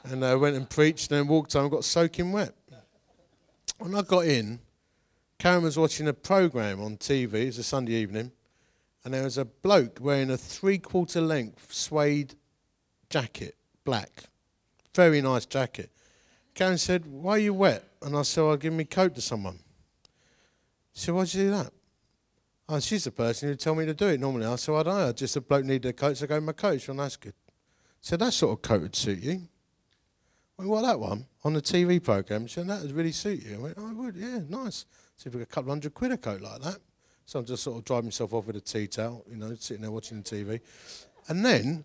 And 0.03 0.23
I 0.25 0.35
went 0.35 0.55
and 0.55 0.69
preached, 0.69 1.11
and 1.11 1.19
then 1.19 1.27
walked 1.27 1.53
home, 1.53 1.63
and 1.63 1.71
got 1.71 1.83
soaking 1.83 2.31
wet. 2.31 2.53
When 3.77 3.95
I 3.95 4.01
got 4.01 4.25
in, 4.25 4.59
Karen 5.37 5.63
was 5.63 5.77
watching 5.77 6.07
a 6.07 6.13
program 6.13 6.81
on 6.81 6.97
TV. 6.97 7.33
It 7.33 7.45
was 7.47 7.57
a 7.59 7.63
Sunday 7.63 7.93
evening 7.93 8.31
and 9.03 9.13
there 9.13 9.23
was 9.23 9.37
a 9.37 9.45
bloke 9.45 9.99
wearing 10.01 10.29
a 10.29 10.37
three 10.37 10.77
quarter 10.77 11.21
length 11.21 11.73
suede 11.73 12.35
jacket, 13.09 13.55
black. 13.85 14.25
Very 14.93 15.21
nice 15.21 15.45
jacket. 15.45 15.91
Karen 16.53 16.77
said, 16.77 17.05
Why 17.05 17.33
are 17.33 17.39
you 17.39 17.53
wet? 17.53 17.83
And 18.01 18.15
I 18.15 18.23
said, 18.23 18.41
I'll 18.41 18.57
give 18.57 18.73
my 18.73 18.83
coat 18.83 19.15
to 19.15 19.21
someone. 19.21 19.59
She 20.93 21.05
said, 21.05 21.15
Why'd 21.15 21.33
you 21.33 21.43
do 21.43 21.51
that? 21.51 21.71
Oh, 22.67 22.79
she's 22.79 23.05
the 23.05 23.11
person 23.11 23.49
who 23.49 23.55
told 23.55 23.77
me 23.77 23.85
to 23.85 23.93
do 23.93 24.07
it 24.07 24.19
normally. 24.19 24.45
I 24.45 24.55
said, 24.57 24.75
I 24.75 24.83
don't 24.83 24.97
know. 24.97 25.11
Just 25.13 25.35
a 25.37 25.41
bloke 25.41 25.65
needed 25.65 25.89
a 25.89 25.93
coat, 25.93 26.17
so 26.17 26.25
I 26.25 26.27
gave 26.27 26.37
him 26.37 26.49
a 26.49 26.53
coat. 26.53 26.81
She 26.81 26.87
said, 26.87 26.97
That's 26.97 27.15
good. 27.15 27.33
So 28.01 28.17
that 28.17 28.33
sort 28.33 28.57
of 28.57 28.61
coat 28.61 28.81
would 28.81 28.95
suit 28.95 29.19
you. 29.19 29.47
What, 30.67 30.81
that 30.81 30.99
one? 30.99 31.25
On 31.45 31.53
the 31.53 31.61
TV 31.61 32.03
programme? 32.03 32.45
She 32.47 32.55
said, 32.55 32.67
That 32.67 32.81
would 32.81 32.91
really 32.91 33.13
suit 33.13 33.45
you. 33.45 33.55
I 33.55 33.59
went, 33.59 33.75
oh, 33.77 33.87
I 33.87 33.93
would, 33.93 34.15
yeah, 34.15 34.39
nice. 34.49 34.85
So 35.15 35.27
if 35.27 35.33
we 35.33 35.39
got 35.39 35.43
a 35.43 35.45
couple 35.47 35.71
hundred 35.71 35.93
quid 35.93 36.11
a 36.11 36.17
coat 36.17 36.41
like 36.41 36.61
that. 36.61 36.77
So 37.25 37.39
I'm 37.39 37.45
just 37.45 37.63
sort 37.63 37.77
of 37.77 37.85
driving 37.85 38.07
myself 38.07 38.33
off 38.33 38.45
with 38.45 38.55
a 38.55 38.61
tea 38.61 38.87
towel, 38.87 39.23
you 39.29 39.37
know, 39.37 39.53
sitting 39.55 39.83
there 39.83 39.91
watching 39.91 40.21
the 40.21 40.23
TV. 40.23 40.59
And 41.27 41.45
then, 41.45 41.83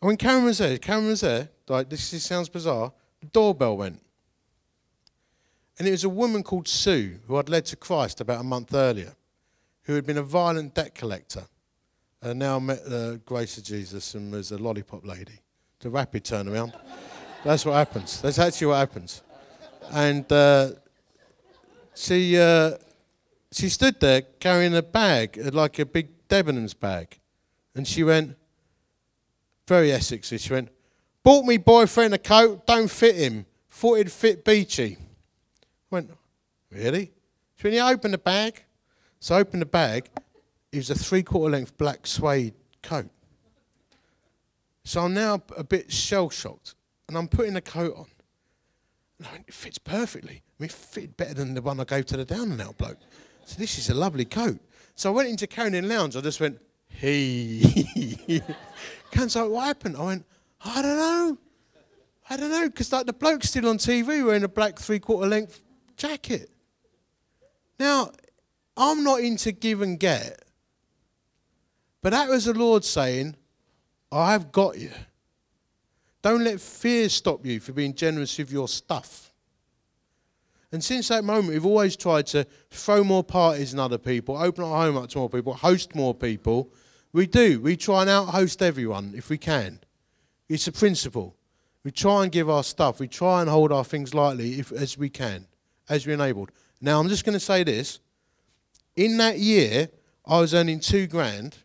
when 0.00 0.16
Karen 0.16 0.44
was 0.44 0.58
there, 0.58 0.76
Karen 0.78 1.06
was 1.06 1.22
there, 1.22 1.48
like, 1.66 1.88
this 1.88 2.22
sounds 2.22 2.48
bizarre, 2.48 2.92
the 3.20 3.26
doorbell 3.26 3.76
went. 3.76 4.00
And 5.78 5.88
it 5.88 5.90
was 5.90 6.04
a 6.04 6.08
woman 6.08 6.42
called 6.42 6.68
Sue, 6.68 7.18
who 7.26 7.36
I'd 7.36 7.48
led 7.48 7.64
to 7.66 7.76
Christ 7.76 8.20
about 8.20 8.40
a 8.40 8.44
month 8.44 8.74
earlier, 8.74 9.14
who 9.84 9.94
had 9.94 10.06
been 10.06 10.18
a 10.18 10.22
violent 10.22 10.74
debt 10.74 10.94
collector, 10.94 11.44
and 12.22 12.38
now 12.38 12.58
met 12.58 12.84
the 12.84 13.20
grace 13.24 13.58
of 13.58 13.64
Jesus 13.64 14.14
and 14.14 14.32
was 14.32 14.52
a 14.52 14.58
lollipop 14.58 15.06
lady. 15.06 15.40
It's 15.76 15.86
a 15.86 15.90
rapid 15.90 16.24
turnaround. 16.24 16.74
That's 17.44 17.64
what 17.64 17.74
happens. 17.74 18.20
That's 18.20 18.38
actually 18.38 18.68
what 18.68 18.76
happens. 18.76 19.22
And 19.92 20.30
uh, 20.32 20.70
she, 21.94 22.38
uh, 22.38 22.72
she 23.52 23.68
stood 23.68 24.00
there 24.00 24.22
carrying 24.40 24.74
a 24.76 24.82
bag, 24.82 25.38
like 25.52 25.78
a 25.78 25.86
big 25.86 26.28
Debenhams 26.28 26.78
bag. 26.78 27.18
And 27.74 27.86
she 27.86 28.02
went, 28.02 28.36
very 29.68 29.88
Essexy, 29.88 30.40
she 30.40 30.52
went, 30.52 30.70
bought 31.22 31.44
me 31.44 31.56
boyfriend 31.56 32.14
a 32.14 32.18
coat, 32.18 32.66
don't 32.66 32.90
fit 32.90 33.16
him. 33.16 33.46
Thought 33.70 33.98
it'd 33.98 34.12
fit 34.12 34.44
Beachy. 34.44 34.96
I 35.00 35.66
went, 35.90 36.10
really? 36.70 37.12
She 37.56 37.66
went, 37.66 37.76
yeah, 37.76 37.88
open 37.88 38.10
the 38.10 38.18
bag. 38.18 38.64
So 39.20 39.34
I 39.34 39.40
opened 39.40 39.62
the 39.62 39.66
bag. 39.66 40.08
It 40.72 40.78
was 40.78 40.90
a 40.90 40.94
three 40.94 41.22
quarter 41.22 41.52
length 41.52 41.76
black 41.76 42.06
suede 42.06 42.54
coat. 42.82 43.10
So 44.84 45.02
I'm 45.02 45.14
now 45.14 45.42
a 45.56 45.64
bit 45.64 45.92
shell 45.92 46.30
shocked. 46.30 46.74
And 47.08 47.16
I'm 47.16 47.28
putting 47.28 47.54
the 47.54 47.60
coat 47.60 47.94
on. 47.96 48.06
And 49.18 49.44
it 49.46 49.54
fits 49.54 49.78
perfectly. 49.78 50.42
I 50.42 50.62
mean, 50.62 50.66
it 50.66 50.72
fit 50.72 51.16
better 51.16 51.34
than 51.34 51.54
the 51.54 51.62
one 51.62 51.80
I 51.80 51.84
gave 51.84 52.06
to 52.06 52.16
the 52.16 52.24
down 52.24 52.52
and 52.52 52.60
out 52.60 52.76
bloke. 52.76 52.98
So 53.44 53.58
this 53.58 53.78
is 53.78 53.88
a 53.90 53.94
lovely 53.94 54.24
coat. 54.24 54.58
So 54.94 55.10
I 55.10 55.14
went 55.14 55.28
into 55.28 55.46
Carrington 55.46 55.88
Lounge. 55.88 56.16
I 56.16 56.20
just 56.20 56.40
went, 56.40 56.60
hey. 56.88 57.60
Karen's 59.10 59.36
like, 59.36 59.48
what 59.48 59.66
happened? 59.66 59.96
I 59.96 60.04
went, 60.04 60.26
I 60.64 60.82
don't 60.82 60.96
know. 60.96 61.38
I 62.28 62.36
don't 62.36 62.50
know, 62.50 62.68
because 62.68 62.92
like 62.92 63.06
the 63.06 63.12
bloke's 63.12 63.50
still 63.50 63.68
on 63.68 63.78
TV 63.78 64.24
wearing 64.24 64.42
a 64.42 64.48
black 64.48 64.78
three 64.80 64.98
quarter 64.98 65.28
length 65.28 65.62
jacket. 65.96 66.50
Now, 67.78 68.10
I'm 68.76 69.04
not 69.04 69.20
into 69.20 69.52
give 69.52 69.80
and 69.80 69.98
get, 69.98 70.42
but 72.02 72.10
that 72.10 72.28
was 72.28 72.46
the 72.46 72.54
Lord 72.54 72.84
saying, 72.84 73.36
I've 74.10 74.50
got 74.50 74.78
you. 74.78 74.90
Don't 76.26 76.42
let 76.42 76.60
fear 76.60 77.08
stop 77.08 77.46
you 77.46 77.60
for 77.60 77.72
being 77.72 77.94
generous 77.94 78.36
with 78.36 78.50
your 78.50 78.66
stuff. 78.66 79.32
And 80.72 80.82
since 80.82 81.06
that 81.06 81.22
moment, 81.22 81.50
we've 81.50 81.64
always 81.64 81.96
tried 81.96 82.26
to 82.26 82.44
throw 82.68 83.04
more 83.04 83.22
parties 83.22 83.70
than 83.70 83.78
other 83.78 83.96
people, 83.96 84.36
open 84.36 84.64
our 84.64 84.86
home 84.86 84.96
up 84.96 85.08
to 85.10 85.18
more 85.18 85.30
people, 85.30 85.54
host 85.54 85.94
more 85.94 86.16
people. 86.16 86.72
We 87.12 87.28
do. 87.28 87.60
We 87.60 87.76
try 87.76 88.00
and 88.00 88.10
out 88.10 88.30
host 88.30 88.60
everyone 88.60 89.14
if 89.16 89.30
we 89.30 89.38
can. 89.38 89.78
It's 90.48 90.66
a 90.66 90.72
principle. 90.72 91.36
We 91.84 91.92
try 91.92 92.24
and 92.24 92.32
give 92.32 92.50
our 92.50 92.64
stuff. 92.64 92.98
We 92.98 93.06
try 93.06 93.40
and 93.40 93.48
hold 93.48 93.70
our 93.70 93.84
things 93.84 94.12
lightly 94.12 94.58
if, 94.58 94.72
as 94.72 94.98
we 94.98 95.08
can, 95.08 95.46
as 95.88 96.08
we're 96.08 96.14
enabled. 96.14 96.50
Now, 96.80 96.98
I'm 96.98 97.08
just 97.08 97.24
going 97.24 97.34
to 97.34 97.38
say 97.38 97.62
this. 97.62 98.00
In 98.96 99.16
that 99.18 99.38
year, 99.38 99.90
I 100.26 100.40
was 100.40 100.54
earning 100.54 100.80
two 100.80 101.06
grand, 101.06 101.58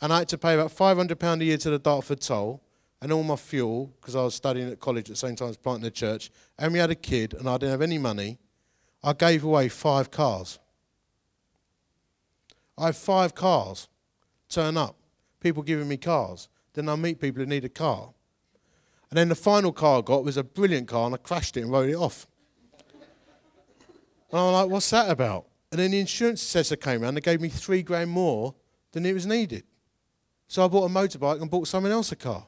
and 0.00 0.10
I 0.10 0.20
had 0.20 0.28
to 0.30 0.38
pay 0.38 0.54
about 0.54 0.70
£500 0.70 1.40
a 1.42 1.44
year 1.44 1.58
to 1.58 1.68
the 1.68 1.78
Dartford 1.78 2.22
toll 2.22 2.63
and 3.04 3.12
all 3.12 3.22
my 3.22 3.36
fuel, 3.36 3.92
because 4.00 4.16
I 4.16 4.22
was 4.22 4.34
studying 4.34 4.70
at 4.70 4.80
college 4.80 5.10
at 5.10 5.12
the 5.12 5.16
same 5.16 5.36
time 5.36 5.50
as 5.50 5.58
planting 5.58 5.86
a 5.86 5.90
church, 5.90 6.30
and 6.58 6.72
we 6.72 6.78
had 6.78 6.90
a 6.90 6.94
kid, 6.94 7.34
and 7.34 7.46
I 7.46 7.58
didn't 7.58 7.72
have 7.72 7.82
any 7.82 7.98
money, 7.98 8.38
I 9.02 9.12
gave 9.12 9.44
away 9.44 9.68
five 9.68 10.10
cars. 10.10 10.58
I 12.78 12.86
have 12.86 12.96
five 12.96 13.34
cars 13.34 13.88
turn 14.48 14.78
up, 14.78 14.96
people 15.38 15.62
giving 15.62 15.86
me 15.86 15.98
cars. 15.98 16.48
Then 16.72 16.88
I 16.88 16.96
meet 16.96 17.20
people 17.20 17.40
who 17.40 17.46
need 17.46 17.66
a 17.66 17.68
car. 17.68 18.08
And 19.10 19.18
then 19.18 19.28
the 19.28 19.34
final 19.34 19.70
car 19.70 19.98
I 19.98 20.00
got 20.00 20.24
was 20.24 20.38
a 20.38 20.42
brilliant 20.42 20.88
car, 20.88 21.04
and 21.04 21.14
I 21.14 21.18
crashed 21.18 21.58
it 21.58 21.60
and 21.60 21.70
rode 21.70 21.90
it 21.90 21.96
off. 21.96 22.26
And 24.30 24.40
I'm 24.40 24.50
like, 24.54 24.70
what's 24.70 24.88
that 24.88 25.10
about? 25.10 25.44
And 25.70 25.78
then 25.78 25.90
the 25.90 26.00
insurance 26.00 26.40
assessor 26.40 26.76
came 26.76 27.02
around 27.02 27.16
and 27.16 27.22
gave 27.22 27.42
me 27.42 27.50
three 27.50 27.82
grand 27.82 28.08
more 28.08 28.54
than 28.92 29.04
it 29.04 29.12
was 29.12 29.26
needed. 29.26 29.64
So 30.48 30.64
I 30.64 30.68
bought 30.68 30.86
a 30.86 30.88
motorbike 30.88 31.42
and 31.42 31.50
bought 31.50 31.68
someone 31.68 31.92
else 31.92 32.10
a 32.10 32.16
car. 32.16 32.46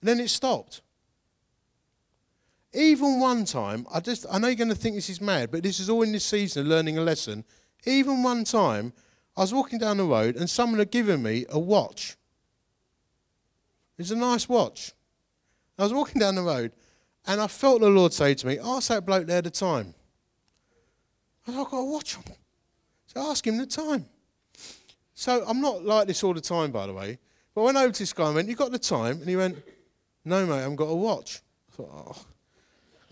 And 0.00 0.08
then 0.08 0.20
it 0.20 0.28
stopped. 0.28 0.80
Even 2.72 3.18
one 3.18 3.44
time, 3.44 3.86
I 3.92 4.00
just 4.00 4.26
I 4.30 4.38
know 4.38 4.46
you're 4.46 4.56
going 4.56 4.68
to 4.68 4.74
think 4.74 4.94
this 4.94 5.10
is 5.10 5.20
mad, 5.20 5.50
but 5.50 5.62
this 5.62 5.80
is 5.80 5.90
all 5.90 6.02
in 6.02 6.12
this 6.12 6.24
season 6.24 6.62
of 6.62 6.68
learning 6.68 6.98
a 6.98 7.02
lesson. 7.02 7.44
Even 7.84 8.22
one 8.22 8.44
time, 8.44 8.92
I 9.36 9.40
was 9.40 9.52
walking 9.52 9.78
down 9.78 9.96
the 9.96 10.04
road 10.04 10.36
and 10.36 10.48
someone 10.48 10.78
had 10.78 10.90
given 10.90 11.22
me 11.22 11.46
a 11.48 11.58
watch. 11.58 12.16
It's 13.98 14.10
a 14.10 14.16
nice 14.16 14.48
watch. 14.48 14.92
I 15.78 15.82
was 15.82 15.92
walking 15.92 16.20
down 16.20 16.34
the 16.34 16.42
road 16.42 16.72
and 17.26 17.40
I 17.40 17.46
felt 17.48 17.80
the 17.80 17.88
Lord 17.88 18.12
say 18.12 18.34
to 18.34 18.46
me, 18.46 18.58
Ask 18.58 18.88
that 18.88 19.04
bloke 19.04 19.26
there 19.26 19.42
the 19.42 19.50
time. 19.50 19.94
I 21.46 21.52
said, 21.52 21.60
I've 21.60 21.70
got 21.70 21.78
a 21.78 21.84
watch 21.84 22.16
on. 22.16 22.24
So 23.06 23.20
ask 23.30 23.46
him 23.46 23.58
the 23.58 23.66
time. 23.66 24.06
So 25.14 25.44
I'm 25.46 25.60
not 25.60 25.84
like 25.84 26.06
this 26.06 26.22
all 26.22 26.34
the 26.34 26.40
time, 26.40 26.70
by 26.70 26.86
the 26.86 26.92
way. 26.92 27.18
But 27.54 27.62
I 27.62 27.64
went 27.64 27.78
over 27.78 27.92
to 27.92 27.98
this 27.98 28.12
guy 28.12 28.26
and 28.26 28.36
went, 28.36 28.48
You 28.48 28.54
got 28.54 28.70
the 28.70 28.78
time? 28.78 29.20
And 29.20 29.28
he 29.28 29.36
went, 29.36 29.58
No, 30.24 30.46
mate, 30.46 30.54
I 30.54 30.60
haven't 30.60 30.76
got 30.76 30.84
a 30.84 30.94
watch. 30.94 31.40
I 31.72 31.76
thought, 31.76 32.16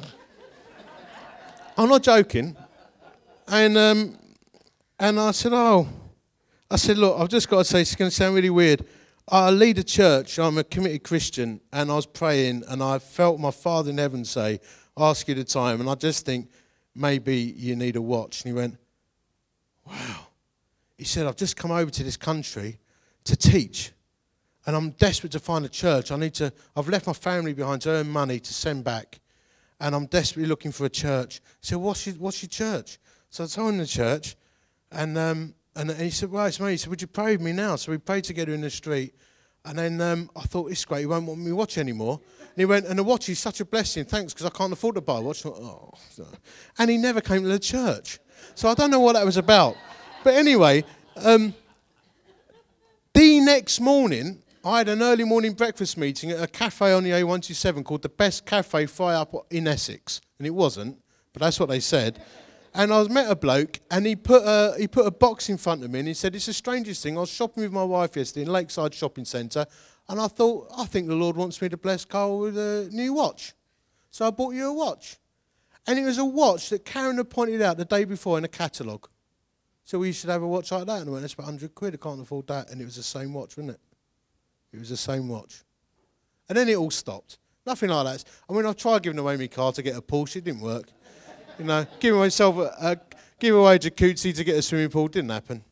Oh. 0.00 0.04
I'm 1.76 1.88
not 1.88 2.02
joking. 2.02 2.56
And, 3.46 3.78
um, 3.78 4.18
and 4.98 5.18
I 5.18 5.30
said, 5.30 5.52
Oh, 5.54 5.88
I 6.70 6.76
said, 6.76 6.98
Look, 6.98 7.18
I've 7.18 7.28
just 7.28 7.48
got 7.48 7.58
to 7.58 7.64
say, 7.64 7.80
it's 7.80 7.94
going 7.94 8.10
to 8.10 8.14
sound 8.14 8.34
really 8.34 8.50
weird. 8.50 8.84
I 9.30 9.50
lead 9.50 9.78
a 9.78 9.84
church, 9.84 10.38
I'm 10.38 10.58
a 10.58 10.64
committed 10.64 11.04
Christian, 11.04 11.60
and 11.72 11.90
I 11.90 11.94
was 11.94 12.06
praying, 12.06 12.64
and 12.68 12.82
I 12.82 12.98
felt 12.98 13.38
my 13.38 13.50
Father 13.50 13.90
in 13.90 13.98
heaven 13.98 14.24
say, 14.24 14.60
Ask 14.96 15.28
you 15.28 15.34
the 15.34 15.44
time. 15.44 15.80
And 15.80 15.88
I 15.88 15.94
just 15.94 16.26
think, 16.26 16.50
maybe 16.94 17.36
you 17.36 17.76
need 17.76 17.96
a 17.96 18.02
watch. 18.02 18.42
And 18.44 18.52
he 18.52 18.58
went, 18.58 18.76
Wow. 19.86 20.26
He 20.96 21.04
said, 21.04 21.26
I've 21.26 21.36
just 21.36 21.56
come 21.56 21.70
over 21.70 21.90
to 21.90 22.02
this 22.02 22.16
country 22.16 22.80
to 23.24 23.36
teach, 23.36 23.92
and 24.68 24.76
I'm 24.76 24.90
desperate 24.90 25.32
to 25.32 25.40
find 25.40 25.64
a 25.64 25.68
church. 25.70 26.12
I 26.12 26.16
need 26.16 26.34
to, 26.34 26.52
I've 26.76 26.90
left 26.90 27.06
my 27.06 27.14
family 27.14 27.54
behind 27.54 27.80
to 27.82 27.90
earn 27.90 28.10
money 28.10 28.38
to 28.38 28.52
send 28.52 28.84
back 28.84 29.18
and 29.80 29.94
I'm 29.94 30.04
desperately 30.04 30.46
looking 30.46 30.72
for 30.72 30.84
a 30.84 30.90
church. 30.90 31.40
Said, 31.62 31.78
What's 31.78 32.06
your, 32.06 32.16
what's 32.16 32.42
your 32.42 32.50
church? 32.50 32.98
So 33.30 33.44
I 33.44 33.46
told 33.46 33.70
him 33.70 33.78
the 33.78 33.86
church, 33.86 34.36
and, 34.92 35.16
um, 35.16 35.54
and 35.74 35.90
he 35.92 36.10
said, 36.10 36.30
Well, 36.30 36.44
it's 36.44 36.60
me. 36.60 36.72
He 36.72 36.76
said, 36.76 36.90
Would 36.90 37.00
you 37.00 37.06
pray 37.06 37.32
with 37.32 37.40
me 37.40 37.52
now? 37.52 37.76
So 37.76 37.92
we 37.92 37.98
prayed 37.98 38.24
together 38.24 38.52
in 38.52 38.60
the 38.60 38.68
street. 38.68 39.14
And 39.64 39.78
then 39.78 40.00
um, 40.02 40.30
I 40.36 40.42
thought, 40.42 40.70
It's 40.70 40.84
great, 40.84 41.00
he 41.00 41.06
won't 41.06 41.24
want 41.24 41.40
me 41.40 41.46
to 41.46 41.56
watch 41.56 41.78
anymore. 41.78 42.20
And 42.40 42.56
he 42.56 42.64
went, 42.64 42.84
And 42.86 42.98
the 42.98 43.04
watch 43.04 43.30
is 43.30 43.38
such 43.38 43.60
a 43.60 43.64
blessing, 43.64 44.04
thanks, 44.04 44.34
because 44.34 44.46
I 44.46 44.50
can't 44.50 44.72
afford 44.72 44.96
to 44.96 45.00
buy 45.00 45.18
a 45.18 45.22
watch. 45.22 45.46
Oh. 45.46 45.94
And 46.78 46.90
he 46.90 46.98
never 46.98 47.20
came 47.20 47.42
to 47.42 47.48
the 47.48 47.58
church. 47.58 48.18
So 48.54 48.68
I 48.68 48.74
don't 48.74 48.90
know 48.90 49.00
what 49.00 49.14
that 49.14 49.24
was 49.24 49.36
about. 49.36 49.76
But 50.24 50.34
anyway, 50.34 50.84
um, 51.16 51.54
the 53.14 53.40
next 53.40 53.80
morning, 53.80 54.42
I 54.64 54.78
had 54.78 54.88
an 54.88 55.02
early 55.02 55.22
morning 55.22 55.52
breakfast 55.52 55.96
meeting 55.96 56.32
at 56.32 56.42
a 56.42 56.48
cafe 56.48 56.92
on 56.92 57.04
the 57.04 57.10
A127 57.10 57.84
called 57.84 58.02
the 58.02 58.08
Best 58.08 58.44
Cafe 58.44 58.86
Fry 58.86 59.14
Up 59.14 59.46
in 59.50 59.68
Essex. 59.68 60.20
And 60.38 60.46
it 60.48 60.50
wasn't, 60.50 60.98
but 61.32 61.42
that's 61.42 61.60
what 61.60 61.68
they 61.68 61.78
said. 61.78 62.20
And 62.74 62.92
I 62.92 62.98
was 62.98 63.08
met 63.08 63.30
a 63.30 63.36
bloke, 63.36 63.78
and 63.90 64.04
he 64.04 64.16
put 64.16 64.42
a, 64.44 64.74
he 64.76 64.88
put 64.88 65.06
a 65.06 65.12
box 65.12 65.48
in 65.48 65.58
front 65.58 65.84
of 65.84 65.90
me, 65.90 66.00
and 66.00 66.08
he 66.08 66.14
said, 66.14 66.34
It's 66.34 66.46
the 66.46 66.52
strangest 66.52 67.02
thing. 67.02 67.16
I 67.16 67.20
was 67.20 67.30
shopping 67.30 67.62
with 67.62 67.72
my 67.72 67.84
wife 67.84 68.16
yesterday 68.16 68.46
in 68.46 68.52
Lakeside 68.52 68.94
Shopping 68.94 69.24
Centre, 69.24 69.64
and 70.08 70.20
I 70.20 70.26
thought, 70.26 70.68
I 70.76 70.86
think 70.86 71.06
the 71.06 71.14
Lord 71.14 71.36
wants 71.36 71.62
me 71.62 71.68
to 71.68 71.76
bless 71.76 72.04
Carl 72.04 72.40
with 72.40 72.58
a 72.58 72.88
new 72.92 73.12
watch. 73.12 73.54
So 74.10 74.26
I 74.26 74.30
bought 74.30 74.54
you 74.54 74.68
a 74.68 74.72
watch. 74.72 75.18
And 75.86 75.98
it 75.98 76.04
was 76.04 76.18
a 76.18 76.24
watch 76.24 76.70
that 76.70 76.84
Karen 76.84 77.16
had 77.16 77.30
pointed 77.30 77.62
out 77.62 77.76
the 77.76 77.84
day 77.84 78.04
before 78.04 78.38
in 78.38 78.44
a 78.44 78.48
catalogue. 78.48 79.08
So 79.84 79.98
we 80.00 80.12
should 80.12 80.30
have 80.30 80.42
a 80.42 80.48
watch 80.48 80.72
like 80.72 80.86
that. 80.86 81.00
And 81.00 81.10
I 81.10 81.12
went, 81.12 81.24
It's 81.24 81.34
about 81.34 81.46
100 81.46 81.74
quid, 81.74 81.94
I 81.94 81.96
can't 81.96 82.20
afford 82.20 82.48
that. 82.48 82.70
And 82.70 82.82
it 82.82 82.84
was 82.84 82.96
the 82.96 83.02
same 83.02 83.32
watch, 83.32 83.56
wasn't 83.56 83.76
it? 83.76 83.80
It 84.72 84.78
was 84.78 84.90
the 84.90 84.96
same 84.96 85.28
watch. 85.28 85.62
And 86.48 86.56
then 86.56 86.68
it 86.68 86.76
all 86.76 86.90
stopped. 86.90 87.38
Nothing 87.66 87.90
like 87.90 88.06
that. 88.06 88.24
I 88.48 88.52
mean, 88.52 88.64
I 88.64 88.72
tried 88.72 89.02
giving 89.02 89.18
away 89.18 89.36
my 89.36 89.46
car 89.46 89.72
to 89.72 89.82
get 89.82 89.96
a 89.96 90.00
Porsche. 90.00 90.36
It 90.36 90.44
didn't 90.44 90.62
work. 90.62 90.88
You 91.58 91.66
know, 91.66 91.86
giving 92.00 92.18
myself 92.18 92.56
a, 92.56 92.60
uh, 92.60 92.94
a 92.94 92.98
giving 93.38 93.60
away 93.60 93.76
a 93.76 93.78
jacuzzi 93.78 94.34
to 94.34 94.44
get 94.44 94.56
a 94.56 94.62
swimming 94.62 94.88
pool 94.88 95.08
didn't 95.08 95.30
happen. 95.30 95.62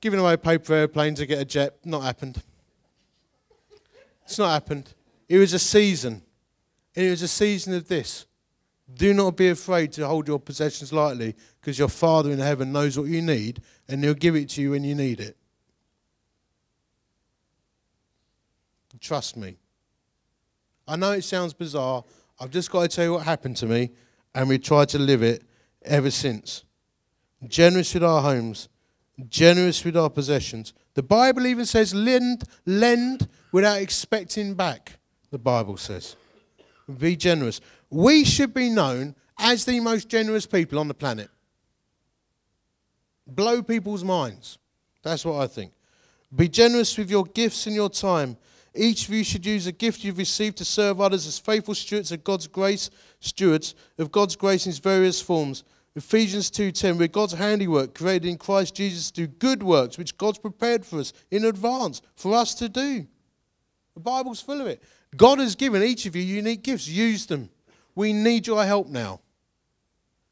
Giving 0.00 0.20
away 0.20 0.34
a 0.34 0.38
paper 0.38 0.74
airplane 0.74 1.14
to 1.16 1.26
get 1.26 1.40
a 1.40 1.44
jet, 1.44 1.76
not 1.84 2.02
happened. 2.02 2.42
It's 4.24 4.38
not 4.38 4.50
happened. 4.50 4.94
It 5.28 5.38
was 5.38 5.52
a 5.52 5.58
season. 5.58 6.22
And 6.94 7.06
It 7.06 7.10
was 7.10 7.22
a 7.22 7.28
season 7.28 7.74
of 7.74 7.88
this. 7.88 8.26
Do 8.94 9.12
not 9.12 9.36
be 9.36 9.48
afraid 9.48 9.92
to 9.92 10.06
hold 10.06 10.28
your 10.28 10.38
possessions 10.38 10.92
lightly 10.92 11.34
because 11.60 11.78
your 11.78 11.88
Father 11.88 12.30
in 12.30 12.38
heaven 12.38 12.72
knows 12.72 12.98
what 12.98 13.08
you 13.08 13.20
need 13.20 13.60
and 13.88 14.02
He'll 14.02 14.14
give 14.14 14.34
it 14.36 14.48
to 14.50 14.62
you 14.62 14.70
when 14.70 14.84
you 14.84 14.94
need 14.94 15.20
it. 15.20 15.36
Trust 19.00 19.36
me. 19.36 19.56
I 20.86 20.96
know 20.96 21.12
it 21.12 21.22
sounds 21.22 21.52
bizarre. 21.52 22.04
I've 22.40 22.50
just 22.50 22.70
got 22.70 22.82
to 22.82 22.88
tell 22.88 23.04
you 23.04 23.12
what 23.14 23.24
happened 23.24 23.56
to 23.58 23.66
me, 23.66 23.90
and 24.34 24.48
we 24.48 24.58
tried 24.58 24.88
to 24.90 24.98
live 24.98 25.22
it 25.22 25.42
ever 25.82 26.10
since. 26.10 26.64
Generous 27.46 27.94
with 27.94 28.04
our 28.04 28.22
homes, 28.22 28.68
generous 29.28 29.84
with 29.84 29.96
our 29.96 30.10
possessions. 30.10 30.72
The 30.94 31.02
Bible 31.02 31.46
even 31.46 31.66
says, 31.66 31.94
lend, 31.94 32.44
lend 32.66 33.28
without 33.52 33.80
expecting 33.80 34.54
back, 34.54 34.98
the 35.30 35.38
Bible 35.38 35.76
says. 35.76 36.16
Be 36.98 37.16
generous. 37.16 37.60
We 37.90 38.24
should 38.24 38.54
be 38.54 38.70
known 38.70 39.14
as 39.38 39.64
the 39.64 39.80
most 39.80 40.08
generous 40.08 40.46
people 40.46 40.78
on 40.78 40.88
the 40.88 40.94
planet. 40.94 41.28
Blow 43.26 43.62
people's 43.62 44.04
minds. 44.04 44.58
That's 45.02 45.24
what 45.24 45.40
I 45.40 45.46
think. 45.46 45.72
Be 46.34 46.48
generous 46.48 46.96
with 46.96 47.10
your 47.10 47.24
gifts 47.24 47.66
and 47.66 47.74
your 47.74 47.90
time. 47.90 48.36
Each 48.74 49.08
of 49.08 49.14
you 49.14 49.24
should 49.24 49.46
use 49.46 49.64
the 49.64 49.72
gift 49.72 50.04
you've 50.04 50.18
received 50.18 50.58
to 50.58 50.64
serve 50.64 51.00
others 51.00 51.26
as 51.26 51.38
faithful 51.38 51.74
stewards 51.74 52.12
of 52.12 52.24
God's 52.24 52.46
grace, 52.46 52.90
stewards 53.20 53.74
of 53.98 54.12
God's 54.12 54.36
grace 54.36 54.66
in 54.66 54.70
its 54.70 54.78
various 54.78 55.20
forms. 55.20 55.64
Ephesians 55.96 56.50
2:10 56.50 56.96
we're 56.96 57.08
God's 57.08 57.32
handiwork 57.32 57.94
created 57.94 58.28
in 58.28 58.38
Christ 58.38 58.74
Jesus 58.74 59.10
to 59.10 59.26
do 59.26 59.26
good 59.26 59.62
works 59.62 59.98
which 59.98 60.16
God's 60.16 60.38
prepared 60.38 60.86
for 60.86 61.00
us 61.00 61.12
in 61.30 61.44
advance 61.44 62.02
for 62.14 62.34
us 62.34 62.54
to 62.54 62.68
do. 62.68 63.06
The 63.94 64.00
Bible's 64.00 64.40
full 64.40 64.60
of 64.60 64.68
it. 64.68 64.80
God 65.16 65.40
has 65.40 65.56
given 65.56 65.82
each 65.82 66.06
of 66.06 66.14
you 66.14 66.22
unique 66.22 66.62
gifts. 66.62 66.86
Use 66.86 67.26
them. 67.26 67.50
We 67.94 68.12
need 68.12 68.46
your 68.46 68.64
help 68.64 68.88
now. 68.88 69.20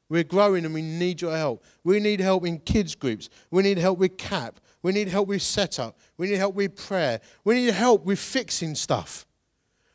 We're 0.09 0.23
growing 0.23 0.65
and 0.65 0.73
we 0.73 0.83
need 0.83 1.21
your 1.21 1.37
help. 1.37 1.65
We 1.83 1.99
need 1.99 2.21
help 2.21 2.47
in 2.47 2.61
kids 2.61 2.95
groups. 2.95 3.29
We 3.51 3.65
need 3.65 3.79
help 3.79 3.99
with 3.99 4.17
CAP. 4.17 4.61
We 4.87 4.93
need 4.93 5.09
help 5.09 5.27
with 5.27 5.43
setup. 5.43 5.99
We 6.17 6.29
need 6.29 6.37
help 6.37 6.55
with 6.55 6.77
prayer. 6.77 7.21
We 7.43 7.57
need 7.57 7.75
help 7.75 8.05
with 8.05 8.21
fixing 8.21 8.77
stuff. 8.77 9.27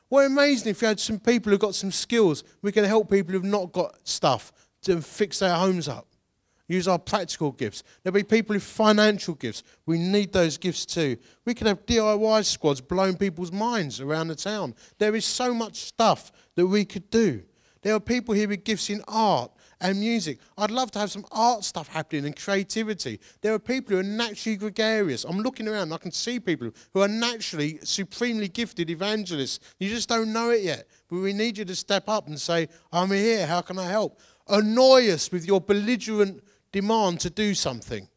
What 0.10 0.26
amazing 0.26 0.70
if 0.70 0.82
you 0.82 0.90
had 0.90 1.00
some 1.00 1.18
people 1.18 1.50
who've 1.50 1.62
got 1.62 1.76
some 1.76 1.94
skills. 1.94 2.44
We 2.62 2.74
can 2.74 2.84
help 2.84 3.10
people 3.10 3.32
who've 3.32 3.42
not 3.46 3.72
got 3.72 4.06
stuff 4.06 4.52
to 4.82 5.02
fix 5.02 5.40
their 5.40 5.54
homes 5.56 5.88
up. 5.88 6.08
Use 6.68 6.90
our 6.90 7.00
practical 7.00 7.54
gifts. 7.54 7.84
There'll 8.04 8.16
be 8.16 8.24
people 8.24 8.54
with 8.54 8.64
financial 8.64 9.36
gifts. 9.36 9.64
We 9.86 9.98
need 9.98 10.34
those 10.34 10.58
gifts 10.58 10.86
too. 10.86 11.16
We 11.46 11.54
can 11.54 11.68
have 11.68 11.86
DIY 11.86 12.44
squads 12.44 12.82
blowing 12.82 13.16
people's 13.16 13.54
minds 13.54 14.02
around 14.02 14.28
the 14.28 14.36
town. 14.36 14.76
There 14.98 15.16
is 15.16 15.24
so 15.24 15.54
much 15.54 15.78
stuff 15.78 16.34
that 16.56 16.68
we 16.68 16.84
could 16.84 17.10
do. 17.10 17.44
There 17.82 17.96
are 17.96 18.00
people 18.02 18.36
here 18.36 18.50
with 18.50 18.66
gifts 18.66 18.90
in 18.90 19.02
art 19.08 19.52
and 19.82 20.00
music. 20.00 20.40
I'd 20.58 20.72
love 20.72 20.92
to 20.92 21.00
have 21.00 21.12
some 21.12 21.26
art 21.32 21.64
stuff 21.64 21.88
happening 21.88 22.26
and 22.26 22.36
creativity. 22.36 23.20
There 23.42 23.54
are 23.54 23.60
people 23.60 23.96
who 23.96 24.00
are 24.00 24.04
naturally 24.04 24.56
gregarious. 24.56 25.24
I'm 25.24 25.40
looking 25.40 25.68
around 25.68 25.84
and 25.84 25.94
I 25.94 25.98
can 25.98 26.12
see 26.12 26.40
people 26.40 26.72
who 26.94 27.02
are 27.02 27.08
naturally 27.08 27.80
supremely 27.84 28.48
gifted 28.48 28.90
evangelists. 28.90 29.60
You 29.80 29.90
just 29.90 30.08
don't 30.08 30.32
know 30.32 30.52
it 30.52 30.62
yet. 30.62 30.88
But 31.10 31.18
we 31.18 31.34
need 31.34 31.58
you 31.58 31.66
to 31.66 31.76
step 31.76 32.08
up 32.08 32.28
and 32.28 32.40
say, 32.40 32.70
I'm 32.94 33.12
here, 33.12 33.46
how 33.46 33.62
can 33.62 33.78
I 33.78 33.90
help? 33.90 34.20
Annoy 34.48 35.12
us 35.12 35.32
with 35.32 35.46
your 35.46 35.60
belligerent 35.60 36.44
demand 36.72 37.20
to 37.22 37.30
do 37.30 37.54
something. 37.54 38.08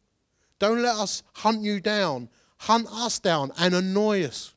Don't 0.59 0.81
let 0.81 0.95
us 0.95 1.23
hunt 1.33 1.61
you 1.61 1.79
down. 1.81 2.29
Hunt 2.59 2.87
us 2.91 3.19
down 3.19 3.51
and 3.57 3.75
annoy 3.75 4.23
us. 4.23 4.53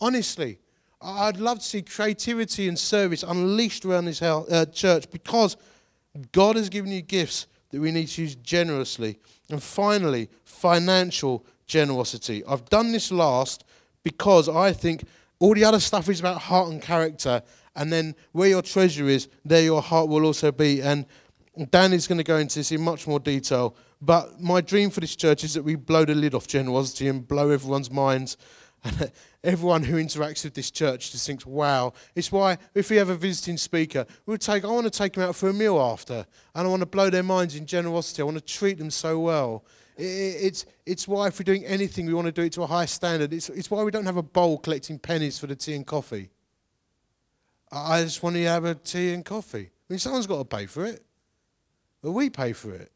Honestly, 0.00 0.58
I'd 1.06 1.36
love 1.36 1.60
to 1.60 1.64
see 1.64 1.82
creativity 1.82 2.66
and 2.66 2.76
service 2.76 3.22
unleashed 3.22 3.84
around 3.84 4.06
this 4.06 4.20
uh, 4.20 4.66
church 4.72 5.08
because 5.12 5.56
God 6.32 6.56
has 6.56 6.68
given 6.68 6.90
you 6.90 7.00
gifts 7.00 7.46
that 7.70 7.80
we 7.80 7.92
need 7.92 8.08
to 8.08 8.22
use 8.22 8.34
generously. 8.34 9.20
And 9.48 9.62
finally, 9.62 10.28
financial 10.44 11.46
generosity. 11.66 12.44
I've 12.44 12.68
done 12.68 12.90
this 12.90 13.12
last 13.12 13.64
because 14.02 14.48
I 14.48 14.72
think 14.72 15.04
all 15.38 15.54
the 15.54 15.64
other 15.64 15.78
stuff 15.78 16.08
is 16.08 16.18
about 16.18 16.40
heart 16.40 16.70
and 16.70 16.82
character. 16.82 17.40
And 17.76 17.92
then 17.92 18.16
where 18.32 18.48
your 18.48 18.62
treasure 18.62 19.06
is, 19.06 19.28
there 19.44 19.62
your 19.62 19.82
heart 19.82 20.08
will 20.08 20.24
also 20.24 20.50
be. 20.50 20.80
And 20.80 21.06
Dan 21.70 21.92
is 21.92 22.08
going 22.08 22.18
to 22.18 22.24
go 22.24 22.38
into 22.38 22.58
this 22.58 22.72
in 22.72 22.80
much 22.80 23.06
more 23.06 23.20
detail. 23.20 23.76
But 24.02 24.40
my 24.40 24.60
dream 24.60 24.90
for 24.90 24.98
this 24.98 25.14
church 25.14 25.44
is 25.44 25.54
that 25.54 25.62
we 25.62 25.76
blow 25.76 26.04
the 26.04 26.16
lid 26.16 26.34
off 26.34 26.48
generosity 26.48 27.06
and 27.06 27.26
blow 27.26 27.50
everyone's 27.50 27.92
minds 27.92 28.36
and 28.86 29.12
everyone 29.44 29.82
who 29.82 29.96
interacts 29.96 30.44
with 30.44 30.54
this 30.54 30.70
church 30.70 31.12
just 31.12 31.26
thinks, 31.26 31.44
wow. 31.44 31.92
It's 32.14 32.30
why 32.30 32.58
if 32.74 32.90
we 32.90 32.96
have 32.96 33.08
a 33.08 33.16
visiting 33.16 33.56
speaker, 33.56 34.06
we'll 34.24 34.38
take, 34.38 34.64
I 34.64 34.68
want 34.68 34.84
to 34.84 34.90
take 34.90 35.14
them 35.14 35.24
out 35.24 35.36
for 35.36 35.48
a 35.48 35.52
meal 35.52 35.80
after. 35.80 36.26
And 36.54 36.66
I 36.66 36.70
want 36.70 36.80
to 36.80 36.86
blow 36.86 37.10
their 37.10 37.22
minds 37.22 37.56
in 37.56 37.66
generosity. 37.66 38.22
I 38.22 38.24
want 38.24 38.38
to 38.38 38.44
treat 38.44 38.78
them 38.78 38.90
so 38.90 39.18
well. 39.18 39.64
It's, 39.98 40.66
it's 40.84 41.08
why 41.08 41.28
if 41.28 41.38
we're 41.38 41.44
doing 41.44 41.64
anything, 41.64 42.06
we 42.06 42.14
want 42.14 42.26
to 42.26 42.32
do 42.32 42.42
it 42.42 42.52
to 42.52 42.62
a 42.62 42.66
high 42.66 42.84
standard. 42.84 43.32
It's, 43.32 43.48
it's 43.48 43.70
why 43.70 43.82
we 43.82 43.90
don't 43.90 44.04
have 44.04 44.18
a 44.18 44.22
bowl 44.22 44.58
collecting 44.58 44.98
pennies 44.98 45.38
for 45.38 45.46
the 45.46 45.56
tea 45.56 45.74
and 45.74 45.86
coffee. 45.86 46.30
I 47.72 48.02
just 48.02 48.22
want 48.22 48.36
to 48.36 48.44
have 48.44 48.64
a 48.64 48.74
tea 48.74 49.12
and 49.14 49.24
coffee. 49.24 49.70
I 49.70 49.92
mean, 49.92 49.98
someone's 49.98 50.26
got 50.26 50.38
to 50.38 50.44
pay 50.44 50.66
for 50.66 50.84
it. 50.84 51.02
But 52.02 52.12
we 52.12 52.30
pay 52.30 52.52
for 52.52 52.74
it 52.74 52.92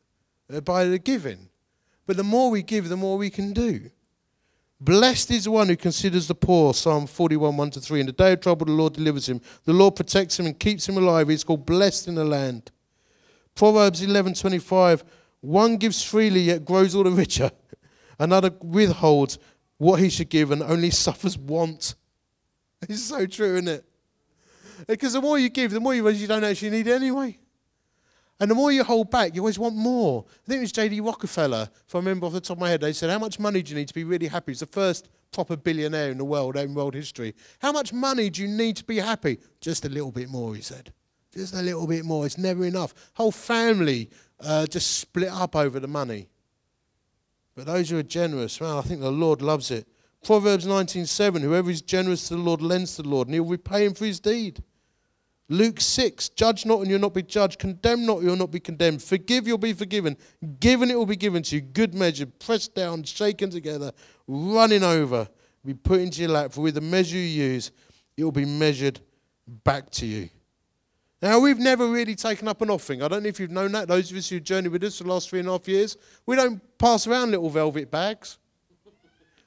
uh, 0.53 0.61
by 0.61 0.85
the 0.85 0.99
giving. 0.99 1.49
But 2.07 2.17
the 2.17 2.25
more 2.25 2.51
we 2.51 2.63
give, 2.63 2.89
the 2.89 2.97
more 2.97 3.17
we 3.17 3.31
can 3.31 3.53
do. 3.53 3.91
Blessed 4.81 5.33
is 5.33 5.45
the 5.45 5.51
one 5.51 5.69
who 5.69 5.77
considers 5.77 6.27
the 6.27 6.35
poor, 6.35 6.73
Psalm 6.73 7.07
41, 7.07 7.55
1 7.55 7.71
to 7.73 7.81
3. 7.81 8.01
In 8.01 8.07
the 8.07 8.13
day 8.13 8.33
of 8.33 8.41
trouble, 8.41 8.65
the 8.65 8.73
Lord 8.73 8.95
delivers 8.95 9.29
him. 9.29 9.43
The 9.65 9.75
Lord 9.75 9.95
protects 9.95 10.39
him 10.39 10.47
and 10.47 10.59
keeps 10.59 10.89
him 10.89 10.97
alive. 10.97 11.29
He's 11.29 11.45
called 11.45 11.67
blessed 11.67 12.09
in 12.09 12.15
the 12.15 12.25
land. 12.25 12.71
Proverbs 13.55 14.01
11, 14.01 14.35
25. 14.35 15.05
One 15.43 15.77
gives 15.77 16.03
freely, 16.03 16.41
yet 16.41 16.65
grows 16.65 16.95
all 16.95 17.05
the 17.05 17.11
richer. 17.11 17.51
Another 18.19 18.51
withholds 18.63 19.39
what 19.77 20.01
he 20.01 20.09
should 20.09 20.31
give 20.31 20.51
and 20.51 20.63
only 20.63 20.91
suffers 20.91 21.37
want. 21.37 21.95
It's 22.89 23.05
so 23.05 23.27
true, 23.27 23.57
isn't 23.57 23.69
it? 23.69 23.85
Because 24.87 25.13
the 25.13 25.21
more 25.21 25.39
you 25.39 25.51
give, 25.51 25.73
the 25.73 25.81
more 25.81 25.95
you 25.95 26.03
realize 26.03 26.23
you 26.23 26.27
don't 26.29 26.43
actually 26.43 26.71
need 26.71 26.87
it 26.87 26.93
anyway. 26.93 27.39
And 28.41 28.51
the 28.51 28.55
more 28.55 28.73
you 28.73 28.83
hold 28.83 29.11
back, 29.11 29.35
you 29.35 29.43
always 29.43 29.59
want 29.59 29.77
more. 29.77 30.25
I 30.27 30.49
think 30.49 30.59
it 30.59 30.63
was 30.63 30.73
J.D. 30.73 31.01
Rockefeller, 31.03 31.69
if 31.87 31.95
I 31.95 31.99
remember 31.99 32.27
off 32.27 32.33
the 32.33 32.41
top 32.41 32.57
of 32.57 32.61
my 32.61 32.71
head, 32.71 32.81
they 32.81 32.95
said, 32.95 33.11
How 33.11 33.19
much 33.19 33.39
money 33.39 33.63
do 33.63 33.71
you 33.71 33.79
need 33.79 33.89
to 33.89 33.95
be 33.95 34.03
really 34.03 34.29
happy? 34.29 34.53
He's 34.53 34.61
the 34.61 34.67
first 34.67 35.11
proper 35.31 35.57
billionaire 35.57 36.11
in 36.11 36.17
the 36.17 36.25
world, 36.25 36.57
in 36.57 36.75
world 36.75 36.95
history. 36.95 37.35
How 37.61 37.71
much 37.71 37.93
money 37.93 38.31
do 38.31 38.41
you 38.41 38.49
need 38.49 38.77
to 38.77 38.85
be 38.85 38.97
happy? 38.97 39.39
Just 39.61 39.85
a 39.85 39.91
little 39.91 40.11
bit 40.11 40.31
more, 40.31 40.55
he 40.55 40.63
said. 40.63 40.93
Just 41.35 41.55
a 41.55 41.61
little 41.61 41.87
bit 41.87 42.05
more. 42.05 42.25
It's 42.25 42.39
never 42.39 42.65
enough. 42.65 42.95
Whole 43.15 43.31
family 43.31 44.11
uh, 44.41 44.67
just 44.67 44.99
split 44.99 45.29
up 45.29 45.55
over 45.55 45.79
the 45.79 45.87
money. 45.87 46.29
But 47.55 47.67
those 47.67 47.91
who 47.91 47.99
are 47.99 48.03
generous, 48.03 48.59
well, 48.59 48.79
I 48.79 48.83
think 48.83 49.01
the 49.01 49.13
Lord 49.13 49.43
loves 49.43 49.71
it. 49.71 49.87
Proverbs 50.25 50.67
19:7, 50.67 51.43
whoever 51.43 51.71
is 51.71 51.83
generous 51.83 52.29
to 52.29 52.37
the 52.37 52.43
Lord 52.43 52.63
lends 52.63 52.97
to 52.97 53.03
the 53.03 53.09
Lord, 53.09 53.29
and 53.29 53.35
he'll 53.35 53.45
repay 53.45 53.85
him 53.85 53.95
for 53.95 54.07
his 54.07 54.19
deed. 54.19 54.63
Luke 55.53 55.81
6, 55.81 56.29
judge 56.29 56.65
not 56.65 56.79
and 56.79 56.89
you'll 56.89 57.01
not 57.01 57.13
be 57.13 57.25
judged. 57.25 57.59
Condemn 57.59 58.07
not, 58.07 58.23
you'll 58.23 58.37
not 58.37 58.53
be 58.53 58.61
condemned. 58.61 59.03
Forgive, 59.03 59.49
you'll 59.49 59.59
be 59.59 59.73
forgiven. 59.73 60.17
Given, 60.61 60.93
it 60.93 60.97
will 60.97 61.07
be 61.07 61.17
given 61.17 61.43
to 61.43 61.57
you. 61.57 61.61
Good 61.61 61.93
measure, 61.93 62.27
pressed 62.27 62.77
down, 62.77 63.03
shaken 63.03 63.51
together, 63.51 63.91
running 64.29 64.85
over, 64.85 65.29
be 65.67 65.75
put 65.75 66.03
into 66.03 66.21
your 66.21 66.31
lap. 66.31 66.53
For 66.53 66.61
with 66.61 66.77
the 66.77 66.81
measure 66.81 67.17
you 67.17 67.25
use, 67.25 67.73
it 68.17 68.23
will 68.23 68.31
be 68.31 68.45
measured 68.45 69.01
back 69.65 69.91
to 69.91 70.07
you. 70.07 70.29
Now, 71.21 71.41
we've 71.41 71.59
never 71.59 71.89
really 71.89 72.15
taken 72.15 72.47
up 72.47 72.63
an 72.63 72.71
offering. 72.71 73.03
I 73.03 73.09
don't 73.09 73.25
know 73.25 73.29
if 73.29 73.41
you've 73.41 73.51
known 73.51 73.73
that. 73.73 73.89
Those 73.89 74.13
of 74.13 74.17
us 74.17 74.29
who've 74.29 74.45
journeyed 74.45 74.71
with 74.71 74.85
us 74.85 74.99
for 74.99 75.05
the 75.05 75.11
last 75.11 75.31
three 75.31 75.41
and 75.41 75.49
a 75.49 75.53
half 75.53 75.67
years, 75.67 75.97
we 76.27 76.37
don't 76.37 76.63
pass 76.79 77.09
around 77.09 77.33
little 77.33 77.51
velvet 77.51 77.91
bags 77.91 78.39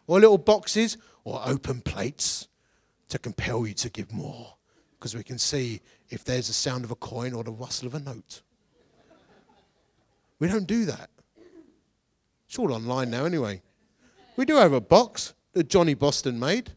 or 0.05 0.19
little 0.19 0.37
boxes 0.37 0.97
or 1.23 1.41
open 1.45 1.79
plates 1.79 2.49
to 3.07 3.17
compel 3.17 3.65
you 3.65 3.73
to 3.75 3.89
give 3.89 4.11
more 4.11 4.55
because 5.03 5.17
we 5.17 5.23
can 5.23 5.37
see 5.37 5.81
if 6.11 6.23
there's 6.23 6.47
the 6.47 6.53
sound 6.53 6.85
of 6.85 6.91
a 6.91 6.95
coin 6.95 7.33
or 7.33 7.43
the 7.43 7.51
rustle 7.51 7.87
of 7.87 7.93
a 7.93 7.99
note. 7.99 8.41
We 10.39 10.47
don't 10.47 10.65
do 10.65 10.85
that. 10.85 11.09
It's 12.47 12.57
all 12.57 12.71
online 12.71 13.11
now, 13.11 13.25
anyway. 13.25 13.61
We 14.37 14.45
do 14.45 14.55
have 14.55 14.71
a 14.71 14.79
box 14.79 15.33
that 15.51 15.67
Johnny 15.67 15.93
Boston 15.93 16.39
made. 16.39 16.71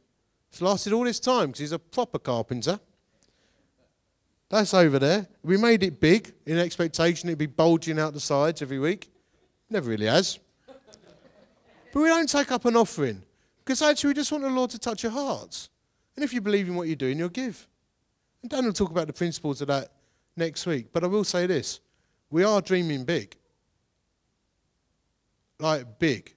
It's 0.50 0.60
lasted 0.60 0.92
all 0.92 1.04
this 1.04 1.20
time 1.20 1.50
because 1.50 1.60
he's 1.60 1.70
a 1.70 1.78
proper 1.78 2.18
carpenter. 2.18 2.80
That's 4.48 4.74
over 4.74 4.98
there. 4.98 5.28
We 5.44 5.56
made 5.56 5.84
it 5.84 6.00
big 6.00 6.34
in 6.46 6.58
expectation 6.58 7.28
it'd 7.28 7.38
be 7.38 7.46
bulging 7.46 8.00
out 8.00 8.12
the 8.12 8.18
sides 8.18 8.60
every 8.60 8.80
week. 8.80 9.08
Never 9.70 9.88
really 9.88 10.06
has. 10.06 10.40
But 10.66 12.00
we 12.00 12.08
don't 12.08 12.28
take 12.28 12.50
up 12.50 12.64
an 12.64 12.74
offering 12.74 13.22
because 13.64 13.82
actually 13.82 14.08
we 14.08 14.14
just 14.14 14.32
want 14.32 14.42
the 14.42 14.50
Lord 14.50 14.70
to 14.70 14.80
touch 14.80 15.04
your 15.04 15.12
hearts. 15.12 15.68
And 16.16 16.24
if 16.24 16.32
you 16.32 16.40
believe 16.40 16.66
in 16.66 16.74
what 16.74 16.88
you're 16.88 16.96
doing, 16.96 17.20
you'll 17.20 17.28
give. 17.28 17.68
And 18.46 18.50
Dan 18.52 18.64
will 18.64 18.72
talk 18.72 18.92
about 18.92 19.08
the 19.08 19.12
principles 19.12 19.60
of 19.60 19.66
that 19.66 19.90
next 20.36 20.66
week. 20.66 20.92
But 20.92 21.02
I 21.02 21.08
will 21.08 21.24
say 21.24 21.48
this 21.48 21.80
we 22.30 22.44
are 22.44 22.60
dreaming 22.60 23.02
big. 23.02 23.34
Like 25.58 25.98
big. 25.98 26.32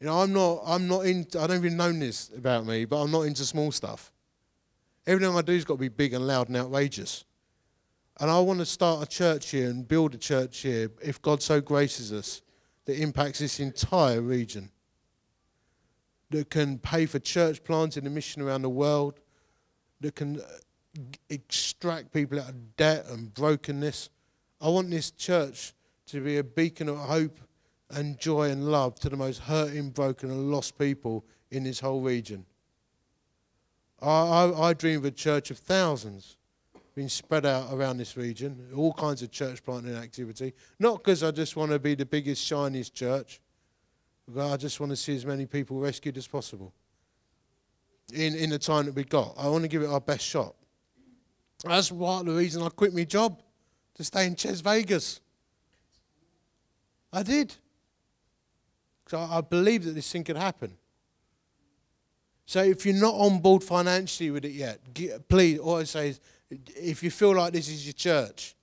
You 0.00 0.08
know, 0.08 0.18
I'm 0.18 0.32
not, 0.32 0.62
I'm 0.66 0.88
not 0.88 1.06
in, 1.06 1.24
I 1.38 1.46
don't 1.46 1.58
even 1.58 1.76
know 1.76 1.92
this 1.92 2.30
about 2.36 2.66
me, 2.66 2.84
but 2.84 3.00
I'm 3.00 3.12
not 3.12 3.22
into 3.22 3.44
small 3.44 3.70
stuff. 3.70 4.10
Everything 5.06 5.36
I 5.36 5.42
do 5.42 5.52
has 5.52 5.64
got 5.64 5.74
to 5.74 5.78
be 5.78 5.88
big 5.88 6.14
and 6.14 6.26
loud 6.26 6.48
and 6.48 6.56
outrageous. 6.56 7.24
And 8.18 8.28
I 8.28 8.40
want 8.40 8.58
to 8.58 8.66
start 8.66 9.04
a 9.04 9.06
church 9.06 9.50
here 9.50 9.70
and 9.70 9.86
build 9.86 10.16
a 10.16 10.18
church 10.18 10.58
here, 10.58 10.90
if 11.00 11.22
God 11.22 11.44
so 11.44 11.60
graces 11.60 12.12
us, 12.12 12.42
that 12.86 13.00
impacts 13.00 13.38
this 13.38 13.60
entire 13.60 14.20
region. 14.20 14.70
That 16.30 16.50
can 16.50 16.78
pay 16.78 17.06
for 17.06 17.20
church 17.20 17.62
planting 17.62 18.04
and 18.04 18.12
mission 18.12 18.42
around 18.42 18.62
the 18.62 18.68
world, 18.68 19.20
that 20.00 20.14
can 20.14 20.40
uh, 20.40 20.44
extract 21.30 22.12
people 22.12 22.40
out 22.40 22.50
of 22.50 22.76
debt 22.76 23.06
and 23.08 23.32
brokenness. 23.34 24.10
I 24.60 24.68
want 24.68 24.90
this 24.90 25.10
church 25.10 25.74
to 26.06 26.20
be 26.20 26.38
a 26.38 26.44
beacon 26.44 26.88
of 26.88 26.98
hope 26.98 27.38
and 27.90 28.18
joy 28.18 28.50
and 28.50 28.70
love 28.70 28.98
to 29.00 29.08
the 29.08 29.16
most 29.16 29.38
hurting, 29.38 29.90
broken, 29.90 30.30
and 30.30 30.50
lost 30.50 30.78
people 30.78 31.24
in 31.50 31.64
this 31.64 31.80
whole 31.80 32.00
region. 32.00 32.44
I, 34.00 34.08
I, 34.08 34.68
I 34.68 34.72
dream 34.74 34.98
of 34.98 35.04
a 35.06 35.10
church 35.10 35.50
of 35.50 35.58
thousands 35.58 36.36
being 36.94 37.08
spread 37.08 37.46
out 37.46 37.72
around 37.72 37.96
this 37.96 38.16
region, 38.16 38.70
all 38.74 38.92
kinds 38.92 39.22
of 39.22 39.30
church 39.30 39.62
planting 39.62 39.94
activity. 39.94 40.52
Not 40.80 40.98
because 40.98 41.22
I 41.22 41.30
just 41.30 41.54
want 41.56 41.70
to 41.70 41.78
be 41.78 41.94
the 41.94 42.04
biggest, 42.04 42.42
shiniest 42.44 42.92
church, 42.92 43.40
but 44.26 44.52
I 44.52 44.56
just 44.56 44.80
want 44.80 44.90
to 44.90 44.96
see 44.96 45.14
as 45.14 45.24
many 45.24 45.46
people 45.46 45.78
rescued 45.78 46.18
as 46.18 46.26
possible 46.26 46.72
in, 48.12 48.34
in 48.34 48.50
the 48.50 48.58
time 48.58 48.86
that 48.86 48.94
we 48.94 49.04
got. 49.04 49.34
I 49.38 49.48
want 49.48 49.62
to 49.62 49.68
give 49.68 49.82
it 49.82 49.88
our 49.88 50.00
best 50.00 50.24
shot. 50.24 50.54
That's 51.64 51.90
part 51.90 52.20
of 52.20 52.26
the 52.26 52.32
reason 52.32 52.62
I 52.62 52.68
quit 52.68 52.94
my 52.94 53.04
job 53.04 53.40
to 53.94 54.04
stay 54.04 54.26
in 54.26 54.36
Ches 54.36 54.60
Vegas. 54.60 55.20
I 57.12 57.22
did. 57.22 57.54
Because 59.04 59.28
I, 59.28 59.38
I 59.38 59.40
believe 59.40 59.84
that 59.84 59.92
this 59.92 60.10
thing 60.10 60.24
could 60.24 60.36
happen. 60.36 60.76
So 62.46 62.62
if 62.62 62.86
you're 62.86 62.94
not 62.94 63.14
on 63.14 63.40
board 63.40 63.62
financially 63.62 64.30
with 64.30 64.44
it 64.44 64.52
yet, 64.52 64.80
get, 64.94 65.28
please, 65.28 65.58
all 65.58 65.76
I 65.76 65.84
say 65.84 66.10
is, 66.10 66.20
if 66.50 67.02
you 67.02 67.10
feel 67.10 67.36
like 67.36 67.52
this 67.52 67.68
is 67.68 67.84
your 67.84 67.92
church, 67.92 68.54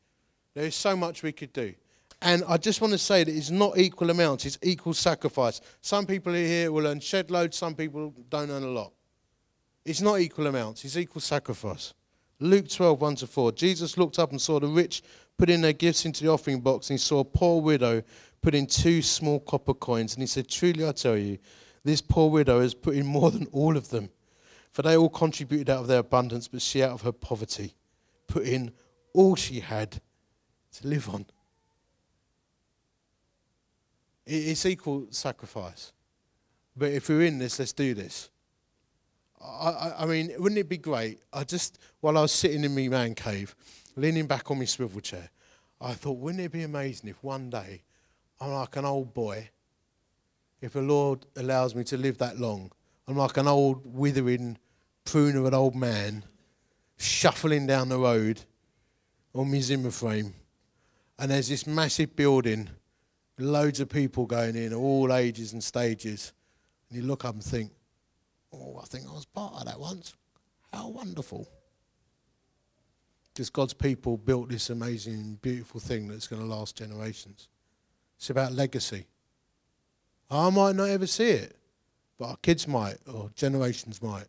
there 0.56 0.66
is 0.66 0.76
so 0.76 0.96
much 0.96 1.22
we 1.22 1.32
could 1.32 1.54
do. 1.54 1.74
And 2.22 2.43
I 2.48 2.58
just 2.58 2.82
want 2.82 2.93
to 2.93 2.98
say 2.98 3.24
that 3.24 3.32
it's 3.32 3.52
not 3.52 3.78
equal 3.78 4.10
amounts, 4.10 4.46
it's 4.46 4.58
equal 4.64 4.96
sacrifice. 4.96 5.62
Some 5.82 6.08
people 6.08 6.34
here 6.34 6.72
will 6.72 6.88
earn 6.88 7.00
shed 7.00 7.30
loads, 7.30 7.58
some 7.58 7.76
people 7.76 8.14
don't 8.30 8.50
earn 8.50 8.64
a 8.64 8.68
lot. 8.68 8.91
It's 9.86 10.02
not 10.02 10.20
equal 10.20 10.48
amounts, 10.48 10.84
it's 10.84 10.98
equal 10.98 11.22
sacrifice. 11.22 11.94
Luke 12.40 12.68
12, 12.68 13.00
1 13.00 13.16
to 13.18 13.28
4. 13.28 13.52
Jesus 13.54 13.98
looked 13.98 14.20
up 14.20 14.32
and 14.32 14.42
saw 14.42 14.60
the 14.60 14.68
rich 14.68 15.04
put 15.38 15.50
in 15.50 15.62
their 15.62 15.74
gifts 15.74 16.06
into 16.06 16.24
the 16.24 16.32
offering 16.32 16.60
box, 16.60 16.90
and 16.90 17.00
he 17.00 17.04
saw 17.04 17.20
a 17.20 17.26
poor 17.26 17.62
widow 17.62 18.02
put 18.42 18.56
in 18.56 18.66
two 18.66 19.02
small 19.02 19.40
copper 19.40 19.74
coins. 19.74 20.14
And 20.14 20.24
he 20.24 20.28
said, 20.28 20.50
Truly 20.50 20.86
I 20.86 20.92
tell 20.92 21.18
you, 21.18 21.38
this 21.84 22.02
poor 22.02 22.30
widow 22.30 22.62
has 22.62 22.74
put 22.74 22.96
in 22.96 23.06
more 23.06 23.32
than 23.32 23.48
all 23.52 23.78
of 23.78 23.90
them. 23.90 24.10
For 24.72 24.82
they 24.82 24.98
all 24.98 25.10
contributed 25.10 25.70
out 25.70 25.82
of 25.82 25.88
their 25.88 26.00
abundance, 26.00 26.48
but 26.50 26.62
she, 26.62 26.84
out 26.84 26.92
of 26.92 27.02
her 27.04 27.14
poverty, 27.14 27.76
put 28.28 28.44
in 28.44 28.72
all 29.14 29.36
she 29.36 29.62
had 29.62 30.02
to 30.74 30.88
live 30.88 31.08
on. 31.08 31.26
It's 34.26 34.66
equal 34.66 35.08
sacrifice. 35.12 35.94
But 36.76 36.92
if 36.92 37.08
we're 37.08 37.22
in 37.22 37.38
this, 37.38 37.60
let's 37.60 37.72
do 37.72 37.94
this. 37.94 38.30
I, 39.46 39.93
I, 40.00 40.06
mean, 40.06 40.32
wouldn't 40.38 40.60
it 40.60 40.70
be 40.70 40.78
great? 40.78 41.20
I 41.32 41.43
just, 41.43 41.80
while 42.02 42.18
I 42.18 42.22
was 42.22 42.32
sitting 42.32 42.64
in 42.64 42.74
my 42.74 42.88
man 42.88 43.16
cave, 43.16 43.56
leaning 43.96 44.28
back 44.28 44.50
on 44.52 44.60
my 44.60 44.66
swivel 44.66 45.02
chair, 45.02 45.30
I 45.80 45.93
thought, 45.93 46.18
wouldn't 46.18 46.43
it 46.43 46.52
be 46.52 46.64
amazing 46.64 47.10
if 47.10 47.24
one 47.24 47.50
day 47.50 47.84
I'm 48.39 48.52
like 48.52 48.76
an 48.76 48.86
old 48.86 49.14
boy, 49.14 49.50
if 50.62 50.74
the 50.74 50.82
Lord 50.82 51.26
allows 51.36 51.76
me 51.76 51.84
to 51.86 51.98
live 51.98 52.18
that 52.18 52.39
long, 52.39 52.72
I'm 53.08 53.18
like 53.18 53.38
an 53.38 53.48
old 53.48 53.82
withering 53.86 54.58
prune 55.04 55.38
of 55.38 55.46
an 55.46 55.54
old 55.54 55.76
man, 55.76 56.24
shuffling 56.98 57.68
down 57.68 57.89
the 57.89 58.00
road 58.00 58.41
on 59.34 59.52
my 59.52 59.60
Zimmer 59.60 59.91
frame, 59.91 60.34
and 61.20 61.32
there's 61.32 61.50
this 61.50 61.68
massive 61.68 62.16
building, 62.16 62.70
loads 63.38 63.80
of 63.80 63.89
people 63.89 64.26
going 64.26 64.56
in, 64.56 64.74
all 64.74 65.14
ages 65.14 65.54
and 65.54 65.64
stages, 65.64 66.34
and 66.89 67.00
you 67.00 67.06
look 67.06 67.26
up 67.26 67.36
and 67.36 67.43
think, 67.43 67.72
Oh, 68.56 68.80
I 68.82 68.86
think 68.86 69.06
I 69.08 69.14
was 69.14 69.26
part 69.26 69.53
of 69.53 69.66
that 69.66 69.80
once. 69.80 70.16
How 70.74 70.89
wonderful. 70.89 71.47
Because 73.34 73.49
God's 73.49 73.74
people 73.74 74.18
built 74.18 74.49
this 74.49 74.70
amazing, 74.70 75.39
beautiful 75.41 75.80
thing 75.80 76.08
that's 76.08 76.28
going 76.28 76.41
to 76.41 76.47
last 76.47 76.78
generations. 76.78 77.49
It's 78.18 78.30
about 78.30 78.53
legacy. 78.53 79.08
I 80.30 80.49
might 80.49 80.76
not 80.76 80.89
ever 80.89 81.06
see 81.06 81.32
it, 81.32 81.58
but 82.18 82.30
our 82.30 82.38
kids 82.38 82.68
might, 82.68 82.97
or 83.12 83.30
generations 83.36 84.01
might. 84.01 84.28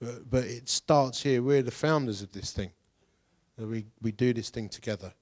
But, 0.00 0.28
but 0.30 0.44
it 0.44 0.68
starts 0.68 1.22
here. 1.22 1.42
We're 1.42 1.62
the 1.62 1.70
founders 1.70 2.22
of 2.22 2.32
this 2.32 2.52
thing. 2.52 2.70
We, 3.58 3.86
we 4.00 4.12
do 4.12 4.32
this 4.32 4.50
thing 4.50 4.68
together. 4.68 5.12